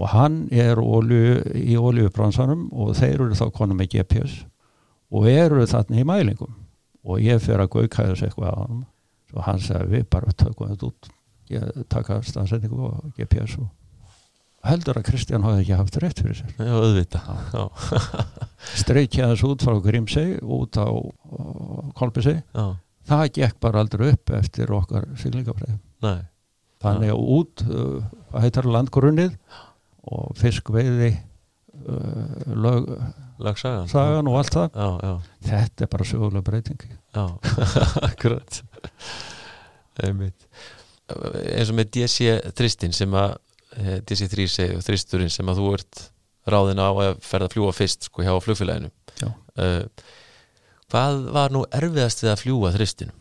Og 0.00 0.08
hann 0.08 0.46
er 0.52 0.80
olju, 0.80 1.42
í 1.52 1.76
oljubransanum 1.76 2.70
og 2.72 2.94
þeir 2.96 3.26
eru 3.26 3.36
þá 3.36 3.46
konum 3.52 3.80
með 3.80 3.96
GPS 3.96 4.38
og 5.12 5.28
eru 5.28 5.66
þarna 5.68 6.00
í 6.00 6.06
mælingum. 6.08 6.54
Og 7.04 7.20
ég 7.20 7.42
fer 7.42 7.60
að 7.60 7.72
gauka 7.74 8.08
þessu 8.08 8.28
eitthvað 8.28 8.54
á 8.54 8.60
hann 8.62 8.84
og 9.32 9.44
hann 9.48 9.60
sagði 9.64 9.96
við 9.96 10.08
bara 10.12 10.32
tökum 10.36 10.72
þetta 10.72 10.88
út. 10.88 11.12
Ég 11.52 11.84
taka 11.92 12.20
staðsendingu 12.24 12.88
og 12.88 13.12
GPS 13.18 13.58
og 13.60 13.68
heldur 14.66 15.00
að 15.00 15.06
Kristján 15.08 15.46
hafði 15.46 15.64
ekki 15.64 15.78
haft 15.78 15.98
rétt 16.02 16.20
fyrir 16.22 16.38
sér. 16.38 16.52
Já, 16.58 16.74
auðvita 16.78 17.22
já, 17.52 17.64
streykja 18.82 19.30
þessu 19.32 19.52
út 19.54 19.64
frá 19.66 19.78
Grímsey 19.82 20.36
út 20.42 20.78
á 20.78 20.86
Kolbisey 21.98 22.38
já, 22.40 22.66
það 23.10 23.24
gekk 23.38 23.58
bara 23.64 23.82
aldrei 23.82 24.12
upp 24.12 24.34
eftir 24.38 24.70
okkar 24.76 25.08
siglingafræði 25.20 25.80
nei. 26.06 26.20
Þannig 26.82 27.12
að 27.14 27.26
út 27.36 27.62
uh, 27.70 28.14
heitar 28.42 28.66
landgrunnið 28.66 29.36
og 30.10 30.32
fiskveiði 30.38 31.12
uh, 31.14 32.56
lögsagan. 32.58 33.12
lagsagan 33.42 34.30
og 34.30 34.38
allt 34.40 34.56
það. 34.56 34.68
Já, 34.74 34.88
já, 35.06 35.12
þetta 35.50 35.86
er 35.86 35.92
bara 35.92 36.08
sögulega 36.10 36.46
breyting. 36.48 36.82
Já, 37.14 37.24
akkurat. 38.08 38.62
Einmitt. 40.02 40.48
Eins 41.12 41.70
og 41.70 41.78
með 41.78 41.92
DC 41.98 42.34
þristin 42.58 42.94
sem 42.96 43.14
að 43.18 43.36
eh, 43.78 44.00
DC 44.08 44.28
3 44.32 44.68
og 44.76 44.84
þristurinn 44.86 45.32
sem 45.32 45.48
að 45.48 45.62
þú 45.62 45.72
ert 45.78 46.04
ráðin 46.50 46.82
á 46.82 46.90
að 46.90 47.16
ferða 47.22 47.48
að 47.48 47.56
fljúa 47.56 47.72
fyrst 47.76 48.08
sko 48.08 48.24
hjá 48.26 48.32
flugfélaginu. 48.42 48.90
Uh, 49.52 49.84
hvað 50.90 51.26
var 51.34 51.52
nú 51.54 51.60
erfiðast 51.70 52.24
við 52.24 52.32
að 52.32 52.40
fljúa 52.40 52.72
þristin? 52.74 53.12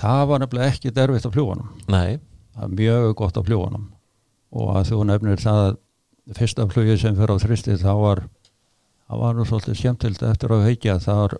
það 0.00 0.22
var 0.30 0.42
nefnilega 0.42 0.72
ekki 0.72 0.92
derfitt 0.94 1.26
á 1.28 1.30
fljúanum 1.32 1.68
Nei, 1.88 2.18
það 2.54 2.64
er 2.66 2.78
mjög 2.80 3.12
gott 3.18 3.40
á 3.40 3.42
fljúanum 3.46 3.90
og 4.56 4.72
að 4.76 4.90
þú 4.90 5.02
nefnir 5.10 5.42
það 5.42 5.62
að 5.62 5.76
fyrsta 6.36 6.66
flugið 6.70 7.00
sem 7.02 7.16
fyrir 7.16 7.36
á 7.38 7.44
þristi 7.44 7.76
þá 7.80 7.92
var 8.02 8.22
það 9.06 9.22
var 9.22 9.36
nú 9.36 9.46
svolítið 9.48 9.80
skemmtild 9.80 10.24
eftir 10.28 10.54
að 10.54 10.66
heikja 10.66 10.98
þar 11.02 11.36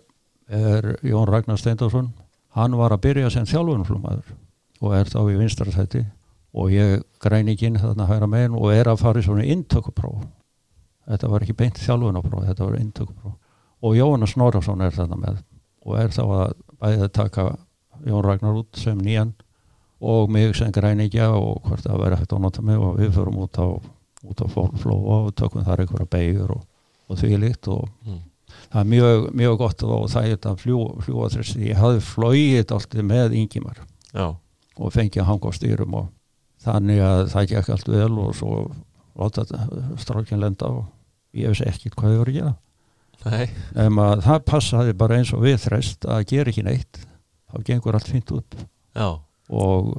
er 0.57 0.89
Jón 1.05 1.29
Ragnar 1.29 1.59
Steindorsson 1.61 2.11
hann 2.57 2.77
var 2.79 2.95
að 2.95 3.03
byrja 3.05 3.31
sem 3.33 3.47
þjálfunflugmaður 3.49 4.35
og 4.81 4.93
er 4.95 5.11
þá 5.11 5.19
í 5.25 5.39
vinstrarsæti 5.41 6.05
og 6.53 6.71
ég 6.71 7.01
græn 7.23 7.49
ekki 7.51 7.67
inn 7.69 7.79
þarna 7.81 8.07
hægra 8.09 8.27
megin 8.31 8.55
og 8.57 8.71
er 8.73 8.89
að 8.91 9.01
fara 9.01 9.19
í 9.21 9.25
svona 9.25 9.45
inntökupróf. 9.45 10.23
Þetta 11.07 11.29
var 11.31 11.43
ekki 11.45 11.55
beint 11.57 11.79
þjálfunapróf 11.79 12.47
þetta 12.49 12.65
var 12.67 12.79
inntökupróf. 12.79 13.35
Og 13.83 13.95
Jónas 13.95 14.33
Snorarsson 14.33 14.81
er 14.81 14.95
þarna 14.95 15.19
með 15.21 15.43
og 15.87 15.99
er 16.01 16.09
þá 16.11 16.23
að 16.25 16.55
bæðið 16.81 17.11
taka 17.15 17.45
Jón 18.05 18.25
Ragnar 18.25 18.57
út 18.59 18.77
sem 18.77 18.97
nýjan 19.01 19.33
og 20.01 20.29
mig 20.29 20.55
sem 20.55 20.71
græningja 20.71 21.29
og 21.33 21.61
hvort 21.65 21.85
það 21.85 22.01
verið 22.03 22.19
hægt 22.21 22.33
að 22.35 22.41
nota 22.43 22.61
mig 22.61 22.77
og 22.77 22.97
við 22.99 23.13
förum 23.15 23.39
út 23.41 23.57
á, 23.57 23.67
út 24.27 24.41
á 24.43 24.45
flóa 24.77 25.15
og 25.25 25.31
tökum 25.37 25.65
þar 25.65 25.81
einhverja 25.85 26.09
beigur 26.11 26.51
og, 26.57 26.65
og 27.09 27.17
því 27.21 27.39
líkt 27.41 27.69
og 27.73 27.87
Mm. 28.05 28.19
það 28.71 28.79
er 28.79 28.85
mjög, 28.91 29.25
mjög 29.35 29.57
gott 29.57 29.83
og 29.83 30.05
það 30.09 30.23
er 30.25 30.35
þetta 30.37 30.51
þresti. 31.33 31.65
Ég 31.67 31.75
hafði 31.81 32.03
flóið 32.05 32.71
alltaf 32.71 33.03
með 33.03 33.33
já, 34.13 34.27
og 34.77 34.93
fengið 34.93 35.21
að 35.21 35.27
hanga 35.27 35.49
á 35.49 35.57
stýrum 35.57 35.93
og 35.99 36.07
þannig 36.67 37.01
að 37.03 37.23
það 37.33 37.49
gekk 37.53 37.73
allt 37.73 37.91
vel 37.91 38.13
og 38.21 38.37
svo 38.37 38.53
láta 39.17 39.45
strákinn 40.01 40.43
lenda 40.43 40.69
og 40.69 40.85
ég 41.37 41.51
veist 41.51 41.65
ekkert 41.65 41.97
hvað 41.97 42.13
ég 42.13 42.21
voru 42.21 42.33
að 42.33 42.39
gera. 42.41 42.55
En 43.83 43.99
að 44.01 44.23
það 44.27 44.45
passaði 44.47 44.95
bara 44.97 45.17
eins 45.17 45.33
og 45.33 45.43
við 45.43 45.59
þrest 45.65 46.05
að 46.05 46.25
gera 46.31 46.53
ekki 46.53 46.65
neitt 46.67 47.01
þá 47.47 47.59
gengur 47.67 47.97
allt 47.97 48.11
fínt 48.11 48.33
upp. 48.35 48.57
Já, 48.97 49.09
og 49.49 49.93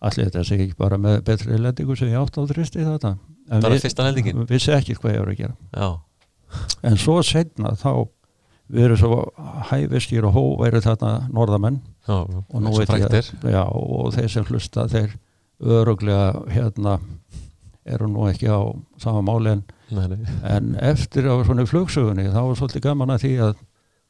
allir 0.00 0.30
þetta 0.30 0.44
sé 0.46 0.56
ekki 0.56 0.78
bara 0.78 0.98
með 1.00 1.20
betri 1.26 1.58
lendingu 1.60 1.96
sem 1.98 2.10
ég 2.10 2.20
átt 2.20 2.38
á 2.40 2.42
þristi 2.48 2.86
þetta 2.86 3.14
en 3.50 3.64
bara 3.64 3.76
við, 3.76 3.98
hendingin 4.00 4.46
vissi 4.48 4.72
ekki 4.74 4.96
hvað 4.96 5.14
ég 5.14 5.22
voru 5.22 5.34
að 5.34 5.42
gera. 5.42 5.54
Já, 5.74 5.88
en 6.88 6.98
svo 7.00 7.18
setna 7.26 7.74
þá 7.78 7.92
við 8.70 8.86
erum 8.86 9.00
svo 9.00 9.16
hæfistýr 9.70 10.26
og 10.28 10.36
hóværi 10.36 10.82
þarna 10.84 11.26
norðamenn 11.34 11.80
já, 12.06 12.20
og 12.22 13.50
já, 13.50 13.64
og 13.66 14.12
þeir 14.14 14.30
sem 14.30 14.46
hlusta 14.46 14.86
þeir 14.90 15.16
öruglega 15.60 16.44
hérna 16.50 16.98
eru 17.84 18.08
nú 18.08 18.26
ekki 18.30 18.48
á 18.48 18.60
sama 19.00 19.22
máli 19.24 19.56
en, 19.56 19.64
nei, 19.90 20.06
nei. 20.08 20.20
en 20.44 20.74
eftir 20.80 21.28
á 21.28 21.34
svona 21.44 21.66
flugsögunni 21.68 22.28
þá 22.30 22.40
var 22.40 22.56
svolítið 22.58 22.86
gaman 22.86 23.14
að 23.14 23.24
því 23.24 23.32
að 23.48 23.58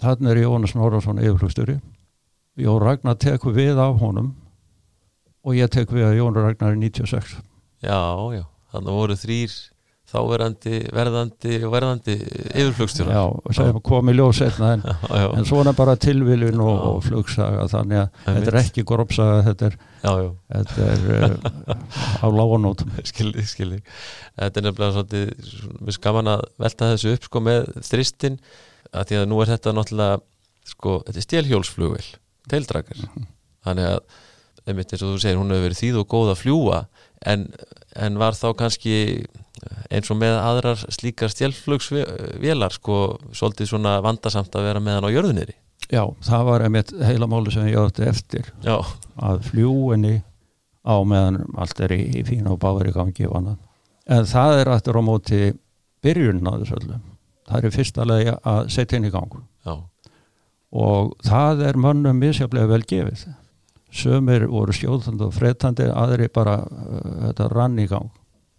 þarna 0.01 0.31
er 0.33 0.43
Jónas 0.43 0.75
Norðarsson 0.77 1.21
yfirflugstjóri. 1.21 1.81
Jón 2.61 2.83
Ragnar 2.83 3.19
tekur 3.21 3.55
við 3.57 3.79
af 3.81 4.01
honum 4.01 4.33
og 5.45 5.57
ég 5.57 5.71
tek 5.73 5.93
við 5.95 6.09
að 6.09 6.19
Jón 6.19 6.37
Ragnar 6.37 6.75
er 6.75 6.81
96 6.81 7.37
já, 7.81 8.01
já, 8.35 8.45
þannig 8.73 8.99
voru 8.99 9.17
þrýr 9.17 9.55
þáverandi, 10.11 10.79
verðandi 10.95 11.59
og 11.63 11.73
verðandi 11.75 12.15
yfirflugstjóra 12.19 13.15
já, 13.15 13.25
sem 13.57 13.79
kom 13.87 14.11
í 14.11 14.15
ljós 14.17 14.41
setna 14.41 14.73
en, 14.75 14.85
en 15.39 15.47
svona 15.47 15.75
bara 15.77 15.95
tilviljun 16.01 16.63
og, 16.65 16.81
og 16.89 17.05
flugsaga 17.07 17.67
þannig 17.71 18.01
að 18.03 18.09
Einmitt. 18.09 18.41
þetta 18.41 18.53
er 18.53 18.59
ekki 18.63 18.87
gropsaga 18.89 19.45
þetta 19.47 19.69
er, 19.69 19.77
já, 20.03 20.13
já. 20.25 20.31
þetta 20.57 20.89
er 20.95 21.05
uh, 21.15 21.85
á 22.25 22.27
láganótum 22.35 22.97
skilji, 23.07 23.47
skilji 23.47 23.83
þetta 23.85 24.63
er 24.63 24.67
nefnilega 24.67 24.97
svolítið 24.97 25.77
mér 25.79 25.99
skaman 25.99 26.33
að 26.35 26.47
velta 26.65 26.91
þessu 26.95 27.15
upp 27.15 27.29
sko 27.29 27.45
með 27.47 27.71
þristin 27.91 28.41
að 28.91 29.13
því 29.13 29.21
að 29.21 29.29
nú 29.31 29.45
er 29.45 29.53
þetta 29.55 29.77
náttúrulega 29.77 30.19
sko, 30.71 30.97
þetta 31.07 31.23
er 31.23 31.29
stélhjólsflugvel 31.29 32.09
teildrakar 32.51 33.07
þannig 33.63 33.93
að 33.93 34.03
einmitt 34.69 34.93
eins 34.93 35.05
og 35.05 35.15
þú 35.15 35.21
segir, 35.23 35.39
hún 35.41 35.53
hefur 35.53 35.69
verið 35.69 35.81
þýð 35.81 36.01
og 36.03 36.11
góð 36.11 36.33
að 36.33 36.41
fljúa 36.43 36.81
en, 37.31 37.47
en 37.97 38.19
var 38.21 38.37
þá 38.37 38.51
kannski 38.59 38.95
eins 39.91 40.11
og 40.13 40.21
með 40.21 40.37
aðrar 40.41 40.85
slíkar 40.93 41.33
stélflugsvélar 41.33 42.77
sko, 42.77 43.01
svolítið 43.37 43.73
svona 43.73 43.99
vandasamt 44.05 44.55
að 44.57 44.71
vera 44.71 44.83
með 44.85 44.99
hann 44.99 45.09
á 45.11 45.15
jörðunniðri 45.17 45.57
já, 45.91 46.05
það 46.25 46.47
var 46.49 46.65
einmitt 46.65 46.93
heila 47.05 47.29
máli 47.31 47.53
sem 47.55 47.69
ég 47.69 47.79
átti 47.81 48.07
eftir. 48.09 48.51
Já, 48.65 48.79
að 49.21 49.43
fljúinni 49.51 50.21
á 50.87 50.97
meðan 51.07 51.43
allt 51.61 51.83
er 51.85 51.95
í, 51.97 52.01
í 52.21 52.25
fína 52.27 52.55
og 52.55 52.61
báður 52.63 52.91
í 52.91 52.95
gangi 52.95 53.29
og 53.29 53.37
annað. 53.41 53.59
En 54.11 54.27
það 54.29 54.63
er 54.63 54.73
aftur 54.75 55.01
á 55.01 55.03
móti 55.05 55.41
byrjunin 56.05 56.49
á 56.49 56.53
þessu 56.63 56.79
öllu. 56.81 57.01
Það 57.51 57.67
er 57.67 57.75
fyrsta 57.75 58.07
lagi 58.07 58.35
að 58.37 58.63
setja 58.73 58.99
inn 58.99 59.09
í 59.09 59.13
gang. 59.13 59.37
Já, 59.67 59.77
og 60.71 61.15
það 61.27 61.65
er 61.67 61.79
mönnum 61.83 62.21
misjaflega 62.23 62.71
vel 62.71 62.85
gefið. 62.87 63.27
Sömur 63.91 64.47
voru 64.47 64.75
skjóðandi 64.75 65.27
og 65.27 65.35
fredtandi 65.35 65.89
aðri 65.91 66.29
bara 66.31 66.61
uh, 66.63 67.15
þetta 67.27 67.49
rann 67.51 67.79
í 67.83 67.89
gang 67.91 68.11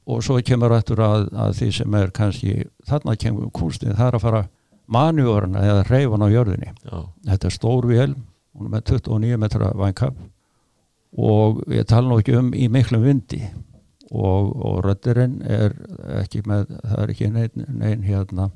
og 0.08 0.24
svo 0.26 0.40
kemur 0.46 0.74
aftur 0.76 1.02
að, 1.06 1.28
að 1.36 1.56
því 1.60 1.70
sem 1.78 1.96
er 2.00 2.12
kannski 2.16 2.58
þarna 2.90 3.16
kemur 3.20 3.52
kústið, 3.54 3.96
það 3.98 4.08
er 4.08 4.18
að 4.18 4.26
fara 4.26 4.44
manjúurna 4.92 5.64
eða 5.64 5.88
reyfan 5.88 6.26
á 6.26 6.28
jörðinni. 6.34 6.72
Já, 6.84 6.98
þetta 7.30 7.50
er 7.50 7.56
stór 7.56 7.88
vél 7.90 8.14
er 8.60 8.70
með 8.72 8.88
29 8.92 9.40
metra 9.40 9.72
vænkap 9.78 10.18
og 11.12 11.62
ég 11.72 11.88
tala 11.88 12.10
nú 12.10 12.22
ekki 12.22 12.38
um 12.40 12.54
í 12.56 12.68
miklum 12.72 13.06
vindi. 13.06 13.44
Og, 14.12 14.50
og 14.60 14.82
röddirinn 14.84 15.38
er 15.48 15.72
ekki 16.20 16.42
með 16.44 16.74
það 16.76 16.98
er 17.00 17.12
ekki 17.14 17.30
neinn 17.32 17.70
nein, 17.80 18.02
hérna 18.04 18.50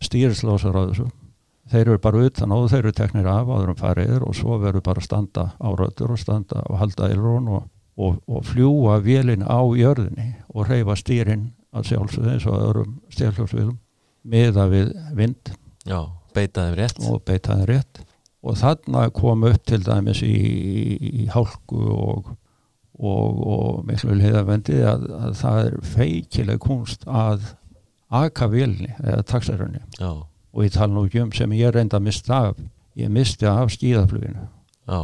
stýrislásar 0.00 0.72
á 0.72 0.88
þessu. 0.88 1.10
Þeir 1.68 1.82
eru 1.82 2.00
bara 2.00 2.22
utan 2.24 2.54
og 2.56 2.70
þeir 2.72 2.86
eru 2.86 2.92
teknir 2.96 3.28
af 3.28 3.50
áður 3.50 3.74
um 3.74 3.76
fariður 3.76 4.24
og 4.28 4.36
svo 4.38 4.56
verður 4.62 4.86
bara 4.86 5.04
standa 5.04 5.44
á 5.52 5.68
röddur 5.68 6.14
og 6.14 6.20
standa 6.20 6.64
og 6.64 6.80
halda 6.80 7.10
ilrún 7.12 7.50
og, 7.52 7.68
og, 8.02 8.18
og 8.26 8.46
fljúa 8.48 8.98
vélinn 9.04 9.44
á 9.46 9.60
jörðinni 9.78 10.32
og 10.52 10.68
reyfa 10.70 10.96
stýrin 10.98 11.50
að 11.72 11.92
sjálfsögðu 11.92 12.34
eins 12.34 12.46
og 12.50 12.58
öðrum 12.58 12.96
stjálfjóðsvílum 13.14 13.78
miða 14.22 14.66
við 14.70 14.92
vind 15.16 15.52
já, 15.88 16.00
beita 16.34 16.68
þeim 16.68 16.78
rétt. 16.78 17.00
og 17.08 17.22
beita 17.26 17.56
þeim 17.58 17.68
rétt. 17.70 18.02
Og 18.42 18.58
þarna 18.58 19.06
kom 19.14 19.44
upp 19.46 19.62
til 19.70 19.78
dæmis 19.86 20.22
í, 20.26 20.34
í, 20.98 21.26
hálku 21.30 21.78
og, 21.94 22.32
og, 22.98 23.42
og 23.54 23.84
miklu 23.86 24.16
liðavendi 24.18 24.80
að, 24.82 25.06
að 25.14 25.36
það 25.38 25.60
er 25.62 25.76
feikileg 25.92 26.62
kunst 26.62 27.06
að 27.06 27.52
aka 28.12 28.48
vilni 28.50 28.90
eða 28.98 29.22
taksarunni 29.30 29.80
og 30.52 30.66
ég 30.66 30.74
tala 30.74 30.92
nú 30.92 31.06
ekki 31.06 31.22
um 31.22 31.30
sem 31.32 31.54
ég 31.56 31.72
reynda 31.72 32.00
að 32.00 32.08
mista 32.10 32.40
af. 32.50 32.58
Ég 32.98 33.08
misti 33.08 33.46
af 33.48 33.70
skíðafluginu. 33.72 34.42
Já, 34.90 35.00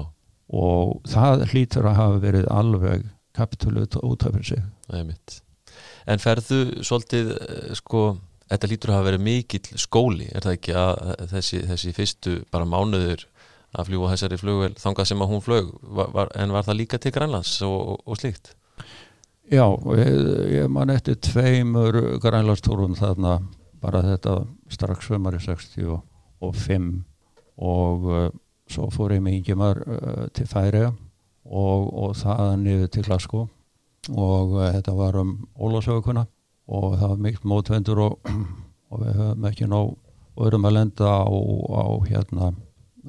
og 0.49 1.03
það 1.09 1.45
hlýtur 1.53 1.89
að 1.91 1.99
hafa 2.01 2.23
verið 2.23 2.49
alveg 2.53 3.05
kapitulut 3.37 3.99
út 4.01 4.25
af 4.27 4.35
mitt 5.05 5.41
en 6.09 6.23
ferðu 6.23 6.83
svolítið 6.87 7.35
eh, 7.37 7.73
sko, 7.79 8.05
þetta 8.49 8.71
lítur 8.71 8.93
að 8.93 8.99
hafa 8.99 9.09
verið 9.11 9.27
mikill 9.27 9.81
skóli 9.81 10.29
er 10.33 10.47
það 10.47 10.57
ekki 10.57 10.77
að 10.81 11.03
þessi, 11.35 11.61
þessi 11.69 11.93
fyrstu 11.97 12.39
bara 12.53 12.69
mánuður 12.69 13.27
að 13.77 13.91
fljúa 13.91 14.15
þessari 14.15 14.39
flugvel 14.41 14.73
þangað 14.81 15.11
sem 15.11 15.23
að 15.25 15.35
hún 15.35 15.45
flög 15.45 15.69
var, 15.83 16.15
var, 16.15 16.33
en 16.41 16.55
var 16.55 16.65
það 16.65 16.81
líka 16.81 17.01
til 17.03 17.13
Grænlands 17.13 17.59
og, 17.67 17.99
og 18.09 18.21
slíkt? 18.21 18.55
Já, 19.49 19.65
ég, 19.97 20.09
ég 20.57 20.73
man 20.73 20.93
eftir 20.93 21.19
tveimur 21.25 21.97
Grænlandstúrum 22.23 22.97
þarna 22.97 23.39
bara 23.83 24.03
þetta 24.05 24.41
strax 24.73 25.09
sömari 25.09 25.41
65 25.41 26.89
og 27.59 28.09
uh, 28.09 28.29
svo 28.73 28.89
fór 28.95 29.17
ég 29.17 29.23
með 29.25 29.39
yngjumar 29.39 29.83
uh, 29.85 30.25
til 30.37 30.47
færi 30.51 30.85
og, 30.89 31.89
og 31.89 32.17
það 32.19 32.55
niður 32.63 32.93
til 32.95 33.05
Glasgow. 33.07 33.47
Og 34.15 34.57
uh, 34.57 34.69
þetta 34.77 34.95
var 34.99 35.19
um 35.21 35.35
Ólásökuna 35.59 36.27
og 36.69 36.97
það 36.99 37.13
var 37.15 37.23
mjög 37.27 37.45
mótvendur 37.49 38.03
og, 38.07 38.33
og 38.93 39.05
við 39.05 39.21
höfum 39.21 39.51
ekki 39.51 39.71
og 39.75 40.47
erum 40.47 40.67
að 40.69 40.77
lenda 40.77 41.13
á, 41.27 41.27
á 41.27 41.87
hérna 42.07 42.53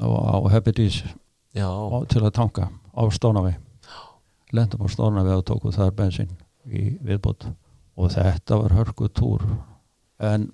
á, 0.01 0.37
Hebedís 0.49 1.03
til 1.53 2.21
að 2.23 2.33
tanka 2.33 2.69
á 2.71 3.03
Stónavi 3.13 3.53
lendum 4.51 4.85
á 4.85 4.87
Stónavi 4.89 5.33
og 5.33 5.45
tóku 5.45 5.71
þar 5.73 5.93
bensin 5.95 6.31
í 6.65 6.95
viðbót. 7.05 7.49
Og 7.99 8.13
þetta 8.13 8.59
var 8.61 8.75
hörku 8.77 9.09
túr. 9.11 9.43
En 10.19 10.49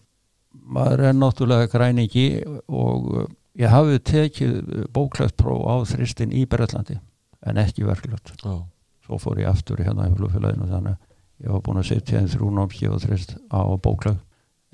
maður 0.51 1.09
er 1.09 1.17
náttúrulega 1.17 1.69
græningi 1.71 2.27
og 2.67 3.09
uh, 3.13 3.25
ég 3.59 3.71
hafi 3.71 3.99
tekið 4.03 4.55
bóklægt 4.93 5.37
próf 5.39 5.63
á 5.63 5.75
þristin 5.87 6.33
í 6.35 6.45
Berðlandi 6.49 6.99
en 7.45 7.59
ekki 7.61 7.85
verkljótt 7.87 8.33
oh. 8.45 8.63
svo 9.05 9.19
fór 9.21 9.41
ég 9.43 9.49
aftur 9.51 9.81
hérna 9.83 10.09
í 10.09 10.15
flugfélaginu 10.15 10.69
þannig 10.69 10.97
ég 11.43 11.51
var 11.51 11.63
búin 11.63 11.81
að 11.81 11.89
setja 11.91 12.19
einn 12.19 12.31
þrjúnámski 12.31 12.89
og 12.91 13.01
þrist 13.03 13.35
á 13.51 13.61
bóklægt 13.75 14.23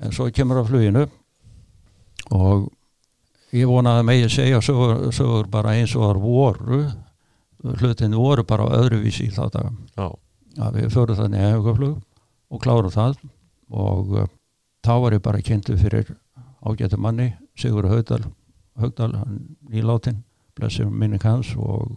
en 0.02 0.14
svo 0.14 0.28
kemur 0.34 0.62
á 0.62 0.64
fluginu 0.66 1.06
og 2.34 2.68
ég 3.54 3.68
vonaði 3.70 4.06
með 4.08 4.22
ég 4.24 4.34
segja 4.34 4.62
sögur 4.64 5.50
bara 5.52 5.76
eins 5.78 5.94
og 5.96 6.08
þar 6.08 6.22
voru 6.22 6.82
hlutin 7.78 8.16
voru 8.18 8.44
bara 8.46 8.70
öðruvísi 8.80 9.28
í 9.28 9.34
þá 9.34 9.44
daga 9.54 9.72
oh. 10.02 10.16
að 10.58 10.80
við 10.80 10.94
förum 10.96 11.20
þannig 11.20 11.44
að 11.44 11.52
hefugaflug 11.52 12.00
og 12.52 12.62
klárum 12.62 12.94
það 12.94 13.20
og 13.72 14.16
uh, 14.18 14.30
þá 14.84 14.94
var 15.04 15.16
ég 15.16 15.24
bara 15.24 15.44
kynntu 15.44 15.78
fyrir 15.78 16.16
ágættu 16.62 16.98
manni 16.98 17.32
Sigur 17.58 17.84
Haugdal, 18.78 19.12
Haugdal 19.12 19.40
nýláttinn, 19.72 20.22
blessið 20.58 20.90
minning 20.90 21.22
hans 21.24 21.52
og, 21.56 21.96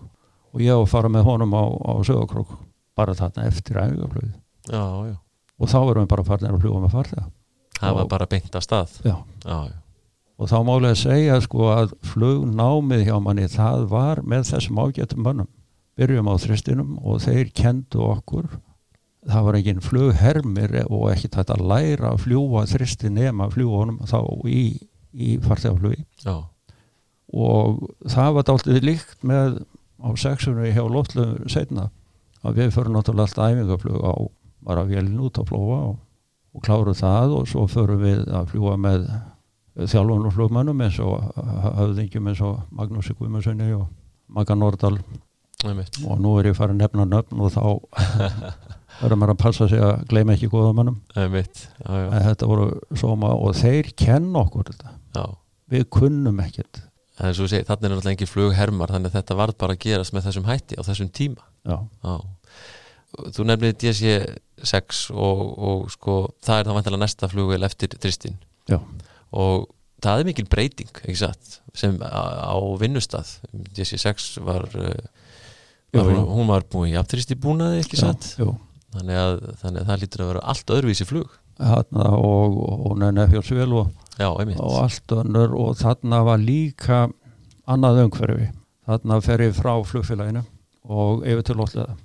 og 0.53 0.61
ég 0.63 0.75
á 0.75 0.79
að 0.79 0.89
fara 0.91 1.09
með 1.11 1.23
honum 1.27 1.55
á, 1.55 1.63
á 1.63 1.93
sögokrók 2.07 2.51
bara 2.95 3.15
þarna 3.15 3.47
eftir 3.49 3.79
ægaflöðu 3.79 4.33
og 5.59 5.69
þá 5.71 5.79
erum 5.83 6.03
við 6.05 6.11
bara 6.11 6.23
farin 6.27 6.49
að 6.51 6.61
fljúa 6.63 6.81
með 6.83 6.93
farða 6.95 7.25
það 7.79 7.97
var 7.99 8.07
bara 8.11 8.25
beint 8.31 8.55
af 8.55 8.63
stað. 8.63 8.93
Já. 9.03 9.15
Já, 9.45 9.57
já. 9.67 9.75
og 10.39 10.49
þá 10.51 10.55
málega 10.67 10.95
segja 10.99 11.41
sko 11.43 11.67
að 11.73 11.91
flugnámið 12.11 13.03
hjá 13.09 13.17
manni 13.23 13.47
það 13.51 13.85
var 13.91 14.21
með 14.23 14.47
þessum 14.53 14.79
ágættum 14.83 15.23
mannum 15.27 15.51
byrjum 15.99 16.27
á 16.31 16.35
þristinum 16.43 16.95
og 17.03 17.21
þeir 17.23 17.51
kendu 17.55 18.01
okkur. 18.03 18.47
Það 19.25 19.45
var 19.47 19.55
enginn 19.57 19.81
flughermir 19.81 20.73
og 20.85 21.05
ekki 21.13 21.31
þetta 21.33 21.55
að 21.55 21.67
læra 21.71 22.11
að 22.11 22.19
fljúa 22.25 22.65
þristi 22.69 23.09
nema 23.09 23.47
að 23.47 23.55
fljúa 23.55 23.79
honum 23.81 24.01
þá 24.05 24.19
í, 24.51 24.63
í 25.11 25.37
farþegaflugi 25.41 26.03
og 27.35 27.83
það 28.07 28.33
var 28.37 28.47
dáltið 28.47 28.81
líkt 28.85 29.27
með 29.27 29.59
á 29.99 30.09
sexunni 30.19 30.71
hjá 30.71 30.83
Lóttlu 30.87 31.27
setna 31.51 31.89
að 32.45 32.61
við 32.61 32.73
förum 32.75 32.95
náttúrulega 32.95 33.27
alltaf 33.27 33.51
æfingaflug 33.51 34.01
á 34.05 34.13
bara 34.65 34.85
velin 34.87 35.21
út 35.21 35.39
á 35.41 35.43
flóa 35.45 35.79
og, 35.91 35.95
og 36.55 36.65
kláruð 36.65 36.99
það 37.01 37.35
og 37.39 37.49
svo 37.49 37.65
förum 37.69 38.03
við 38.03 38.23
að 38.29 38.51
fljúa 38.53 38.77
með 38.81 39.07
þjálfun 39.75 40.29
og 40.29 40.35
flugmannum 40.35 40.81
eins 40.85 40.99
og 41.03 41.19
hafðingjum 41.35 42.31
eins 42.31 42.41
og 42.45 42.61
Magnús 42.71 43.11
Guðmundssoni 43.11 43.71
og 43.75 43.89
Magga 44.31 44.55
Nordal 44.55 44.97
og 45.65 46.19
nú 46.21 46.35
er 46.39 46.51
ég 46.51 46.57
farið 46.57 46.79
nefna 46.79 47.05
nöfn 47.09 47.41
og 47.41 47.51
þá 47.53 47.63
verður 49.01 49.19
maður 49.19 49.33
að 49.33 49.41
passa 49.41 49.67
sig 49.71 49.81
að 49.83 50.05
gleyma 50.11 50.35
ekki 50.35 50.49
góðamannum 50.53 51.01
þetta 52.29 52.49
voru 52.49 52.69
soma 52.95 53.33
og 53.35 53.55
þeir 53.57 53.91
kenn 53.99 54.29
okkur 54.39 54.69
þetta. 54.69 54.93
Já. 55.17 55.25
við 55.73 55.87
kunnum 55.97 56.39
ekkert 56.45 56.83
þannig 57.15 57.41
að 57.41 57.67
þannig 57.69 57.85
er 57.87 57.93
náttúrulega 57.93 58.15
ekki 58.15 58.29
flughermar 58.29 58.93
þannig 58.93 59.11
að 59.11 59.19
þetta 59.19 59.37
varð 59.39 59.57
bara 59.61 59.75
að 59.75 59.83
gerast 59.85 60.15
með 60.15 60.27
þessum 60.29 60.49
hætti 60.49 60.79
á 60.79 60.81
þessum 60.87 61.11
tíma. 61.15 61.45
Já. 61.65 61.77
Já. 62.05 62.15
þú 63.35 63.47
nefnir 63.47 63.77
DC-6 63.81 65.05
og, 65.15 65.45
og 65.69 65.87
sko 65.93 66.17
það 66.43 66.59
er 66.59 66.67
þá 66.67 66.75
vantilega 66.77 67.03
næsta 67.05 67.31
flugvel 67.31 67.63
eftir 67.65 67.95
Tristin 67.95 68.37
og 69.31 69.69
það 70.03 70.21
er 70.21 70.29
mikil 70.29 70.45
breyting 70.51 70.91
satt, 71.17 71.59
sem 71.73 71.95
á, 72.03 72.51
á 72.51 72.57
vinnustad 72.81 73.29
DC-6 73.53 74.35
var 74.45 74.67
uh, 74.75 74.91
hún 75.95 76.51
var 76.51 76.67
búin 76.67 76.91
í 76.91 76.99
aftristi 76.99 77.37
búnaði 77.39 77.81
ekki 77.85 78.01
satt? 78.03 78.33
þannig 78.95 79.19
að, 79.19 79.35
þannig 79.61 79.81
að 79.81 79.89
það 79.89 80.01
lítur 80.03 80.23
að 80.23 80.31
vera 80.31 80.45
allt 80.51 80.73
öðruvísi 80.75 81.07
flug. 81.07 81.35
Þarna 81.55 82.09
og, 82.19 82.57
og 82.89 82.97
nefnfjöldsvél 82.99 83.75
og, 83.79 83.91
og 84.19 84.75
allt 84.83 85.11
önnur 85.11 85.55
og 85.59 85.77
þarna 85.77 86.23
var 86.23 86.37
líka 86.37 87.09
annað 87.67 88.05
umhverfi. 88.05 88.49
Þarna 88.85 89.21
fer 89.21 89.41
ég 89.41 89.55
frá 89.57 89.73
flugfélaginu 89.83 90.43
og 90.89 91.25
yfir 91.25 91.43
til 91.45 91.57
lótlega 91.59 91.95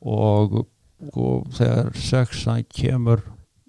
og, 0.00 0.66
og 1.14 1.50
þegar 1.54 1.90
sexan 1.94 2.64
kemur 2.74 3.22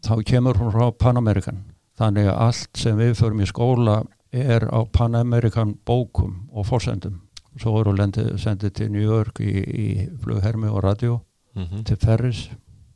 þá 0.05 0.15
kemur 0.25 0.59
hún 0.59 0.73
frá 0.73 0.89
Pan-American 0.91 1.63
þannig 1.99 2.29
að 2.31 2.41
allt 2.47 2.79
sem 2.79 2.97
við 2.99 3.17
förum 3.19 3.43
í 3.43 3.49
skóla 3.49 3.97
er 4.31 4.65
á 4.69 4.79
Pan-American 4.85 5.75
bókum 5.85 6.45
og 6.51 6.67
fórsendum 6.69 7.21
svo 7.59 7.79
eru 7.81 7.95
sendið 8.39 8.73
til 8.73 8.91
New 8.93 9.03
York 9.03 9.41
í, 9.41 9.51
í 9.59 9.87
flughermi 10.21 10.69
og 10.69 10.83
radio 10.83 11.19
mm 11.55 11.63
-hmm. 11.63 11.83
til 11.83 11.97
Ferris 11.97 12.49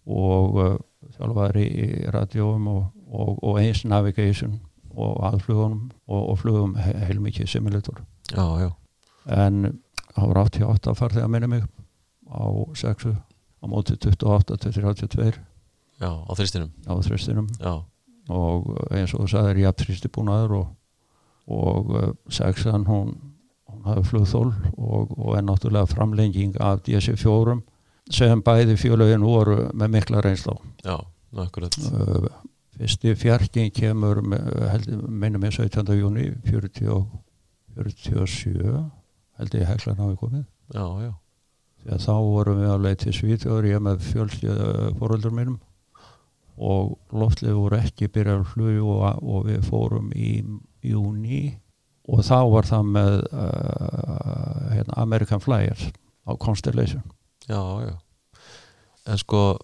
og 0.06 0.56
uh, 0.56 0.78
þjálfari 1.18 1.64
í 1.64 1.88
radjóum 2.12 2.68
og, 2.68 2.86
og, 3.12 3.44
og 3.44 3.60
eins 3.60 3.86
navigation 3.86 4.60
og 4.94 5.24
aðflugunum 5.30 5.88
og, 6.08 6.22
og 6.22 6.39
flugum 6.41 6.76
heilmikið 6.78 7.50
simulator 7.50 8.04
já, 8.32 8.46
já. 8.62 8.70
en 9.26 9.80
það 10.14 10.30
var 10.30 10.41
88 10.44 10.96
farþið 11.00 11.26
að 11.26 11.34
minna 11.34 11.50
mig 11.50 11.66
á 12.30 12.46
6 12.84 13.10
á 13.14 13.66
móti 13.70 13.98
28 13.98 14.58
til 14.58 14.76
32 14.78 15.34
já, 16.02 16.12
á 16.12 16.32
þristinum? 16.36 16.72
Á 16.86 16.94
þristinum. 17.06 17.50
Og 18.32 18.70
eins 18.96 19.14
og 19.16 19.26
þú 19.26 19.30
sagðir 19.34 19.62
ég 19.64 19.68
haf 19.68 19.82
þristi 19.82 20.12
búnaður 20.14 20.56
og 21.52 21.94
6an 22.32 22.88
hún, 22.88 23.12
hún 23.68 23.84
hafði 23.88 24.06
flugþól 24.12 24.54
og 24.78 25.34
er 25.36 25.44
náttúrulega 25.44 25.91
framlenging 25.91 26.56
af 26.64 26.86
DC4 26.88 27.58
sem 28.14 28.44
bæði 28.44 28.78
fjölögin 28.80 29.24
voru 29.24 29.68
með 29.74 29.98
mikla 29.98 30.24
reynslá 30.24 30.56
Já, 30.84 31.00
nákvæmlega 31.36 32.32
Fyrsti 32.74 33.13
fjarking 33.19 33.74
kemur 33.76 34.21
minnum 34.26 35.43
ég 35.45 35.53
17. 35.53 35.93
júni 35.99 36.30
40, 36.47 37.03
47 37.76 38.80
held 39.38 39.57
ég 39.59 39.67
hekla 39.69 39.93
náðu 39.97 40.17
komið 40.24 40.45
Já, 40.74 40.86
já 41.05 41.11
Þegar 41.84 41.99
þá 41.99 42.13
vorum 42.24 42.59
við 42.61 42.71
að 42.71 42.84
leið 42.86 42.97
til 43.01 43.13
Svíþjóður 43.17 43.65
ég 43.67 43.82
með 43.84 44.03
fjölstíð 44.07 44.61
fóröldur 44.99 45.34
minnum 45.36 45.59
og 46.53 46.93
loftlið 47.11 47.57
voru 47.57 47.80
ekki 47.82 48.07
byrjað 48.13 48.45
flug 48.51 48.88
og, 48.93 49.03
og 49.26 49.47
við 49.49 49.65
fórum 49.67 50.11
í 50.15 50.30
júni 50.86 51.41
og 52.07 52.24
þá 52.24 52.38
var 52.53 52.67
það 52.69 52.89
með 52.93 53.17
uh, 53.32 54.71
hérna, 54.71 54.97
American 55.01 55.43
Flyers 55.43 55.89
á 56.24 56.32
Constellation 56.39 57.03
Já, 57.47 57.59
já. 57.84 57.95
En 59.03 59.19
sko, 59.19 59.57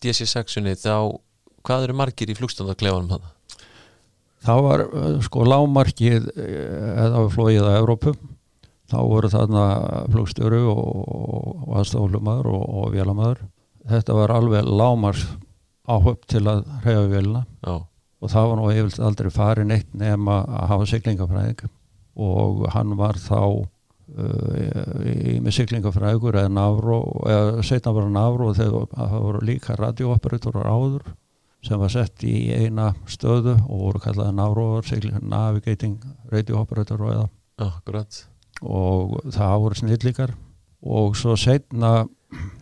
DC6-unni, 0.00 0.72
þá, 0.80 1.20
hvað 1.66 1.88
eru 1.88 1.98
margir 1.98 2.30
í 2.30 2.36
flugstandaklefanum 2.38 3.10
þannig? 3.14 3.64
Það 4.46 4.62
var, 4.68 4.84
eh, 4.86 5.18
sko, 5.26 5.44
lámarkið 5.50 6.30
eða 6.36 7.24
flóið 7.34 7.64
að 7.66 7.78
Európu, 7.80 8.14
þá 8.86 8.98
voru 9.02 9.30
þarna 9.32 9.64
flugstjóru 10.14 10.62
og, 10.70 10.84
og 11.66 11.80
aðstoflumadur 11.80 12.52
og, 12.52 12.64
og 12.80 12.94
vélamæður. 12.94 13.42
Þetta 13.86 14.14
var 14.14 14.34
alveg 14.34 14.66
lámars 14.66 15.26
áhöpp 15.86 16.26
til 16.30 16.44
að 16.50 16.64
reyja 16.84 17.06
vélina 17.10 17.44
já. 17.62 17.74
og 18.20 18.30
það 18.30 18.48
var 18.50 18.58
nú 18.58 18.68
eftir 18.72 19.06
aldrei 19.06 19.30
farin 19.30 19.74
eitt 19.74 19.94
nefn 19.94 20.30
að 20.32 20.68
hafa 20.72 20.88
syklingafræðing 20.90 21.66
og 22.26 22.66
hann 22.74 22.94
var 22.98 23.18
þá 23.20 23.66
í 24.06 25.36
með 25.42 25.54
syklingafrægur 25.56 26.38
eða 26.38 26.66
eða 27.26 27.62
setna 27.66 27.94
var 27.94 28.10
návró 28.10 28.52
þegar 28.54 28.90
það 28.94 29.16
voru 29.26 29.40
líka 29.46 29.78
radiooperator 29.78 30.58
áður 30.62 31.06
sem 31.66 31.80
var 31.82 31.92
sett 31.92 32.24
í 32.26 32.36
eina 32.54 32.92
stöðu 33.10 33.56
og 33.66 33.82
voru 33.82 34.02
kallaði 34.02 34.36
náróar 34.38 35.20
navigating 35.22 35.98
radiooperator 36.32 37.04
eða. 37.10 37.28
Akkurat. 37.56 38.26
og 38.60 39.20
það 39.32 39.58
voru 39.60 39.76
snillíkar 39.76 40.32
og 40.86 41.16
svo 41.16 41.36
setna 41.36 42.06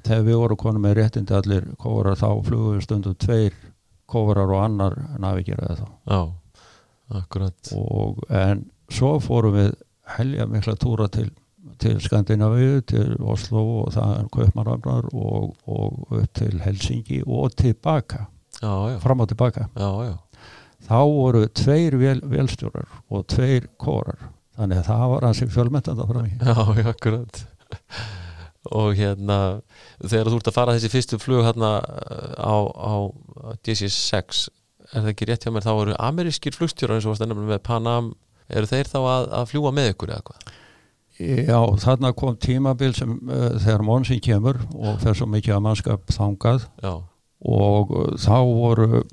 þegar 0.05 0.27
við 0.27 0.39
vorum 0.41 0.61
konum 0.61 0.85
með 0.85 0.97
réttindi 0.99 1.37
allir 1.37 1.69
kórar 1.81 2.19
þá 2.19 2.29
flugum 2.47 2.77
við 2.77 2.85
stundum 2.87 3.17
tveir 3.19 3.55
kórar 4.11 4.51
og 4.51 4.65
annar 4.65 4.97
navigeraði 5.19 5.81
þá. 5.81 5.87
Já, 6.11 6.21
akkurat. 7.21 7.73
Og 7.79 8.21
en 8.29 8.67
svo 8.93 9.17
fórum 9.23 9.57
við 9.57 9.73
helja 10.19 10.47
mikla 10.51 10.77
túra 10.81 11.09
til, 11.09 11.31
til 11.81 11.97
Skandinavíu, 12.05 12.83
til 12.87 13.17
Oslo 13.23 13.65
og 13.85 13.95
það 13.97 14.19
er 14.19 14.31
Kaupmannafnar 14.37 15.09
og, 15.13 15.55
og 15.65 16.15
upp 16.21 16.31
til 16.37 16.61
Helsingi 16.65 17.23
og 17.25 17.57
tilbaka, 17.57 18.27
já, 18.65 18.99
fram 19.05 19.25
og 19.25 19.31
tilbaka. 19.31 19.69
Þá 20.85 20.99
voru 21.09 21.45
tveir 21.49 21.97
vel, 22.01 22.19
velstjórar 22.29 22.89
og 23.09 23.25
tveir 23.33 23.71
kórar 23.81 24.27
þannig 24.59 24.83
að 24.83 24.89
það 24.91 25.05
var 25.13 25.27
hansi 25.29 25.47
fjölmyndanda 25.51 26.05
frá 26.09 26.21
mig 26.23 26.35
Já, 26.39 26.59
já, 26.79 26.89
akkurat. 26.93 27.41
Og 28.75 28.93
hérna 28.97 29.39
þegar 30.01 30.31
þú 30.31 30.41
ert 30.41 30.51
að 30.51 30.57
fara 30.57 30.75
þessi 30.77 30.93
fyrstu 30.93 31.21
flug 31.21 31.47
hérna 31.47 31.71
á, 32.41 32.57
á 32.65 32.95
DC-6 33.67 34.45
er 34.93 35.01
það 35.01 35.11
ekki 35.13 35.29
rétt 35.29 35.47
hjá 35.47 35.53
mér? 35.55 35.65
Þá 35.67 35.73
eru 35.75 35.97
amerískir 35.99 36.55
flugstjórar 36.57 36.99
eins 36.99 37.09
og 37.09 37.15
varst 37.15 37.25
ennum 37.27 37.43
með 37.49 37.63
Panam. 37.67 38.13
Eru 38.53 38.69
þeir 38.69 38.91
þá 38.91 38.99
að, 39.01 39.27
að 39.41 39.51
fljúa 39.51 39.73
með 39.75 39.91
ykkur 39.95 40.13
eða 40.15 40.27
hvað? 40.29 40.55
Já, 41.25 41.59
þarna 41.79 42.11
kom 42.19 42.37
tímabil 42.43 42.95
sem 42.97 43.13
uh, 43.31 43.55
þegar 43.63 43.85
Monsin 43.87 44.23
kemur 44.23 44.59
og 44.75 44.99
fer 45.03 45.15
svo 45.17 45.29
mikið 45.31 45.57
að 45.57 45.65
mannskap 45.69 46.11
þangað. 46.13 46.65
Já, 46.83 46.95
og 47.45 47.93
uh, 47.93 48.11
þá 48.21 48.37
voru 48.49 49.05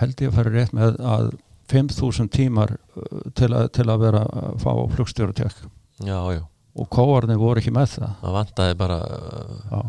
held 0.00 0.20
ég 0.20 0.30
að 0.30 0.38
fara 0.38 0.54
rétt 0.54 0.74
með 0.76 0.98
að 1.00 1.28
5.000 1.72 2.28
tímar 2.32 2.74
uh, 2.76 3.20
til, 3.38 3.52
að, 3.56 3.68
til 3.76 3.86
að 3.88 4.02
vera 4.06 4.24
að 4.28 4.56
fá 4.62 4.72
flugstjóratek 4.96 5.62
já, 6.04 6.18
já. 6.36 6.42
Og 6.72 6.88
kóarnir 6.88 7.36
voru 7.36 7.60
ekki 7.60 7.72
með 7.74 7.98
það. 7.98 8.12
Það 8.22 8.34
vantaði 8.38 8.76
bara 8.80 8.98
uh, 9.04 9.56
já, 9.68 9.80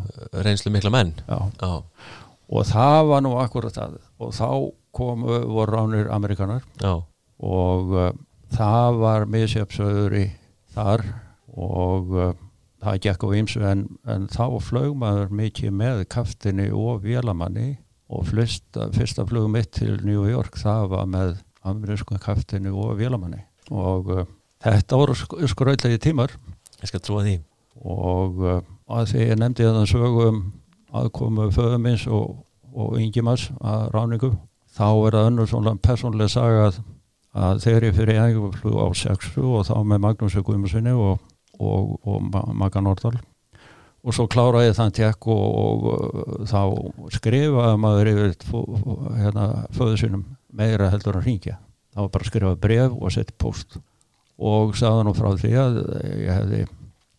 reynslu 0.43 0.71
mikla 0.73 0.91
menn. 0.91 1.13
Já. 1.29 1.37
Já, 1.61 1.71
og 2.53 2.65
það 2.67 2.99
var 3.07 3.23
nú 3.23 3.31
akkurat 3.39 3.77
það. 3.77 3.93
Og 4.19 4.33
þá 4.35 4.47
komu 4.93 5.37
voru 5.47 5.77
ránir 5.77 6.09
amerikanar 6.13 6.59
já, 6.83 6.91
og 7.43 7.93
uh, 7.95 8.09
það 8.53 8.99
var 8.99 9.27
misjöpsöður 9.31 10.17
í 10.19 10.25
þar. 10.75 11.05
Og 11.53 12.11
uh, 12.17 12.33
það 12.83 12.99
gekk 13.05 13.25
á 13.25 13.29
ýmsu 13.39 13.63
en, 13.67 13.87
en 14.09 14.27
þá 14.31 14.45
flög 14.63 14.93
maður 14.99 15.33
mikið 15.39 15.73
með 15.79 16.03
kaftinni 16.11 16.69
og 16.71 17.03
vélamanni 17.05 17.77
og 18.13 18.27
fyrsta, 18.29 18.89
fyrsta 18.93 19.25
flug 19.25 19.49
mitt 19.51 19.71
til 19.79 19.97
New 20.03 20.27
York 20.29 20.59
það 20.59 20.89
var 20.93 21.09
með 21.09 21.35
amerísku 21.63 22.17
kaftinni 22.21 22.71
og 22.71 22.97
vélamanni. 22.99 23.41
Og 23.71 24.11
uh, 24.11 24.25
þetta 24.63 24.99
voru 24.99 25.15
sk 25.17 25.39
skröldegi 25.49 25.99
tímar. 26.01 26.33
Ég 26.81 26.91
skal 26.91 27.01
trúa 27.03 27.23
því. 27.23 27.37
Og 27.83 28.41
uh, 28.43 28.59
að 28.91 29.13
því 29.13 29.27
ég 29.29 29.39
nefndi 29.39 29.67
þannig 29.67 29.91
sögu 29.91 30.25
um 30.29 30.41
aðkomu 30.93 31.49
föðumins 31.53 32.05
og, 32.11 32.43
og 32.73 32.97
yngjumars 33.01 33.47
að 33.63 33.87
ráningu 33.95 34.33
þá 34.73 34.87
er 34.89 35.15
það 35.15 35.29
önnur 35.29 35.49
svona 35.49 35.73
persónlega 35.81 36.33
saga 36.33 36.65
að, 36.67 36.79
að 37.33 37.67
ég 37.71 37.95
fyrir 37.97 38.21
æguflug 38.27 38.77
á 38.77 38.87
sexu 38.97 39.45
og 39.57 39.65
þá 39.69 39.75
með 39.81 40.03
Magnús 40.05 40.37
Guðmundssoni 40.37 40.93
og, 40.93 41.21
og, 41.59 41.99
og 42.07 42.21
Ma- 42.31 42.47
Magga 42.63 42.81
Nordal 42.81 43.19
og 44.03 44.11
svo 44.15 44.25
kláraði 44.27 44.73
þann 44.75 44.91
tekk 44.97 45.27
og, 45.31 45.43
og 45.63 45.85
uh, 45.87 46.45
þá 46.49 46.61
skrifaði 47.15 47.77
maður 47.79 48.09
yfir 48.11 48.33
hérna, 49.21 49.45
föðu 49.77 49.99
sinum 50.01 50.25
meira 50.53 50.89
heldur 50.91 51.19
að 51.21 51.27
ringja 51.29 51.57
þá 51.93 52.01
var 52.03 52.11
bara 52.15 52.25
að 52.25 52.31
skrifa 52.33 52.55
bref 52.67 52.95
og 52.99 53.13
setja 53.15 53.37
post 53.39 53.77
og 54.43 54.73
sagði 54.75 55.05
nú 55.07 55.13
frá 55.15 55.29
því 55.39 55.53
að 55.61 55.77
ég 56.25 56.33
hefði 56.33 56.61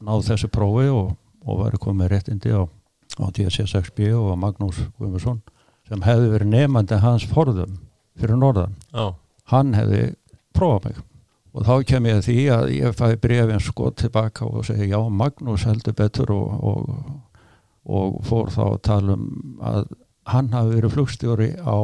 náð 0.04 0.24
þessu 0.28 0.50
prófi 0.52 0.88
og, 0.92 1.14
og 1.46 1.60
væri 1.62 1.80
komið 1.80 2.10
réttindi 2.12 2.52
á, 2.52 2.62
á 2.66 3.24
DSC6B 3.38 4.10
og 4.18 4.32
á 4.34 4.36
Magnús 4.44 4.82
Guðmundsson 4.98 5.40
sem 5.88 6.02
hefði 6.04 6.30
verið 6.34 6.50
nefandi 6.52 6.98
hans 7.00 7.24
forðum 7.30 7.78
fyrir 8.18 8.38
norðan. 8.40 8.74
Já, 8.92 9.12
Hann 9.52 9.74
hefði 9.76 10.02
prófað 10.56 10.86
mig 10.90 11.00
og 11.54 11.66
þá 11.66 11.74
kem 11.86 12.08
ég 12.10 12.18
að 12.18 12.26
því 12.28 12.38
að 12.54 12.72
ég 12.74 12.96
fæði 12.98 13.20
brefin 13.22 13.62
sko 13.62 13.90
tilbaka 13.94 14.48
og 14.48 14.66
segi 14.66 14.90
já 14.90 14.98
Magnús 15.10 15.66
heldur 15.68 15.94
betur 15.98 16.32
og, 16.34 16.64
og, 16.70 16.88
og 17.84 18.18
fór 18.26 18.50
þá 18.54 18.64
að 18.66 18.80
tala 18.88 19.16
um 19.18 19.60
að 19.62 19.86
hann 20.32 20.50
hafi 20.54 20.74
verið 20.78 20.96
flugstjóri 20.96 21.50
á 21.60 21.78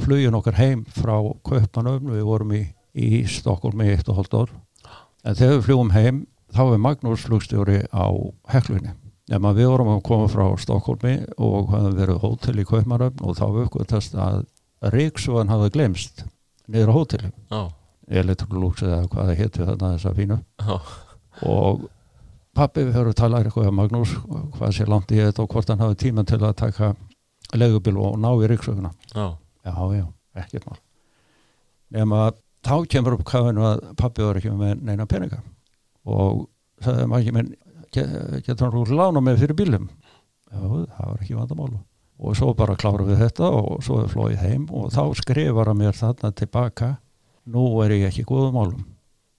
flugin 0.00 0.38
okkar 0.38 0.56
heim 0.56 0.84
frá 0.94 1.16
Kaupanöfn, 1.44 2.12
við 2.14 2.24
vorum 2.24 2.54
í, 2.56 2.62
í 2.94 3.24
Stokkólm 3.28 3.82
í 3.84 3.90
eitt 3.92 4.08
og 4.08 4.20
hálft 4.20 4.36
ár. 4.38 4.52
En 5.26 5.36
þegar 5.36 5.58
við 5.58 5.66
flugum 5.66 5.92
heim 5.92 6.24
þá 6.54 6.62
er 6.70 6.82
Magnús 6.86 7.26
flugstjóri 7.26 7.82
á 7.92 8.06
Heklunni 8.50 8.94
nema 9.30 9.52
við 9.54 9.68
vorum 9.70 9.92
að 9.92 10.04
koma 10.06 10.30
frá 10.30 10.46
Stokkólmi 10.58 11.16
og 11.38 11.70
hafði 11.74 11.92
verið 11.98 12.22
hótel 12.24 12.56
í 12.62 12.66
Kaupanöfn 12.66 13.26
og 13.26 13.36
þá 13.38 13.44
uppgötast 13.48 14.16
að 14.18 14.42
Ríksugan 14.94 15.52
hafði 15.52 15.74
glemst 15.76 16.24
niður 16.70 16.90
á 16.90 16.96
hóteli 16.96 17.28
já, 17.30 17.60
Electrolux 18.10 18.82
eða 18.82 19.04
hvað 19.06 19.28
það 19.30 19.38
hétu 19.40 19.66
þarna 19.68 19.90
þessa 19.94 20.12
fínu. 20.16 20.36
Já, 20.66 20.76
og 21.46 21.84
pappi 22.58 22.82
við 22.88 22.96
höfum 22.98 23.14
talað 23.16 23.46
eitthvað 23.46 23.68
um 23.70 23.76
Magnús 23.78 24.14
hvað 24.58 24.72
sé 24.74 24.86
langt 24.90 25.12
í 25.14 25.20
þetta 25.22 25.44
og 25.44 25.52
hvort 25.54 25.70
hann 25.70 25.78
hafi 25.84 25.98
tíma 26.02 26.24
til 26.26 26.40
að 26.42 26.56
taka 26.58 26.88
legubíl 27.54 27.96
og 28.02 28.18
ná 28.20 28.30
í 28.42 28.48
ríksöguna 28.50 28.90
já, 29.14 29.26
já, 29.64 29.74
já, 30.00 30.06
ekkert 30.42 30.66
mál. 30.66 30.80
Nema 31.94 32.24
þá 32.66 32.74
kemur 32.92 33.16
upp 33.16 33.24
kafinu 33.26 33.64
að 33.66 33.80
pappi 33.98 34.22
var 34.26 34.38
ekki 34.40 34.52
með 34.54 34.82
neina 34.86 35.06
peninga. 35.10 35.40
Og 36.06 36.48
sagði 36.82 37.06
maður 37.10 37.34
minn 37.38 37.54
"Ge- 37.94 38.42
getur 38.46 38.66
hann 38.68 38.74
rúið 38.74 38.92
lána 38.98 39.20
með 39.22 39.38
fyrir 39.44 39.56
bílum 39.58 39.88
já, 40.50 40.58
það 40.58 41.06
var 41.06 41.18
ekki 41.22 41.38
vandamál. 41.38 41.78
Og 42.20 42.36
svo 42.36 42.52
bara 42.54 42.76
klárum 42.76 43.08
við 43.08 43.22
þetta 43.24 43.48
og 43.50 43.82
svo 43.82 44.02
er 44.02 44.10
flóið 44.12 44.42
heim 44.44 44.66
og 44.70 44.90
þá 44.92 45.14
skrifar 45.16 45.70
hann 45.70 45.78
mér 45.80 45.96
þarna 45.96 46.30
tilbaka 46.36 46.98
nú 47.50 47.66
er 47.84 47.96
ég 47.98 48.08
ekki 48.08 48.26
góðum 48.28 48.56
málum. 48.56 48.88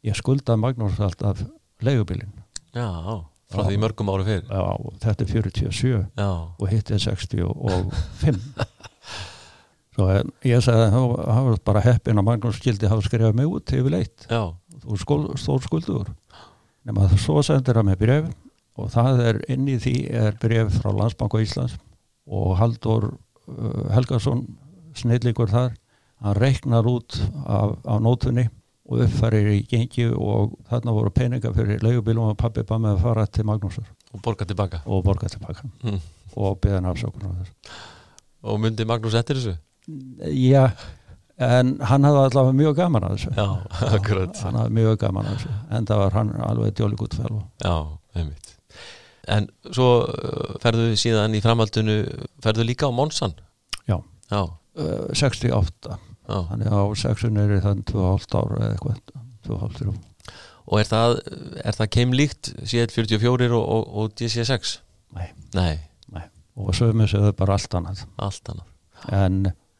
Ég 0.05 0.17
skulda 0.17 0.57
Magnús 0.57 0.99
alltaf 0.99 1.43
legubílin 1.81 2.31
já 2.75 2.87
frá 3.51 3.65
því 3.67 3.79
mörgum 3.81 4.11
ára 4.13 4.25
fyrir 4.27 4.45
já, 4.47 4.61
þetta 5.03 5.25
er 5.25 5.31
47 5.31 5.89
Já, 6.15 6.29
og 6.55 6.69
hitt 6.71 6.91
er 6.91 7.01
65 7.03 7.49
svo 9.91 10.07
ég 10.47 10.63
sagði 10.63 10.85
að 10.85 10.93
það 10.95 11.47
var 11.49 11.59
bara 11.67 11.83
heppin 11.83 12.21
að 12.21 12.27
Magnús 12.29 12.61
skildi 12.61 12.89
hafa 12.91 13.03
skrifað 13.05 13.35
mig 13.41 13.51
út 13.51 13.73
yfir 13.75 13.91
leitt 13.91 14.27
þú 14.29 14.99
stór 15.35 15.65
skuldur 15.65 16.13
nema 16.87 17.09
það 17.09 17.25
svo 17.25 17.43
sendir 17.45 17.79
hann 17.81 17.89
með 17.91 18.01
bref 18.05 18.31
og 18.79 18.93
það 18.93 19.23
er 19.27 19.41
inn 19.51 19.67
í 19.67 19.77
því 19.81 19.95
er 20.21 20.37
bref 20.39 20.79
frá 20.79 20.93
Landsbanku 20.95 21.41
Íslands 21.43 21.75
og 22.31 22.55
Haldur 22.61 23.11
uh, 23.11 23.91
Helgason 23.91 24.45
snillingur 24.95 25.51
þar 25.51 25.75
hann 26.21 26.37
reiknar 26.37 26.87
út 26.87 27.17
af, 27.45 27.77
af 27.85 28.01
nótunni 28.01 28.47
og 28.91 29.05
uppfærir 29.05 29.49
í 29.53 29.59
gengi 29.69 30.07
og 30.11 30.55
þarna 30.69 30.93
voru 30.95 31.11
peninga 31.15 31.51
fyrir 31.55 31.83
leigubílum 31.83 32.31
og 32.31 32.39
pappi 32.39 32.63
bara 32.67 32.83
með 32.83 32.97
að 32.97 33.03
fara 33.05 33.25
til 33.27 33.47
Magnúsar. 33.47 33.87
Og 34.11 34.21
borga 34.23 34.45
tilbaka. 34.45 34.81
Og 34.85 35.03
borga 35.05 35.29
tilbaka. 35.31 35.67
Mm. 35.83 36.01
og 36.35 36.59
beða 36.63 36.93
þessu. 36.95 37.11
Og 38.43 38.59
myndi 38.59 38.85
Magnús 38.87 39.15
eftir 39.15 39.39
þessu? 39.39 39.55
Já, 40.31 40.69
en 41.41 41.73
hann 41.87 42.07
hafði 42.07 42.23
allavega 42.27 42.57
mjög 42.59 42.77
gaman 42.77 43.07
að 43.07 43.17
þessu. 43.17 43.33
Já, 43.37 43.47
akkurat. 43.97 44.43
Hann 44.45 44.59
hafði 44.59 44.77
mjög 44.79 44.99
gaman 45.05 45.31
að 45.31 45.37
þessu 45.39 45.55
en 45.77 45.89
það 45.89 46.03
var 46.03 46.17
hann 46.19 46.35
alveg 46.49 46.83
fel 46.83 47.41
Já, 47.63 47.75
einmitt. 48.15 48.53
En 49.31 49.47
svo 49.69 49.89
uh, 50.09 50.55
ferðu 50.63 50.95
síðan 50.97 51.35
í 51.37 51.41
framhaldinu 51.43 51.99
ferðu 52.43 52.65
líka 52.67 52.89
á 52.89 52.91
Monsan? 52.91 53.35
Já. 53.87 53.99
Já, 54.31 54.41
uh, 54.49 55.11
68 55.13 55.91
já 55.91 56.10
þannig 56.51 56.71
á 56.71 56.81
6 57.03 57.27
er 57.29 57.59
þann 57.65 57.85
2,5 57.91 58.39
ára 58.39 58.61
eða 58.61 58.71
eitthvað 58.75 59.03
2,5 59.47 59.99
Og 60.71 60.79
er 60.79 60.87
það, 60.87 61.17
er 61.65 61.75
það 61.75 61.89
keimlíkt 61.95 62.51
C144 62.63 63.49
og, 63.57 63.63
og, 63.63 63.87
og 63.97 64.13
DC6? 64.19 64.75
Nei. 65.17 65.27
Nei, 65.57 65.73
og 66.55 66.75
sögum 66.77 67.03
þessu 67.03 67.23
er 67.27 67.35
bara 67.37 67.57
allt 67.57 67.75
annað. 67.77 68.05
Allt 68.21 68.51
annað. 68.53 68.67
En 69.17 69.39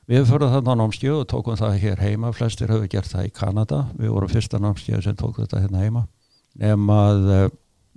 við 0.10 0.26
fyrir 0.28 0.52
á 0.52 0.74
námskjöð 0.76 1.22
og 1.22 1.28
tókum 1.32 1.60
það 1.60 1.78
hér 1.84 2.04
heima. 2.04 2.34
Flestir 2.36 2.72
höfðu 2.72 2.90
gert 2.92 3.12
það 3.12 3.30
í 3.30 3.34
Kanada. 3.36 3.84
Við 4.00 4.14
vorum 4.16 4.32
fyrsta 4.32 4.62
námskjöð 4.62 5.06
sem 5.06 5.18
tók 5.20 5.40
þetta 5.40 5.64
hérna 5.64 5.84
heima. 5.86 6.06
Nema 6.60 7.00
að 7.10 7.30
uh, 7.32 7.44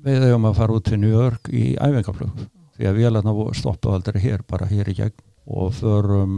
við 0.05 0.27
hefum 0.29 0.49
að 0.51 0.59
fara 0.61 0.79
út 0.79 0.89
til 0.89 1.01
New 1.03 1.15
York 1.15 1.51
í 1.51 1.67
æfingaflug. 1.75 2.47
Því 2.75 2.91
að 2.91 2.99
vélarna 2.99 3.35
stoppaðu 3.55 3.99
aldrei 3.99 4.21
hér 4.23 4.45
bara 4.51 4.71
hér 4.71 4.91
í 4.91 4.99
gegn. 4.99 5.17
Og 5.45 5.75
förum 5.77 6.37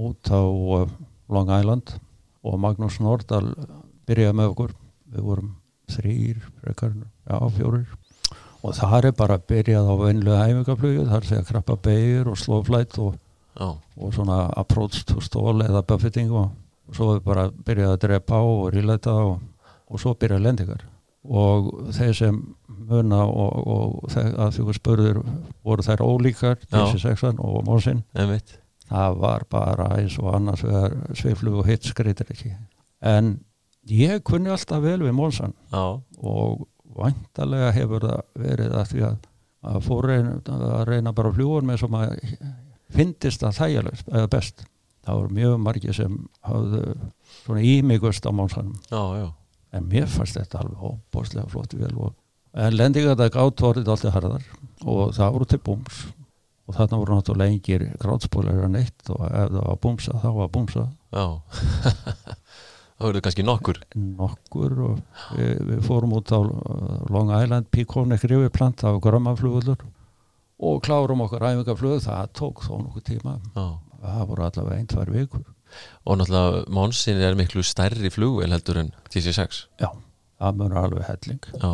út 0.00 0.30
á 0.30 0.42
uh, 0.42 0.86
Long 1.30 1.50
Island 1.54 1.94
og 2.46 2.60
Magnús 2.60 2.98
Nordahl 3.02 3.52
byrjaði 4.08 4.36
með 4.36 4.52
okkur. 4.52 4.76
Við 5.10 5.26
vorum 5.26 5.50
þrýr, 5.90 6.38
frekar, 6.60 6.94
já, 7.26 7.38
fjórir. 7.56 7.88
Og 8.60 8.76
það 8.76 9.08
er 9.08 9.16
bara 9.16 9.40
byrjað 9.50 9.88
á 9.88 9.94
venlega 10.00 10.46
æfingaflugju, 10.50 11.04
það 11.08 11.16
er 11.16 11.24
að 11.24 11.30
segja 11.30 11.48
krabba 11.48 11.76
beigir 11.80 12.28
og 12.30 12.38
slow 12.38 12.62
flight 12.66 12.98
og, 13.00 13.16
Já, 13.58 13.66
og 13.74 14.12
svona 14.14 14.44
approach 14.60 15.02
to 15.08 15.20
stall 15.24 15.64
eða 15.64 15.82
buffeting 15.82 16.30
og, 16.30 16.52
og 16.88 16.96
svo 16.96 17.08
er 17.16 17.24
bara 17.24 17.48
byrjað 17.50 17.96
að 17.96 18.02
drepa 18.04 18.38
á 18.38 18.42
og 18.44 18.70
rílæta 18.74 19.16
og, 19.24 19.40
og 19.90 20.00
svo 20.00 20.14
byrjað 20.14 20.44
lendingar. 20.44 20.84
Og 21.20 21.72
þeir 21.96 22.14
sem 22.16 22.38
muna 22.68 23.24
og, 23.26 23.66
og 23.74 24.12
þeir, 24.12 24.30
að 24.40 24.54
því 24.56 24.76
spurður 24.78 25.22
voru 25.66 25.84
þær 25.84 26.04
ólíkar 26.06 26.60
þessi 26.68 27.02
sexan 27.02 27.40
og 27.42 27.64
mórsinn 27.66 28.04
einmitt 28.14 28.59
það 28.90 29.20
var 29.22 29.46
bara 29.50 29.88
eins 29.96 30.18
og 30.20 30.34
annars 30.34 30.64
sveiflu 31.18 31.60
og 31.60 31.70
hitt 31.70 31.86
skreitir 31.88 32.34
ekki 32.34 32.52
en 33.06 33.38
Ég 33.88 34.20
kunni 34.28 34.50
alltaf 34.52 34.82
vel 34.84 34.98
við 35.00 35.14
Mónsan 35.16 35.54
Já, 35.72 35.96
og 36.20 36.66
vantarlega 36.98 37.70
hefur 37.72 38.04
það 38.04 38.42
verið 38.42 38.74
að 38.76 38.90
því 38.90 39.04
að 39.08 39.14
að 39.60 39.78
fór 39.84 40.06
reyna, 40.08 40.34
að 40.48 40.84
reyna 40.88 41.12
bara 41.16 41.32
fljúur 41.36 41.64
með 41.68 41.82
sem 41.82 41.96
að 41.98 42.12
fyndist 42.90 43.42
að 43.44 43.58
þægjalegt 43.58 44.06
eða 44.08 44.30
best. 44.32 44.62
Það 45.04 45.18
voru 45.18 45.36
mjög 45.36 45.58
margir 45.64 45.96
sem 45.96 46.14
hafðu 46.44 46.80
svona 47.42 47.64
ímigust 47.64 48.24
á 48.28 48.32
já 49.20 49.28
en 49.70 49.86
mér 49.86 50.08
fannst 50.10 50.34
þetta 50.34 50.64
alveg 50.64 50.80
óbúrslega 50.82 51.50
flott 51.50 51.76
vel 51.78 51.92
og 51.94 52.14
en 52.58 52.74
lendingardag 52.74 53.36
átt 53.38 53.62
voruð 53.62 53.90
alltaf 53.92 54.16
harðar 54.16 54.46
og 54.82 55.12
það 55.14 55.36
voru 55.36 55.46
til 55.46 55.60
búms 55.62 56.00
og 56.70 56.76
þarna 56.78 57.00
voru 57.02 57.18
náttúrulega 57.18 57.56
engir 57.56 57.86
gráðspólar 57.98 58.64
en 58.68 58.78
eitt 58.78 59.10
og 59.10 59.24
ef 59.26 59.50
það 59.50 59.62
var 59.66 59.80
búmsa 59.82 60.18
þá 60.22 60.28
var 60.38 60.52
búmsa 60.54 60.86
Já. 61.10 61.24
Það 63.00 63.08
verður 63.08 63.22
kannski 63.24 63.44
nokkur. 63.46 63.78
Nokkur 63.96 64.72
og 64.84 64.98
við, 65.32 65.52
við 65.70 65.78
fórum 65.86 66.10
út 66.18 66.32
á 66.36 66.40
uh, 66.44 66.98
Long 67.08 67.30
Island 67.32 67.70
Piconic 67.72 68.26
River 68.28 68.50
plant 68.52 68.84
á 68.84 68.92
Grömmaflugullur 69.00 69.86
og 70.60 70.82
klárum 70.84 71.22
okkar 71.24 71.46
æfingaflug 71.48 72.02
það 72.04 72.28
tók 72.36 72.60
þó 72.66 72.74
nokkuð 72.82 73.06
tíma. 73.06 73.38
Já. 73.54 73.64
Það 74.02 74.26
voru 74.28 74.44
allavega 74.44 74.76
einn, 74.76 74.90
tvær 74.92 75.12
vikur. 75.14 75.46
Og 76.04 76.20
náttúrulega 76.20 76.60
Monsin 76.76 77.22
er 77.24 77.38
miklu 77.40 77.64
stærri 77.64 78.12
flugvél 78.12 78.52
heldur 78.52 78.82
en 78.82 78.92
TC6 79.08 79.64
já, 79.80 79.88
það 80.36 80.60
munur 80.60 80.82
alveg 80.82 81.08
helling. 81.08 81.48
Já, 81.56 81.72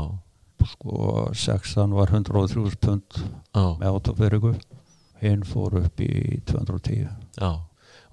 sko 0.77 1.27
sexan 1.35 1.97
var 1.97 2.15
103 2.15 2.79
pund 2.87 3.21
með 3.57 3.89
autofyriku 3.91 4.55
hinn 5.23 5.45
fór 5.49 5.79
upp 5.83 6.01
í 6.05 6.41
210 6.51 7.09
já 7.41 7.51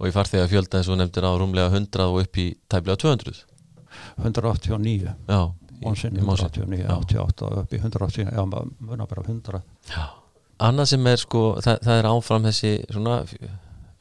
Og 0.02 0.08
ég 0.10 0.14
farþegi 0.16 0.42
að 0.44 0.50
fjölda 0.52 0.80
eins 0.80 0.88
og 0.90 0.98
nefndir 1.00 1.26
á 1.28 1.32
rúmlega 1.38 1.70
100 1.70 2.06
og 2.10 2.22
upp 2.24 2.38
í 2.42 2.48
tæplega 2.72 2.98
200 3.04 3.44
189 4.24 5.14
Já, 5.30 5.42
Monsin. 5.84 6.18
189, 6.18 6.80
Já. 6.82 6.96
88 6.98 7.46
og 7.46 7.58
upp 7.62 7.74
í 7.74 7.80
189 7.80 8.34
já, 8.34 8.44
maður 8.50 8.72
munar 8.80 9.08
bara 9.12 9.24
100 9.28 9.62
Já. 9.92 10.06
Annað 10.64 10.90
sem 10.94 11.08
er 11.12 11.20
sko, 11.22 11.44
það, 11.62 11.80
það 11.86 12.00
er 12.00 12.08
áfram 12.10 12.48
þessi 12.48 12.72
svona 12.90 13.16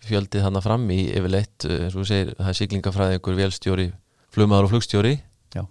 fjöldið 0.02 0.44
hana 0.46 0.62
fram 0.62 0.84
í 0.90 1.00
yfirleitt, 1.14 1.64
eh, 1.68 1.84
eins 1.86 1.94
og 1.96 2.02
þú 2.02 2.08
segir, 2.10 2.32
það 2.38 2.50
er 2.52 2.58
siglingafræðingur, 2.58 3.38
vélstjóri, 3.38 3.86
flugmaður 4.34 4.68
og 4.68 4.72
flugstjóri 4.74 5.12
Já. 5.54 5.64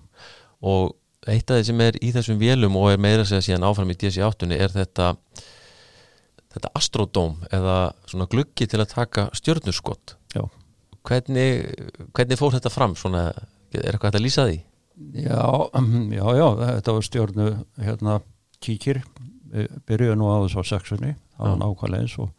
og 0.62 0.96
eitt 1.28 1.52
af 1.52 1.60
því 1.60 1.66
sem 1.70 1.82
er 1.86 1.98
í 2.02 2.12
þessum 2.16 2.40
vélum 2.42 2.78
og 2.80 2.92
er 2.94 3.02
meira 3.02 3.26
að 3.26 3.32
segja 3.34 3.48
síðan 3.50 3.68
áfram 3.68 3.92
í 3.94 3.98
DC-8 4.02 4.50
er 4.58 4.74
þetta 4.74 5.12
þetta 6.56 6.72
astrodóm 6.78 7.38
eða 7.52 7.78
svona 8.10 8.28
gluggi 8.32 8.68
til 8.68 8.82
að 8.82 8.91
taka 8.93 9.30
stjörnurskott 9.38 10.16
Já. 10.36 10.43
hvernig, 11.08 11.72
hvernig 12.16 12.39
fór 12.39 12.56
þetta 12.58 12.74
fram? 12.74 12.95
Svona, 12.99 13.30
er 13.74 13.93
eitthvað 13.93 14.12
hægt 14.12 14.20
að 14.20 14.26
lýsa 14.26 14.47
því? 14.49 14.60
Já, 15.24 15.41
já, 16.14 16.26
já, 16.38 16.47
þetta 16.62 16.93
var 16.97 17.06
stjórnu 17.08 17.45
hérna 17.82 18.20
kíkir. 18.62 19.02
Við 19.52 19.72
byrjuðum 19.89 20.20
nú 20.22 20.28
á 20.32 20.38
þessu 20.45 20.62
á 20.62 20.66
sexunni 20.70 21.14
það 21.36 21.41
var 21.41 21.56
Já. 21.56 21.60
nákvæmlega 21.64 22.06
eins 22.06 22.18
og, 22.22 22.30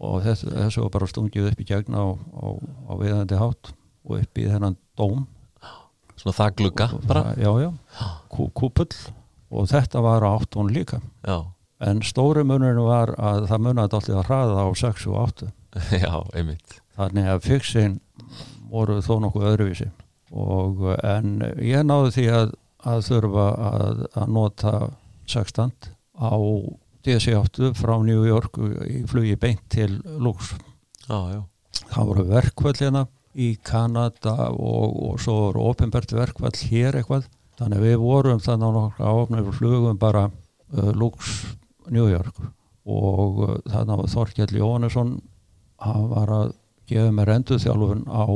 og 0.00 0.14
þessu, 0.24 0.50
þessu 0.54 0.84
var 0.84 0.92
bara 0.94 1.08
stungið 1.10 1.48
upp 1.50 1.60
í 1.60 1.66
gegn 1.68 1.96
á, 1.98 2.04
á, 2.16 2.46
á 2.88 2.92
viðandi 3.00 3.40
hátt 3.40 3.72
og 4.06 4.14
upp 4.20 4.40
í 4.40 4.46
þennan 4.48 4.78
dóm. 4.98 5.26
Svona 6.20 6.36
það 6.38 6.54
glugga 6.60 6.86
bara? 7.08 7.24
Já, 7.40 7.50
já, 7.64 7.70
kú, 8.32 8.46
kúpull. 8.54 8.92
Og 9.52 9.68
þetta 9.68 10.00
var 10.04 10.24
á 10.24 10.32
áttun 10.32 10.70
líka. 10.72 11.02
Já, 11.26 11.42
en 11.82 12.02
stóri 12.06 12.44
munurinn 12.46 12.84
var 12.86 13.14
að 13.18 13.48
það 13.50 13.64
munaði 13.66 13.98
alltaf 13.98 14.20
að 14.20 14.28
hraða 14.28 14.64
á 14.64 14.68
6 14.82 15.06
og 15.10 15.18
8 15.22 15.50
já, 16.04 16.14
einmitt. 16.36 16.78
Þannig 16.96 17.28
að 17.32 17.46
fixin 17.46 18.00
voru 18.72 19.00
þó 19.04 19.14
nokkuð 19.24 19.48
öðruvísi. 19.52 19.88
Og 20.32 20.84
en 20.96 21.40
ég 21.60 21.84
náði 21.84 22.12
því 22.16 22.26
að, 22.36 22.52
að 22.88 23.06
þurfa 23.08 23.46
að, 23.68 24.04
að 24.20 24.34
nota 24.36 24.74
sextant 25.28 25.90
á 26.16 26.36
DC-8 27.02 27.72
frá 27.76 27.96
New 28.04 28.22
York 28.28 28.60
í 28.86 29.02
flugi 29.10 29.36
beint 29.40 29.64
til 29.72 29.98
Lux. 30.22 30.52
Já, 31.08 31.18
já, 31.34 31.40
það 31.90 32.10
voru 32.12 32.26
verkvöld 32.30 32.82
hérna 32.84 33.06
í 33.32 33.54
Kanada 33.64 34.52
og, 34.52 34.92
og 35.08 35.20
svo 35.24 35.38
voru 35.48 35.64
ofinbært 35.72 36.12
verkvöld 36.14 36.60
hér 36.68 37.00
eitthvað. 37.00 37.26
Þannig 37.58 37.80
að 37.80 37.88
við 37.88 37.98
vorum 38.02 38.40
þannig 38.42 38.68
á 38.68 38.76
nokkra 38.76 39.12
áfnir 39.12 39.50
flugum 39.56 39.98
bara 40.00 40.28
uh, 40.28 40.92
Lux 40.96 41.32
New 41.90 42.08
York 42.10 42.42
og 42.86 43.42
uh, 43.44 43.54
þannig 43.70 44.02
að 44.02 44.10
Þorkjell 44.14 44.58
Jóhannesson 44.58 45.14
hann 45.82 46.08
var 46.10 46.32
að 46.34 46.50
gefa 46.90 47.14
mér 47.14 47.36
endur 47.36 47.60
þjálfun 47.62 48.04
á 48.10 48.26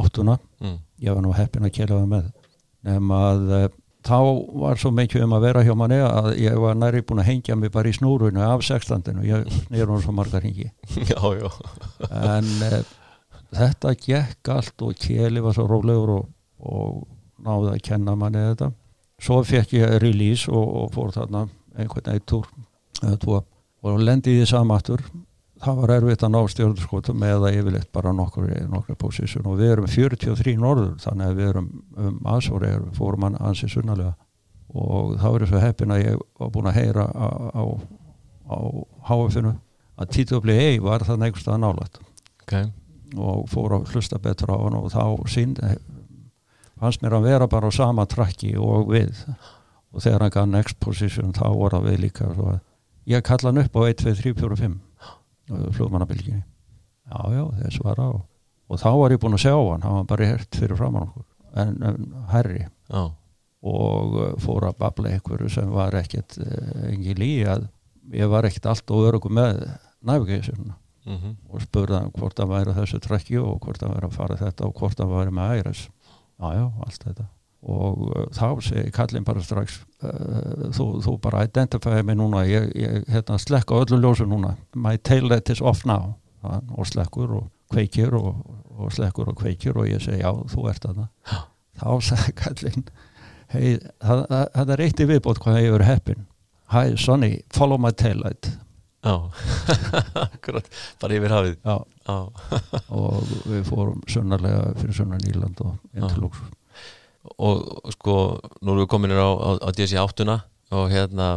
áttuna. 0.00 0.38
Mm. 0.62 0.78
ég 1.04 1.14
var 1.14 1.24
nú 1.24 1.32
heppin 1.36 1.68
að 1.68 1.74
kela 1.76 1.98
það 2.00 2.10
með. 2.12 2.28
Nema 2.88 3.18
að 3.28 3.52
uh, 3.52 3.66
þá 4.06 4.18
var 4.62 4.80
svo 4.80 4.92
mikið 4.96 5.26
um 5.26 5.36
að 5.36 5.44
vera 5.46 5.64
hjá 5.66 5.74
manni 5.78 6.00
að 6.02 6.30
ég 6.42 6.58
var 6.62 6.78
næri 6.78 7.04
búin 7.06 7.22
að 7.22 7.28
hengja 7.30 7.56
mig 7.58 7.72
bara 7.74 7.90
í 7.90 7.96
snúrunu 7.96 8.42
af 8.46 8.64
sextandinu, 8.66 9.24
ég 9.26 9.46
nýr 9.72 9.90
hún 9.90 10.02
svo 10.02 10.14
margar 10.16 10.44
hengi 10.46 10.70
en 12.08 12.50
uh, 12.66 12.80
þetta 13.52 13.94
gekk 14.00 14.52
allt 14.56 14.86
og 14.86 14.96
Kjeli 14.98 15.44
var 15.44 15.56
svo 15.56 15.68
rólegur 15.70 16.16
og, 16.16 16.28
og 16.64 17.02
náði 17.42 17.74
að 17.74 17.84
kenna 17.90 18.16
manni 18.18 18.42
þetta. 18.52 18.72
Svo 19.22 19.42
fekk 19.46 19.76
ég 19.78 19.98
release 20.02 20.50
og, 20.50 20.66
og 20.82 20.92
fór 20.94 21.12
þarna 21.14 21.46
einhvern 21.78 22.14
eitt 22.14 22.26
túr 22.28 22.48
eða 23.02 23.20
tvo. 23.22 23.42
Og 23.82 24.00
lendi 24.02 24.36
í 24.36 24.40
því 24.40 24.48
samattur 24.52 25.04
það 25.62 25.78
var 25.78 25.92
erfitt 25.96 26.24
að 26.26 26.32
ná 26.34 26.40
stjórnarskotum 26.50 27.24
eða 27.26 27.52
yfirleitt 27.54 27.90
bara 27.94 28.12
nokkur, 28.16 28.48
nokkur 28.70 28.98
position. 28.98 29.46
Og 29.46 29.60
við 29.60 29.74
erum 29.76 29.88
43 29.90 30.56
norður 30.58 30.94
þannig 31.02 31.30
að 31.30 31.38
við 31.38 31.50
erum 31.52 31.68
um 31.96 32.20
aðsóri 32.34 32.72
fórum 32.96 33.26
hann 33.28 33.38
ansið 33.40 33.76
sunnalega 33.76 34.14
og 34.72 35.18
þá 35.20 35.26
er 35.28 35.46
svo 35.50 35.60
heppin 35.60 35.92
að 35.92 36.02
ég 36.06 36.20
var 36.40 36.52
búin 36.54 36.68
að 36.70 36.78
heyra 36.80 37.04
á, 37.04 37.28
á, 37.52 37.62
á 38.48 38.58
HF-inu 39.10 39.52
að 40.00 40.14
TWA 40.16 40.68
var 40.82 41.04
það 41.04 41.20
neikst 41.20 41.50
að 41.50 41.60
nálægt. 41.60 41.98
Ok, 42.42 42.54
og 43.20 43.42
fór 43.52 43.76
að 43.76 43.92
hlusta 43.92 44.18
betur 44.22 44.54
á 44.54 44.56
hann 44.56 44.78
og 44.78 44.88
þá 44.94 45.04
sín, 45.28 45.52
fannst 46.80 47.04
mér 47.04 47.18
að 47.18 47.28
vera 47.28 47.50
bara 47.52 47.68
á 47.68 47.72
sama 47.76 48.06
trakki 48.08 48.54
og 48.56 48.88
við. 48.94 49.26
Og 49.92 50.00
þegar 50.00 50.24
hann 50.24 50.34
gaf 50.38 50.48
next 50.48 50.80
position 50.80 51.36
þá 51.36 51.50
voru 51.52 51.82
við 51.84 52.06
líka 52.06 52.30
svo 52.32 52.54
að 52.54 52.62
ég 53.10 53.24
kalla 53.26 53.50
hann 53.50 53.62
upp 53.64 53.76
á 53.76 53.80
1, 53.88 54.04
2, 54.04 54.14
3, 54.20 54.34
4, 54.38 54.56
5 54.62 55.72
flugmannabilginni 55.76 56.42
já, 56.42 57.18
já, 57.34 57.42
þess 57.62 57.82
var 57.84 58.00
á 58.00 58.10
og 58.72 58.80
þá 58.80 58.90
var 58.96 59.14
ég 59.14 59.20
búinn 59.20 59.36
að 59.36 59.44
sjá 59.44 59.54
hann, 59.56 59.82
hann 59.84 59.98
var 60.00 60.06
bara 60.12 60.30
hert 60.32 60.56
fyrir 60.56 60.78
framann 60.78 61.08
okkur 61.10 61.26
en, 61.60 61.74
en 61.84 62.06
herri 62.32 62.62
já, 62.62 63.02
og 63.62 64.14
uh, 64.16 64.28
fór 64.42 64.68
að 64.70 64.78
babla 64.80 65.12
einhverju 65.12 65.50
sem 65.52 65.72
var 65.72 65.96
ekkert 65.98 66.38
uh, 66.40 66.86
engin 66.90 67.20
lí 67.20 67.32
að 67.44 67.66
ég 68.16 68.30
var 68.32 68.46
ekkert 68.48 68.70
allt 68.72 68.94
og 68.94 69.10
örugum 69.10 69.36
með 69.38 69.66
navigation 70.00 70.72
mm 71.06 71.36
og 71.52 71.60
spurði 71.60 71.98
hann 71.98 72.12
hvort 72.14 72.38
það 72.38 72.52
væri 72.52 72.72
þessu 72.76 72.98
trekki 73.02 73.34
og 73.36 73.56
hvort 73.60 73.80
það 73.82 73.90
væri 73.96 74.06
að 74.06 74.14
fara 74.14 74.36
þetta 74.38 74.66
og 74.68 74.76
hvort 74.78 74.96
það 74.96 75.10
væri 75.12 75.32
með 75.34 75.54
æres 75.58 75.80
já 75.82 76.46
já, 76.54 76.62
allt 76.86 77.02
þetta 77.08 77.24
og 77.62 78.00
uh, 78.08 78.24
þá 78.34 78.46
segi 78.66 78.90
kallinn 78.94 79.26
bara 79.26 79.42
strax 79.44 79.80
uh, 80.02 80.70
þú, 80.74 80.86
þú 81.04 81.16
bara 81.22 81.44
identifæði 81.46 82.06
mig 82.08 82.18
núna 82.18 82.42
ég, 82.48 82.72
ég 82.78 83.06
hérna, 83.12 83.38
slekka 83.38 83.78
öllu 83.84 84.00
ljósu 84.02 84.26
núna. 84.26 84.56
My 84.74 84.98
tail 84.98 85.28
light 85.30 85.52
is 85.52 85.62
off 85.62 85.86
now. 85.88 86.16
Þann, 86.42 86.72
og 86.74 86.88
slekkur 86.90 87.36
og 87.38 87.46
kveikir 87.70 88.16
og, 88.18 88.42
og 88.74 88.90
slekkur 88.92 89.30
og 89.30 89.38
kveikir 89.38 89.78
og 89.78 89.86
ég 89.90 90.02
segi 90.02 90.24
já, 90.24 90.32
þú 90.50 90.66
ert 90.72 90.88
þarna. 90.88 91.08
Þá 91.78 91.88
sagði 92.10 92.36
kallinn 92.42 92.84
hei, 93.52 93.78
það, 94.00 94.26
það, 94.28 94.44
það 94.56 94.74
er 94.74 94.84
eitt 94.86 95.00
í 95.00 95.08
viðbót 95.08 95.40
hvað 95.44 95.64
verið 95.68 95.90
heppin 95.92 96.28
hi 96.72 96.96
Sonny, 96.96 97.40
follow 97.52 97.78
my 97.78 97.92
tail 97.92 98.20
light. 98.24 98.50
Já. 99.04 99.30
Akkurat, 100.14 100.68
bara 101.00 101.16
yfir 101.18 101.34
hafið. 101.34 101.56
Já, 101.64 101.76
Já, 102.06 102.16
og 102.98 103.32
við 103.50 103.64
fórum 103.66 104.02
sunnarlega 104.10 104.72
fyrir 104.78 104.96
sunnan 104.96 105.26
Íland 105.28 105.60
og 105.64 105.74
inn 105.92 106.06
til 106.08 106.24
Já. 106.24 106.52
Og 107.22 107.92
sko, 107.94 108.14
nú 108.60 108.72
erum 108.72 108.82
við 108.82 108.90
kominir 108.90 109.20
á, 109.22 109.30
á, 109.30 109.50
á 109.62 109.68
DC 109.70 109.94
8 110.00 110.26
og 110.72 110.88
hérna 110.90 111.28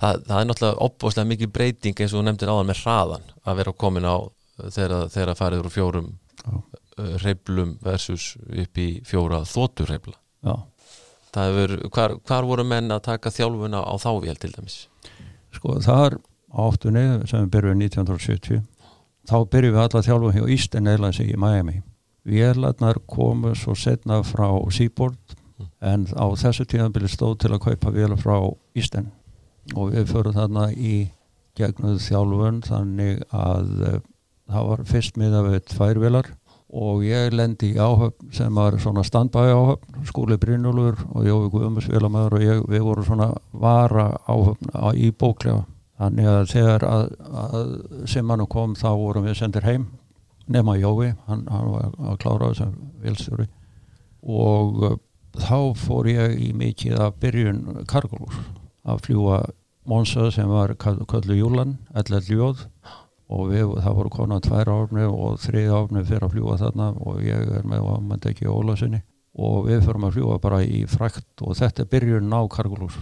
það, 0.00 0.24
það 0.26 0.36
er 0.38 0.48
náttúrulega 0.48 0.86
opbóðslega 0.86 1.30
mikið 1.30 1.52
breyting 1.54 2.02
eins 2.02 2.14
og 2.16 2.24
nefndir 2.26 2.52
áðan 2.52 2.70
með 2.70 2.82
hraðan 2.84 3.26
að 3.44 3.60
vera 3.60 3.76
komin 3.84 4.08
á 4.08 4.16
þegar, 4.68 4.96
þegar 5.12 5.38
farið 5.38 5.64
úr 5.64 5.74
fjórum 5.74 6.08
uh, 6.46 6.60
reiflum 7.24 7.76
versus 7.84 8.32
upp 8.48 8.80
í 8.80 8.88
fjóra 9.08 9.42
þótur 9.48 9.92
reifla 9.92 10.16
já, 10.16 10.54
það 11.34 11.52
hefur, 11.52 11.76
hvar, 11.96 12.16
hvar 12.28 12.48
voru 12.48 12.66
menn 12.66 12.92
að 12.94 13.04
taka 13.10 13.32
þjálfuna 13.34 13.84
á 13.84 13.94
þávél 14.00 14.40
til 14.40 14.52
dæmis? 14.56 14.80
Sko 15.54 15.78
þar 15.84 16.20
áttunni 16.50 17.06
sem 17.30 17.44
við 17.44 17.54
byrjuðum 17.56 17.84
1970 17.86 18.64
þá 19.30 19.36
byrjuðum 19.52 19.78
við 19.78 19.84
alla 19.84 20.04
þjálfum 20.08 20.36
hjá 20.36 20.44
Eastern 20.56 20.90
Airlines 20.90 21.22
í 21.22 21.30
Miami 21.38 21.80
vélarnar 22.24 23.00
komu 23.06 23.54
svo 23.54 23.74
setna 23.74 24.20
frá 24.26 24.48
Seaboard 24.70 25.36
en 25.80 26.06
á 26.12 26.26
þessu 26.36 26.66
tíðanbili 26.68 27.08
stóð 27.08 27.38
til 27.44 27.54
að 27.54 27.64
kaupa 27.68 27.92
vélar 27.94 28.20
frá 28.20 28.36
Eastern 28.76 29.10
og 29.76 29.94
við 29.94 30.10
förum 30.12 30.36
þarna 30.36 30.70
í 30.72 31.10
gegnuð 31.58 32.00
þjálfun 32.04 32.60
þannig 32.66 33.24
að 33.34 33.72
uh, 33.86 33.96
það 34.50 34.68
var 34.70 34.84
fyrst 34.88 35.18
miða 35.20 35.42
við 35.46 35.58
tvær 35.72 36.00
vélar 36.02 36.30
og 36.70 37.02
ég 37.02 37.34
lendi 37.34 37.72
í 37.74 37.80
áhöfn 37.82 38.30
sem 38.34 38.54
var 38.54 38.76
svona 38.78 39.02
standbæi 39.06 39.50
áhöfn 39.50 40.06
skúli 40.06 40.38
Brynjólfur 40.38 41.00
og 41.10 41.26
Jói 41.26 41.50
Guðmusvélamæður 41.50 42.36
og 42.38 42.44
ég, 42.44 42.62
við 42.70 42.84
vorum 42.86 43.06
svona 43.08 43.30
vara 43.50 44.12
áhöfn 44.30 44.70
í 44.94 45.10
bóklega 45.10 45.64
þannig 46.00 46.30
að 46.30 46.44
þegar 46.54 46.86
að, 46.86 47.08
að 47.42 47.72
Simanu 48.08 48.46
kom 48.50 48.76
þá 48.78 48.90
vorum 48.94 49.26
við 49.26 49.40
sendir 49.42 49.66
heim 49.66 49.88
nema 50.50 50.76
Jói, 50.80 51.12
hann, 51.28 51.46
hann 51.50 51.70
var 51.72 51.92
að 52.10 52.18
klára 52.22 52.50
þessum 52.50 52.74
vilstjóri 53.04 53.46
og 54.20 54.82
uh, 54.84 54.96
þá 55.38 55.58
fór 55.78 56.10
ég 56.10 56.36
í 56.42 56.50
mikið 56.56 56.98
af 57.06 57.20
byrjun 57.22 57.84
Kargolús 57.90 58.40
að 58.84 59.04
fljúa 59.06 59.44
Monsa 59.88 60.28
sem 60.30 60.48
var 60.50 60.74
köllu 60.78 61.36
Júlan, 61.38 61.78
LL 61.96 62.26
Jóð 62.28 62.66
og 63.30 63.46
við, 63.52 63.70
það 63.80 63.96
voru 63.96 64.12
konar 64.12 64.42
tvær 64.44 64.70
áfni 64.74 65.06
og 65.06 65.38
þrið 65.40 65.70
áfni 65.78 66.02
fyrir 66.06 66.26
að 66.26 66.34
fljúa 66.34 66.58
þarna 66.60 66.90
og 66.98 67.22
ég 67.24 67.54
er 67.58 67.66
með 67.66 67.86
að 67.86 68.04
maður 68.08 68.30
ekki 68.32 68.50
ólásinni 68.50 69.00
og 69.40 69.68
við 69.68 69.84
fyrir 69.86 70.06
að 70.06 70.16
fljúa 70.16 70.38
bara 70.42 70.60
í 70.66 70.82
frækt 70.90 71.44
og 71.46 71.56
þetta 71.58 71.84
er 71.84 71.90
byrjun 71.94 72.34
á 72.34 72.40
Kargolús. 72.50 72.98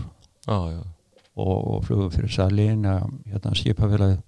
Ah, 0.48 0.68
og, 1.38 1.56
og 1.56 1.86
fljúum 1.86 2.12
fyrir 2.12 2.32
Salín 2.32 2.84
hérna 2.84 3.54
skipafélagi 3.56 4.20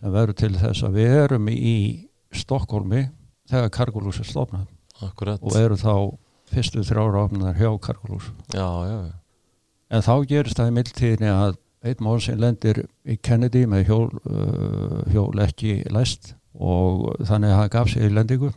sem 0.00 0.14
verður 0.14 0.38
til 0.40 0.54
þess 0.56 0.86
að 0.88 0.98
við 0.98 1.16
erum 1.20 1.52
í 1.52 1.76
Stokkólmi 2.32 3.06
þegar 3.50 3.72
Kargolús 3.74 4.20
er 4.22 4.28
stofnað. 4.28 4.68
Akkurat. 5.02 5.40
og 5.42 5.56
eru 5.58 5.76
þá 5.80 5.94
fyrstu 6.52 6.84
þrjára 6.86 7.24
áfniðar 7.26 7.56
hjá 7.58 7.70
Kargolús 7.82 8.28
já, 8.54 8.68
já, 8.86 8.98
en 9.90 10.04
þá 10.04 10.12
gerist 10.30 10.60
það 10.60 10.68
í 10.68 10.74
mildtíðinni 10.76 11.30
að 11.32 11.56
einn 11.82 12.04
mál 12.06 12.20
sem 12.22 12.38
lendir 12.38 12.84
í 13.02 13.16
Kennedy 13.18 13.64
með 13.66 13.88
hjól, 13.88 14.08
uh, 14.30 15.00
hjól 15.10 15.42
ekki 15.42 15.80
læst 15.90 16.36
og 16.54 17.08
þannig 17.26 17.50
að 17.50 17.58
hann 17.58 17.72
gaf 17.72 17.90
sig 17.90 18.06
í 18.06 18.12
lendingu. 18.12 18.52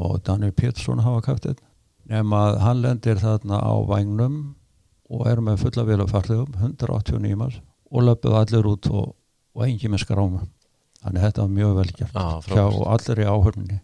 Og 0.00 0.20
Daniel 0.26 0.54
Pétursson 0.56 1.02
hafa 1.04 1.20
kaft 1.26 1.46
þetta 1.46 1.66
nema 2.10 2.40
að 2.48 2.56
hann 2.64 2.82
lendir 2.82 3.20
þarna 3.22 3.60
á 3.62 3.74
vagnum 3.86 4.38
og 5.10 5.26
er 5.30 5.42
með 5.44 5.64
fulla 5.64 5.84
vil 5.86 6.00
af 6.02 6.12
farþegum 6.14 6.56
189 6.58 7.38
manns 7.38 7.60
og 7.90 8.06
löpuð 8.06 8.36
allir 8.38 8.68
út 8.70 8.88
og, 8.90 9.12
og 9.54 9.66
engi 9.66 9.90
með 9.90 10.04
skráma 10.04 10.42
þannig 11.00 11.20
að 11.20 11.26
þetta 11.26 11.44
var 11.44 11.54
mjög 11.56 11.76
vel 11.78 11.88
gert 11.98 12.18
ah, 12.20 12.34
hjá 12.46 12.64
allir 12.94 13.22
í 13.22 13.28
áhörninni 13.30 13.78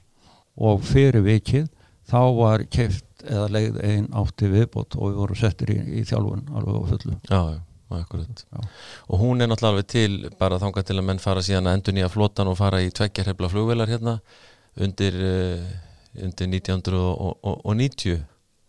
og 0.56 0.82
fyrir 0.86 1.24
vikið 1.26 1.70
þá 2.06 2.20
var 2.36 2.66
keft 2.72 3.24
eða 3.26 3.46
leið 3.52 3.78
einn 3.84 4.10
átti 4.16 4.50
viðbót 4.52 4.96
og 4.98 5.10
við 5.10 5.22
vorum 5.22 5.40
settir 5.40 5.72
í, 5.74 5.78
í 6.00 6.04
þjálfun 6.06 6.44
alveg 6.54 6.76
á 6.76 6.82
fullu. 6.92 7.16
Já, 7.30 7.40
já 7.56 7.62
og 9.06 9.20
hún 9.20 9.40
er 9.40 9.46
náttúrulega 9.46 9.72
alveg 9.72 9.86
til 9.86 10.30
bara 10.40 10.58
þángar 10.58 10.86
til 10.86 10.96
að 10.98 11.04
menn 11.06 11.22
fara 11.22 11.42
síðan 11.44 11.68
að 11.70 11.76
endur 11.78 11.94
nýja 11.94 12.08
flotan 12.10 12.50
og 12.50 12.58
fara 12.58 12.80
í 12.82 12.90
tveggjarhefla 12.90 13.50
flugvelar 13.52 13.90
hérna 13.90 14.16
undir, 14.82 15.14
uh, 15.14 15.68
undir 16.18 16.50
1990 16.50 16.96
og 16.98 17.76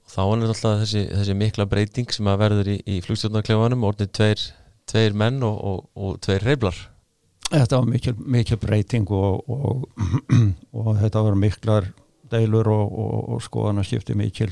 þá 0.08 0.22
er 0.22 0.43
náttúrulega 0.43 0.84
þessi, 0.84 1.02
þessi 1.16 1.38
mikla 1.39 1.66
breyting 1.66 2.14
sem 2.14 2.30
að 2.30 2.43
verður 2.43 2.70
í, 2.76 2.78
í 2.86 3.00
flugstjórnarklefanum 3.08 3.88
orðin 3.89 4.14
tveir, 4.14 4.45
tveir 4.86 5.18
menn 5.18 5.41
og, 5.43 5.58
og, 5.58 5.89
og 5.98 6.22
tveir 6.22 6.45
reyflar 6.45 6.78
Þetta 7.48 7.80
var 7.80 7.88
mikil, 7.88 8.16
mikil 8.20 8.60
breyting 8.60 9.08
og, 9.14 9.48
og 9.48 10.89
þetta 11.02 11.24
var 11.24 11.38
miklar 11.39 11.91
deilur 12.32 12.68
og 12.74 13.38
skoðanaskipti 13.45 14.18
mikil 14.20 14.52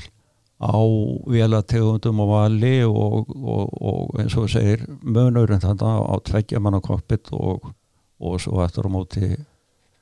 á 0.56 0.80
vélategundum 1.28 2.22
og 2.24 2.30
vali 2.30 2.78
og, 2.84 3.28
og, 3.36 3.74
og 3.76 4.20
eins 4.20 4.36
og 4.40 4.48
segir 4.48 4.86
mönurinn 5.04 5.60
þannig 5.60 5.84
á 5.84 6.16
tveggja 6.24 6.62
manna 6.64 6.80
kokpitt 6.80 7.28
og, 7.36 7.68
og 8.16 8.40
svo 8.40 8.62
eftir 8.64 8.88
á 8.88 8.90
móti 8.90 9.28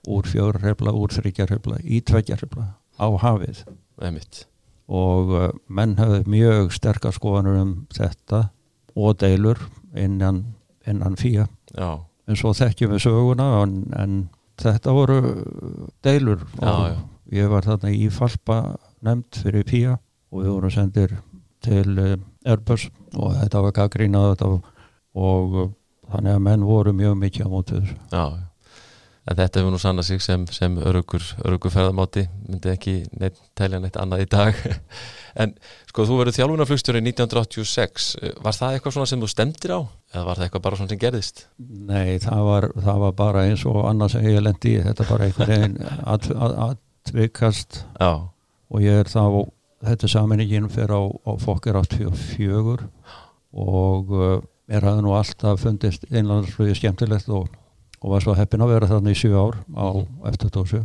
úr 0.06 0.28
fjörrefla, 0.28 0.92
úr 0.94 1.10
þryggjarrefla 1.16 1.80
í 1.82 2.00
tveggjarrefla 2.06 2.68
á 3.00 3.06
hafið 3.18 3.64
Einmitt. 3.98 4.44
og 4.86 5.34
uh, 5.34 5.50
menn 5.66 5.96
hefði 5.98 6.22
mjög 6.30 6.74
sterkar 6.76 7.16
skoðanur 7.16 7.58
um 7.58 7.74
þetta 7.94 8.48
og 8.94 9.18
deilur 9.18 9.58
innan, 9.98 10.44
innan 10.86 11.18
fíja 11.18 11.48
já. 11.74 11.98
En 12.28 12.38
svo 12.38 12.54
þekkjum 12.56 12.94
við 12.94 13.04
söguna 13.04 13.48
en, 13.62 13.76
en 13.98 14.16
þetta 14.60 14.94
voru 14.94 15.18
deilur 16.04 16.44
já, 16.60 16.70
og 16.70 17.34
ég 17.34 17.50
var 17.50 17.66
þarna 17.66 17.92
í 17.92 18.08
falpa 18.12 18.58
nefnd 19.04 19.40
fyrir 19.42 19.68
fíja 19.68 19.96
og 20.32 20.42
við 20.42 20.52
vorum 20.52 20.74
sendir 20.74 21.16
til 21.64 21.96
uh, 21.98 22.16
Airbus 22.44 22.88
og 23.14 23.36
þetta 23.38 23.62
var 23.64 23.76
gaggrínað 23.76 24.44
og, 24.46 24.66
og 25.16 25.58
uh, 25.62 25.70
þannig 26.12 26.36
að 26.36 26.44
menn 26.48 26.66
voru 26.68 26.92
mjög 26.96 27.16
mikið 27.20 27.46
á 27.46 27.48
mótið. 27.50 27.92
Já, 28.12 28.24
en 29.24 29.38
þetta 29.38 29.60
hefur 29.60 29.72
nú 29.72 29.80
sannað 29.80 30.08
sig 30.10 30.22
sem, 30.22 30.44
sem 30.52 30.76
örugur, 30.84 31.24
örugur 31.44 31.72
ferðamáti, 31.72 32.26
myndi 32.48 32.70
ekki 32.72 32.94
neitt, 33.20 33.40
telja 33.56 33.80
neitt 33.80 33.96
annað 34.00 34.26
í 34.26 34.28
dag. 34.34 34.60
en 35.40 35.54
sko 35.88 36.06
þú 36.08 36.20
verið 36.20 36.38
þjálfunarflugstjóri 36.38 37.02
1986, 37.08 38.10
var 38.44 38.58
það 38.58 38.76
eitthvað 38.76 38.96
svona 38.98 39.10
sem 39.12 39.24
þú 39.24 39.32
stemdir 39.32 39.76
á? 39.76 39.80
Eða 40.14 40.26
var 40.28 40.40
það 40.40 40.48
eitthvað 40.48 40.66
bara 40.68 40.80
svona 40.80 40.92
sem 40.92 41.02
gerðist? 41.06 41.44
Nei, 41.64 42.20
það 42.22 42.46
var, 42.50 42.68
það 42.86 43.02
var 43.06 43.18
bara 43.24 43.48
eins 43.48 43.66
og 43.70 43.82
annað 43.88 44.16
sem 44.16 44.28
ég 44.28 44.44
lendi 44.44 44.76
í, 44.76 44.84
þetta 44.84 45.10
bara 45.10 45.28
einhvern 45.28 45.54
veginn 45.54 45.78
atvikast 46.68 47.84
og 48.04 48.82
ég 48.84 49.04
er 49.04 49.10
þá 49.10 49.24
þetta 49.84 50.10
saminingin 50.10 50.70
fyrir 50.72 50.94
á, 50.96 51.02
á 51.04 51.32
fokkir 51.40 51.76
84 51.80 52.88
og 53.54 54.14
uh, 54.14 54.40
er 54.68 54.86
hafði 54.86 55.04
nú 55.04 55.12
alltaf 55.16 55.60
fundist 55.62 56.06
einlandsflögi 56.10 56.78
skemmtilegt 56.78 57.28
og, 57.32 57.50
og 58.00 58.14
var 58.14 58.24
svo 58.24 58.34
heppin 58.38 58.64
að 58.64 58.74
vera 58.74 58.90
þarna 58.90 59.14
í 59.14 59.18
7 59.18 59.34
ár 59.38 59.60
á 59.76 59.86
F-22 60.32 60.82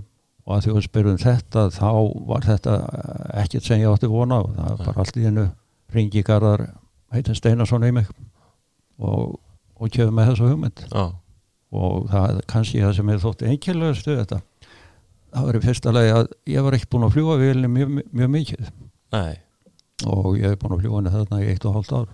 og 0.50 0.56
að 0.56 0.66
því 0.66 0.76
að 0.76 0.86
spyrjum 0.88 1.22
þetta 1.22 1.66
þá 1.76 1.90
var 2.30 2.46
þetta 2.48 2.76
ekkert 3.44 3.68
sem 3.68 3.84
ég 3.84 3.92
átti 3.92 4.10
vona 4.10 4.42
og 4.46 4.54
það 4.58 4.86
var 4.86 5.02
allt 5.04 5.20
í 5.20 5.26
hennu 5.28 5.48
ringi 5.94 6.24
garðar 6.26 6.68
heitin 7.14 7.38
Steinarsson 7.38 7.86
í 7.86 7.92
mig 7.96 8.10
og, 9.00 9.40
og 9.80 9.92
kjöfum 9.94 10.16
með 10.18 10.32
þessu 10.32 10.52
hugmynd. 10.52 10.86
Ah. 10.92 11.14
og 11.70 12.10
það 12.10 12.32
er 12.32 12.48
kannski 12.50 12.82
það 12.82 12.96
sem 12.98 13.12
er 13.14 13.22
þótti 13.24 13.50
einnkjörlega 13.50 14.00
stuð 14.00 14.22
þetta 14.24 14.42
það 15.34 15.46
var 15.46 15.58
í 15.58 15.62
fyrsta 15.64 15.94
lagi 15.94 16.14
að 16.16 16.32
ég 16.50 16.66
var 16.66 16.78
ekki 16.78 16.90
búin 16.92 17.06
að 17.08 17.16
fljúa 17.16 17.38
vilja 17.40 17.72
mjög, 17.72 17.96
mjög 18.10 18.32
mikið. 18.36 18.74
Nei. 19.16 19.38
og 20.08 20.38
ég 20.40 20.54
hef 20.54 20.60
búin 20.62 20.76
að 20.76 20.84
fljúa 20.84 21.00
henni 21.00 21.14
þarna 21.14 21.42
í 21.44 21.48
eitt 21.52 21.66
og 21.68 21.78
hálft 21.78 21.96
ár. 21.96 22.12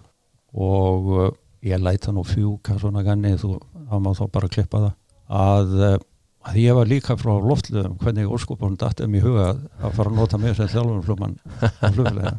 Og 0.56 1.10
uh, 1.14 1.28
ég 1.66 1.82
læta 1.82 2.13
nú 2.13 2.24
fjúka 2.28 2.78
svona 2.82 3.03
ganni 3.05 3.34
þú, 3.41 3.55
þá 3.89 3.95
má 4.03 4.11
þá 4.18 4.26
bara 4.34 4.51
klippa 4.51 4.84
það. 4.84 4.93
Að, 5.26 5.76
uh, 5.80 5.97
að 6.45 6.59
ég 6.61 6.78
var 6.78 6.89
líka 6.89 7.18
frá 7.18 7.34
loftluðum 7.41 7.97
hvernig 8.01 8.32
óskopunum 8.38 8.78
dætti 8.82 9.07
um 9.07 9.18
í 9.18 9.24
huga 9.24 9.47
að, 9.55 9.91
fara 9.97 10.11
að 10.11 10.20
nota 10.20 10.41
mig 10.41 10.57
sem 10.57 10.70
þjálfum 10.70 11.05
flugmann 11.07 11.39
á 11.82 11.89
fluglega 11.89 12.36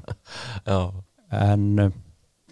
en 1.51 1.67
uh, 1.83 1.91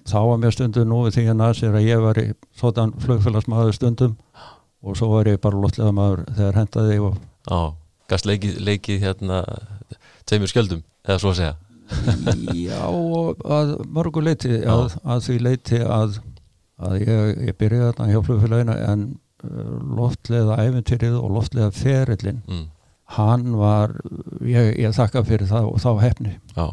þá 0.05 0.19
var 0.27 0.43
mér 0.43 0.57
stundum 0.57 0.91
nú 0.91 1.05
því 1.15 1.29
að 1.31 1.39
nasir 1.39 1.79
að 1.79 1.87
ég 1.87 2.03
var 2.03 2.19
í 2.21 2.27
svona 2.59 2.89
flugfélagsmaður 3.05 3.79
stundum 3.79 4.19
og 4.85 4.99
svo 4.99 5.13
var 5.15 5.31
ég 5.31 5.41
bara 5.41 5.61
loftlega 5.63 5.95
maður 5.95 6.27
þegar 6.35 6.61
hendaði 6.61 6.99
og 7.07 7.23
Já, 7.45 7.77
gæst 8.09 8.29
leikið, 8.29 8.59
leikið 8.65 9.03
hérna 9.05 9.43
tveimur 10.29 10.51
skjöldum 10.51 10.83
eða 11.05 11.21
svo 11.21 11.33
að 11.35 11.41
segja. 11.41 11.55
Já, 12.57 12.81
að 13.59 13.75
mörgu 13.93 14.23
leiti 14.25 14.63
að, 14.65 14.95
að 15.05 15.27
því 15.27 15.37
leiti 15.45 15.81
að, 15.85 16.17
að 16.83 16.97
ég, 17.05 17.43
ég 17.49 17.59
byrjaði 17.59 17.91
þarna 17.91 18.09
hjá 18.11 18.23
flugfélagina 18.29 18.77
en 18.91 19.05
uh, 19.45 19.75
loftlega 19.99 20.59
æfintýrið 20.63 21.19
og 21.21 21.37
loftlega 21.37 21.71
ferillin 21.75 22.41
mm. 22.49 22.65
hann 23.19 23.55
var 23.61 23.95
ég, 24.43 24.75
ég 24.83 24.97
þakka 24.97 25.25
fyrir 25.29 25.51
það 25.51 25.71
og 25.71 25.81
þá 25.85 25.91
hefni 26.03 26.35
Já. 26.57 26.67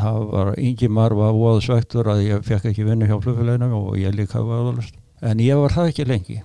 það 0.00 0.20
var 0.32 0.52
yngi 0.58 0.90
marfa 0.90 1.30
óaðsvektur 1.32 2.12
að 2.14 2.24
ég 2.26 2.46
fekk 2.46 2.70
ekki 2.72 2.86
vinnu 2.88 3.08
hjá 3.08 3.18
flugfélagina 3.22 3.70
og 3.78 3.96
ég 4.00 4.14
líka 4.16 4.42
var 4.42 4.64
aðalast 4.64 4.98
en 5.22 5.40
ég 5.40 5.62
var 5.62 5.74
það 5.74 5.92
ekki 5.92 6.08
lengi 6.10 6.40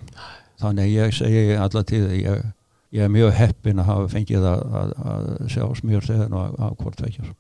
þannig 0.62 0.94
ég 0.94 1.16
segi 1.18 1.46
alla 1.58 1.86
tíð 1.88 2.10
ég, 2.22 2.50
ég 2.94 3.08
er 3.08 3.14
mjög 3.14 3.34
heppin 3.40 3.82
að 3.82 3.90
hafa 3.90 4.10
fengið 4.14 4.46
að, 4.46 4.66
að, 4.82 4.98
að 5.14 5.32
sjá 5.56 5.64
smjörþegin 5.82 6.38
og 6.38 6.60
að 6.62 6.76
hvort 6.84 7.08
veikjast 7.08 7.38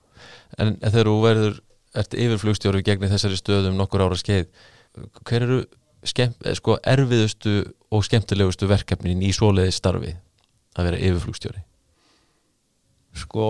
En 0.62 0.76
þegar 0.84 1.08
þú 1.08 1.16
verður 1.24 1.56
ert 1.98 2.16
yfirflugstjóru 2.16 2.82
gegn 2.86 3.10
þessari 3.12 3.40
stöðum 3.40 3.78
nokkur 3.80 4.04
ára 4.06 4.18
skeið 4.20 4.48
hver 4.98 5.46
eru 5.46 5.60
skemm, 6.08 6.34
sko, 6.58 6.78
erfiðustu 6.88 7.56
og 7.92 8.06
skemmtilegustu 8.08 8.70
verkefnin 8.70 9.22
í 9.24 9.32
svoleiði 9.36 9.76
starfi 9.76 10.16
að 10.78 10.88
vera 10.90 11.02
yfirflugstjóri? 11.02 11.64
Sko, 13.22 13.48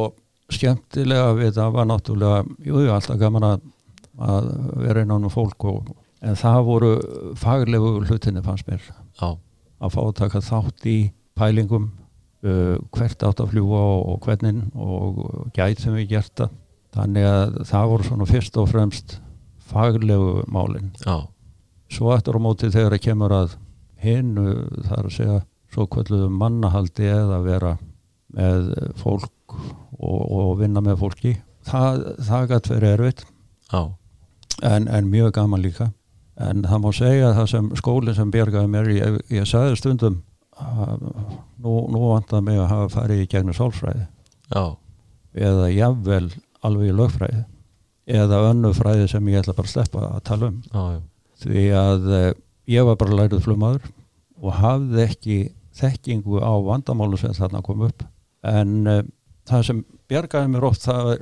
skemmtilega 0.52 1.32
við 1.38 1.56
það 1.60 1.76
var 1.78 1.89
náttúrulega, 1.89 2.44
jú, 2.66 2.82
alltaf 2.92 3.20
gaman 3.22 3.48
að, 3.52 3.68
að 4.22 4.52
vera 4.82 5.06
innan 5.06 5.30
um 5.30 5.34
fólk 5.34 5.68
og, 5.70 5.92
en 6.22 6.38
það 6.38 6.60
voru 6.68 6.92
faglegu 7.39 7.96
hlutinni 8.06 8.44
fannst 8.46 8.68
mér 8.70 8.84
Já. 8.84 9.34
að 9.82 9.96
fá 9.96 10.02
að 10.04 10.18
taka 10.22 10.44
þátt 10.46 10.88
í 10.89 10.98
pælingum 11.38 11.89
uh, 12.46 12.78
hvert 12.94 13.26
átt 13.26 13.42
að 13.42 13.56
fljúa 13.56 13.82
og, 13.96 14.02
og 14.14 14.28
hvernig 14.28 14.62
og 14.76 15.22
gætum 15.56 15.98
við 15.98 16.16
gert 16.16 16.36
það 16.38 16.58
þannig 16.92 17.28
að 17.28 17.60
það 17.72 17.92
voru 17.94 18.08
svona 18.10 18.28
fyrst 18.30 18.58
og 18.60 18.70
fremst 18.70 19.18
faglegu 19.72 20.41
málinn 20.51 20.91
Já. 21.05 21.24
svo 21.91 22.11
eftir 22.15 22.38
á 22.38 22.39
móti 22.43 22.72
þegar 22.72 22.97
það 22.97 23.05
kemur 23.07 23.36
að 23.36 23.55
hinnu 24.01 24.55
þar 24.88 25.07
að 25.07 25.15
segja 25.15 25.39
svo 25.72 25.88
kvölduðu 25.88 26.28
mannahaldi 26.36 27.07
eða 27.07 27.39
vera 27.45 27.78
með 28.36 28.72
fólk 28.99 29.55
og, 29.99 30.22
og 30.32 30.51
vinna 30.59 30.84
með 30.84 30.99
fólki. 31.03 31.34
Það, 31.67 32.03
það 32.28 32.47
gæti 32.51 32.74
verið 32.74 32.93
erfitt. 32.95 33.26
En, 34.65 34.88
en 34.88 35.09
mjög 35.11 35.34
gaman 35.36 35.63
líka. 35.63 35.91
En 36.41 36.63
það 36.65 36.84
má 36.84 36.89
segja 36.95 37.30
að 37.30 37.38
það 37.39 37.49
sem 37.53 37.69
skólinn 37.80 38.17
sem 38.17 38.32
bjergaði 38.34 38.72
mér, 38.72 38.91
ég, 38.95 39.17
ég 39.32 39.47
sagði 39.49 39.78
stundum 39.80 40.22
að 40.61 41.05
nú, 41.61 41.76
nú 41.91 42.01
vantar 42.09 42.43
mig 42.45 42.59
að 42.59 42.72
hafa 42.72 42.89
farið 42.95 43.24
í 43.24 43.30
gegnum 43.32 43.57
sálfræði. 43.57 44.07
Já. 44.51 44.76
eða 45.32 45.67
jável 45.72 46.26
alveg 46.59 46.89
í 46.91 46.95
lögfræði 46.95 47.43
eða 48.10 48.43
önnu 48.49 48.74
fræði 48.76 49.08
sem 49.12 49.32
ég 49.32 49.41
ætla 49.41 49.56
bara 49.58 49.70
að 49.70 49.74
sleppa 49.76 50.06
að 50.08 50.24
tala 50.28 50.52
um. 50.52 50.62
Já, 50.72 50.84
já. 50.95 51.02
því 51.43 51.66
að 51.78 52.12
eh, 52.18 52.30
ég 52.76 52.88
var 52.88 52.99
bara 53.02 53.18
lærið 53.22 53.43
flumadur 53.45 53.89
og 54.41 54.58
hafði 54.58 55.04
ekki 55.06 55.38
þekkingu 55.78 56.41
á 56.41 56.54
vandamálu 56.66 57.20
sem 57.20 57.36
þarna 57.38 57.62
kom 57.66 57.86
upp. 57.86 58.04
En 58.47 58.89
uh, 58.89 59.04
það 59.47 59.68
sem 59.68 59.84
bjargaði 60.12 60.52
mér 60.52 60.66
oft 60.68 60.84
það 60.84 61.08
var, 61.08 61.22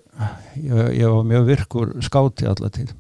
ég, 0.56 0.90
ég 1.02 1.14
var 1.14 1.28
mjög 1.28 1.46
virkur 1.52 1.94
skáti 2.06 2.48
allar 2.50 2.74
tíð. 2.74 2.96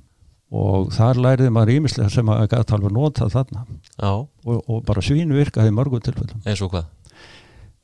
Og 0.49 0.89
þar 0.93 1.19
læriði 1.21 1.53
maður 1.53 1.75
ímislega 1.75 2.11
sem 2.11 2.29
að 2.33 2.47
gæta 2.51 2.75
alveg 2.75 2.93
nota 2.93 3.29
þarna. 3.31 3.65
Og, 4.01 4.55
og 4.59 4.79
bara 4.87 5.03
svínu 5.05 5.37
virkaði 5.37 5.73
mörgum 5.75 6.01
tilfellum. 6.03 6.41
Eins 6.45 6.63
og 6.65 6.73
hvað? 6.73 6.87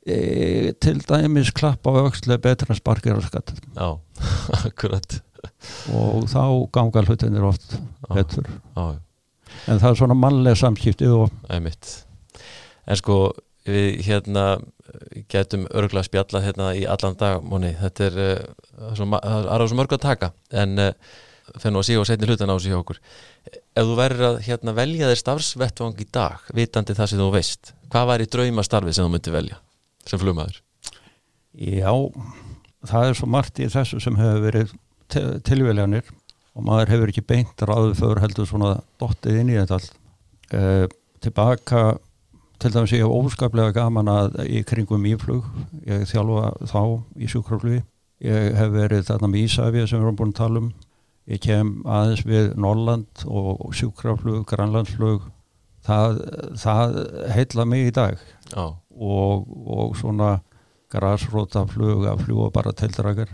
E, 0.06 0.72
til 0.78 1.00
dæmis 1.02 1.50
klapp 1.50 1.86
á 1.86 1.90
aukslega 2.04 2.38
betra 2.38 2.76
sparkir 2.78 3.18
á 3.18 3.22
skatt 3.26 3.50
Já, 3.74 3.98
akkurat 4.68 5.16
og 5.96 6.28
þá 6.30 6.42
ganga 6.74 7.04
hlutinir 7.06 7.46
oft 7.48 7.76
betur 8.10 8.46
já, 8.46 8.82
já. 8.94 9.00
en 9.66 9.82
það 9.82 9.90
er 9.90 10.00
svona 10.00 10.18
mannlega 10.18 10.60
samskiptið 10.62 11.16
og 11.16 11.52
en 11.52 13.00
sko 13.00 13.18
við 13.66 14.02
hérna 14.06 14.46
getum 15.30 15.66
örgulega 15.74 16.06
spjalla 16.06 16.42
hérna 16.44 16.72
í 16.78 16.84
allan 16.88 17.16
dag 17.18 17.44
Móni, 17.44 17.72
þetta 17.78 18.10
er 18.10 18.18
það 18.76 19.06
er 19.16 19.64
á 19.64 19.66
svo 19.66 19.78
mörg 19.78 19.96
að 19.96 20.04
taka 20.04 20.30
en 20.54 20.78
uh, 20.82 20.92
fennu 21.62 21.80
að 21.80 21.88
síða 21.88 22.02
og 22.02 22.08
setja 22.08 22.28
hlutan 22.28 22.52
á 22.52 22.56
sig 22.58 22.72
hjá 22.72 22.78
okkur 22.78 23.00
ef 23.50 23.82
þú 23.82 23.96
verður 23.98 24.28
að 24.30 24.38
hérna, 24.46 24.74
velja 24.76 25.10
þér 25.10 25.20
starfsvettvang 25.22 26.00
í 26.02 26.08
dag, 26.14 26.46
vitandi 26.54 26.96
það 26.96 27.12
sem 27.12 27.22
þú 27.22 27.28
veist 27.34 27.72
hvað 27.90 28.08
var 28.12 28.24
í 28.24 28.30
draumastarfi 28.30 28.94
sem 28.94 29.06
þú 29.06 29.14
myndi 29.14 29.34
velja 29.34 29.60
sem 30.06 30.22
flugmaður? 30.22 30.60
Já, 31.56 31.92
það 32.86 33.10
er 33.10 33.18
svo 33.18 33.30
margt 33.32 33.62
í 33.62 33.70
þessu 33.72 34.00
sem 34.02 34.18
hefur 34.18 34.42
verið 34.44 34.74
tilveljanir 35.10 36.08
og 36.56 36.64
maður 36.64 36.92
hefur 36.94 37.12
ekki 37.12 37.24
beint 37.28 37.64
ráðu 37.68 37.94
fyrir 37.98 38.22
heldur 38.24 38.48
svona 38.48 38.76
dottið 39.00 39.40
inn 39.42 39.52
í 39.52 39.58
þetta 39.58 39.78
allt. 39.78 39.92
Uh, 40.54 40.86
tilbaka 41.24 41.82
til 42.62 42.72
dæmis 42.72 42.94
ég 42.96 43.04
hef 43.04 43.12
óskaplega 43.12 43.74
gaman 43.76 44.08
að 44.08 44.40
í 44.48 44.62
kringum 44.64 45.04
íflug, 45.10 45.44
ég 45.84 46.06
þjálfa 46.08 46.52
þá 46.70 46.80
í 47.20 47.28
sjúkraflugi, 47.28 47.82
ég 48.24 48.56
hef 48.56 48.72
verið 48.72 49.08
þarna 49.10 49.30
með 49.32 49.44
Ísafið 49.44 49.88
sem 49.90 50.00
við 50.00 50.06
erum 50.06 50.18
búin 50.20 50.32
að 50.32 50.40
tala 50.40 50.62
um. 50.62 50.74
Ég 51.26 51.42
kem 51.42 51.72
aðeins 51.90 52.22
við 52.22 52.52
Norrland 52.54 53.24
og 53.26 53.74
sjúkraflug, 53.74 54.44
grannlandsflug 54.46 55.24
það, 55.86 56.20
það 56.62 56.98
heitla 57.34 57.66
mig 57.68 57.88
í 57.90 57.94
dag. 57.94 58.20
Og, 58.54 59.48
og 59.66 59.96
svona 59.98 60.36
græsrótaflug 60.94 62.06
að 62.06 62.22
fljúa 62.24 62.52
bara 62.54 62.74
tildrakar 62.76 63.32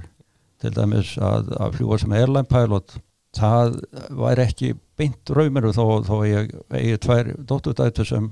til 0.63 0.73
dæmis 0.77 1.17
að, 1.19 1.51
að 1.59 1.79
fljúa 1.79 1.99
sem 2.01 2.15
airline 2.17 2.49
pilot 2.49 2.97
það 3.37 3.79
væri 4.19 4.45
ekki 4.47 4.75
beint 4.99 5.33
raumir 5.33 5.71
þó, 5.73 5.87
þó 6.05 6.17
ég 6.29 6.53
eigi 6.77 7.01
tvær 7.03 7.33
dóttudættu 7.49 8.07
sem 8.07 8.29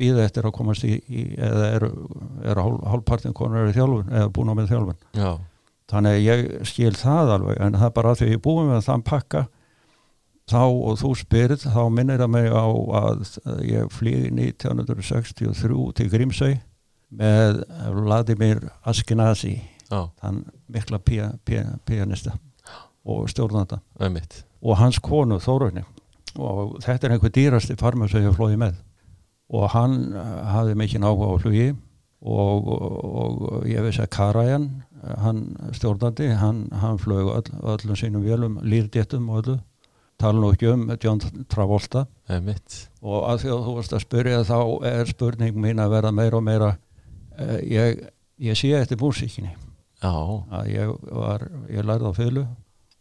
býða 0.00 0.24
eftir 0.24 0.48
að 0.48 0.56
komast 0.56 0.86
í, 0.88 0.96
í 0.96 1.26
eða 1.36 1.70
eru 1.76 1.90
er 2.48 2.60
hálfpartin 2.60 3.36
konar 3.36 3.68
í 3.68 3.76
þjálfun 3.76 4.10
eða 4.10 4.32
búin 4.34 4.52
á 4.52 4.54
með 4.56 4.72
þjálfun 4.72 5.00
Já. 5.20 5.30
þannig 5.92 6.16
að 6.16 6.26
ég 6.26 6.68
skil 6.70 6.92
það 6.98 7.34
alveg 7.36 7.60
en 7.60 7.78
það 7.78 7.88
er 7.90 7.96
bara 7.98 8.14
að 8.14 8.22
því 8.22 8.30
ég 8.32 8.44
búin 8.46 8.70
með 8.70 8.86
þann 8.88 9.06
pakka 9.06 9.44
þá 10.50 10.62
og 10.64 10.96
þú 10.98 11.12
spyrir 11.20 11.60
þá 11.62 11.82
minnir 11.94 12.22
það 12.22 12.32
mig 12.34 12.48
á 12.50 12.66
að 13.04 13.22
ég 13.68 13.92
flýði 13.94 14.32
1963 14.34 15.84
til 16.00 16.08
Grímsau 16.10 16.52
með 17.20 17.62
Vladimir 17.94 18.64
Askenazi 18.86 19.58
þann 19.90 20.44
mikla 20.70 21.00
pianista 21.04 22.36
og 23.04 23.28
stjórnanda. 23.30 23.80
Og 24.62 24.76
hans 24.78 24.98
konu 25.02 25.40
Þórunni. 25.40 25.84
Og 26.38 26.76
þetta 26.84 27.08
er 27.08 27.14
einhver 27.16 27.32
dýrasti 27.34 27.76
farmur 27.80 28.10
sem 28.10 28.24
ég 28.24 28.36
flóði 28.36 28.58
með. 28.60 28.76
Og 29.50 29.70
hann 29.72 30.12
eh, 30.14 30.34
hafði 30.52 30.76
mikið 30.78 31.06
áhuga 31.08 31.32
á 31.34 31.36
flugi 31.42 31.70
og, 32.20 32.68
og, 32.68 33.40
og 33.48 33.66
ég 33.66 33.82
veist 33.82 34.02
að 34.04 34.12
Karajan 34.14 34.68
hann 35.00 35.56
stjórnandi, 35.72 36.28
hann, 36.36 36.66
hann 36.76 37.00
flög 37.00 37.32
öll, 37.32 37.54
öllum 37.72 37.96
sínum 37.96 38.24
vélum, 38.24 38.58
lírdéttum 38.60 39.30
og 39.32 39.40
öllu, 39.40 39.56
tala 40.20 40.42
nú 40.42 40.50
ekki 40.52 40.68
um 40.68 40.84
John 41.00 41.22
Travolta. 41.48 42.04
Og 43.00 43.24
að 43.30 43.42
því 43.44 43.52
að 43.54 43.64
þú 43.64 43.76
varst 43.78 43.96
að 43.96 44.04
spyrja 44.04 44.42
þá 44.44 44.58
er 44.92 45.08
spurning 45.08 45.56
mín 45.56 45.80
að 45.80 45.96
vera 45.96 46.12
meira 46.12 46.36
og 46.36 46.44
meira 46.44 46.70
uh, 46.76 47.58
ég, 47.64 48.04
ég 48.44 48.60
sé 48.60 48.74
eftir 48.76 49.00
músíkinni 49.00 49.56
að 50.08 50.72
ég 50.72 50.92
var, 51.12 51.46
ég 51.68 51.86
lærði 51.86 52.10
á 52.10 52.12
fylgu 52.16 52.44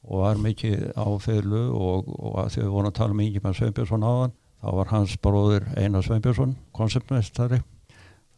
og 0.09 0.23
var 0.23 0.39
mikið 0.41 0.89
á 0.95 1.07
fylgu 1.21 1.63
og, 1.75 2.07
og 2.19 2.39
að 2.43 2.59
við 2.59 2.71
vorum 2.73 2.91
að 2.91 2.97
tala 2.99 3.15
um 3.15 3.23
Ingemar 3.23 3.57
Sveinbjörnsson 3.57 4.07
áðan 4.07 4.33
þá 4.59 4.69
var 4.79 4.91
hans 4.93 5.15
bróður 5.23 5.67
Einar 5.79 6.03
Sveinbjörnsson 6.03 6.55
konceptmestari 6.75 7.61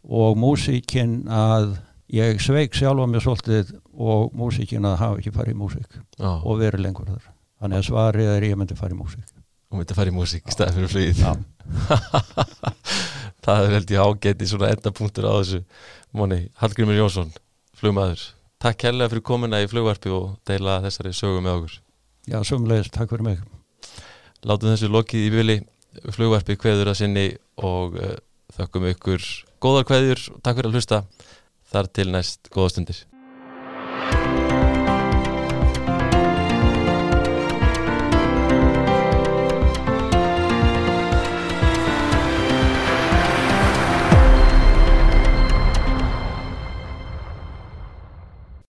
og 0.02 0.38
músíkinn 0.42 1.24
að 1.30 1.76
ég 2.12 2.42
sveik 2.44 2.76
sjálfa 2.76 3.08
mig 3.08 3.24
svolítið 3.24 3.76
og 3.94 4.34
músíkinn 4.38 4.88
að 4.90 4.98
hafa 5.02 5.22
ekki 5.22 5.34
farið 5.36 5.56
í 5.56 5.60
músík 5.62 5.94
Já. 6.18 6.32
og 6.42 6.60
verið 6.60 6.86
lengur 6.86 7.08
þar. 7.08 7.30
Þannig 7.62 7.78
að 7.78 7.88
svarið 7.88 8.32
er 8.34 8.48
ég 8.50 8.58
myndi 8.58 8.78
farið 8.78 8.98
í 8.98 9.02
músík. 9.04 9.32
Og 9.72 9.80
myndi 9.80 9.96
farið 9.96 10.14
í 10.14 10.18
músík 10.18 10.50
í 10.50 10.56
staðið 10.56 10.80
fyrir 10.80 10.92
flugið. 10.92 11.22
Það 13.46 13.64
er 13.66 13.76
held 13.78 13.94
ég 13.94 14.04
ágætt 14.06 14.44
í 14.44 14.50
svona 14.50 14.70
endapunktur 14.74 15.26
á 15.26 15.34
þessu 15.40 15.62
Móni, 16.12 16.44
Hallgrimur 16.60 16.98
Jónsson 16.98 17.32
flugmaður, 17.80 18.22
takk 18.62 18.88
helga 18.88 19.10
fyrir 19.12 19.26
komuna 19.26 19.62
í 19.64 19.70
flugvarpi 19.70 20.12
og 20.14 20.36
deila 20.48 20.80
þessari 20.86 21.14
sögu 21.18 21.42
með 21.44 21.58
okkur. 21.58 21.78
Já, 22.30 22.38
sömulegist, 22.48 22.94
takk 22.96 23.14
fyrir 23.14 23.26
mig. 23.26 23.46
Látum 24.46 24.74
þessu 24.74 24.90
lokið 24.92 25.28
í 25.28 25.32
vili 25.34 25.60
flugvarpi 26.16 26.58
kveður 26.62 26.94
að 26.94 27.00
sinni 27.02 27.28
og 27.62 27.98
uh, 28.00 28.18
þökkum 28.58 28.90
ykkur 28.94 29.30
góðar 29.62 29.88
kveður 29.90 30.28
og 30.36 30.44
takk 30.46 30.62
fyrir 30.62 30.72
að 30.72 30.78
hlusta. 30.80 31.06
Þar 31.72 31.96
til 31.96 32.12
næst 32.12 32.52
góða 32.52 32.76
stundir 32.76 33.06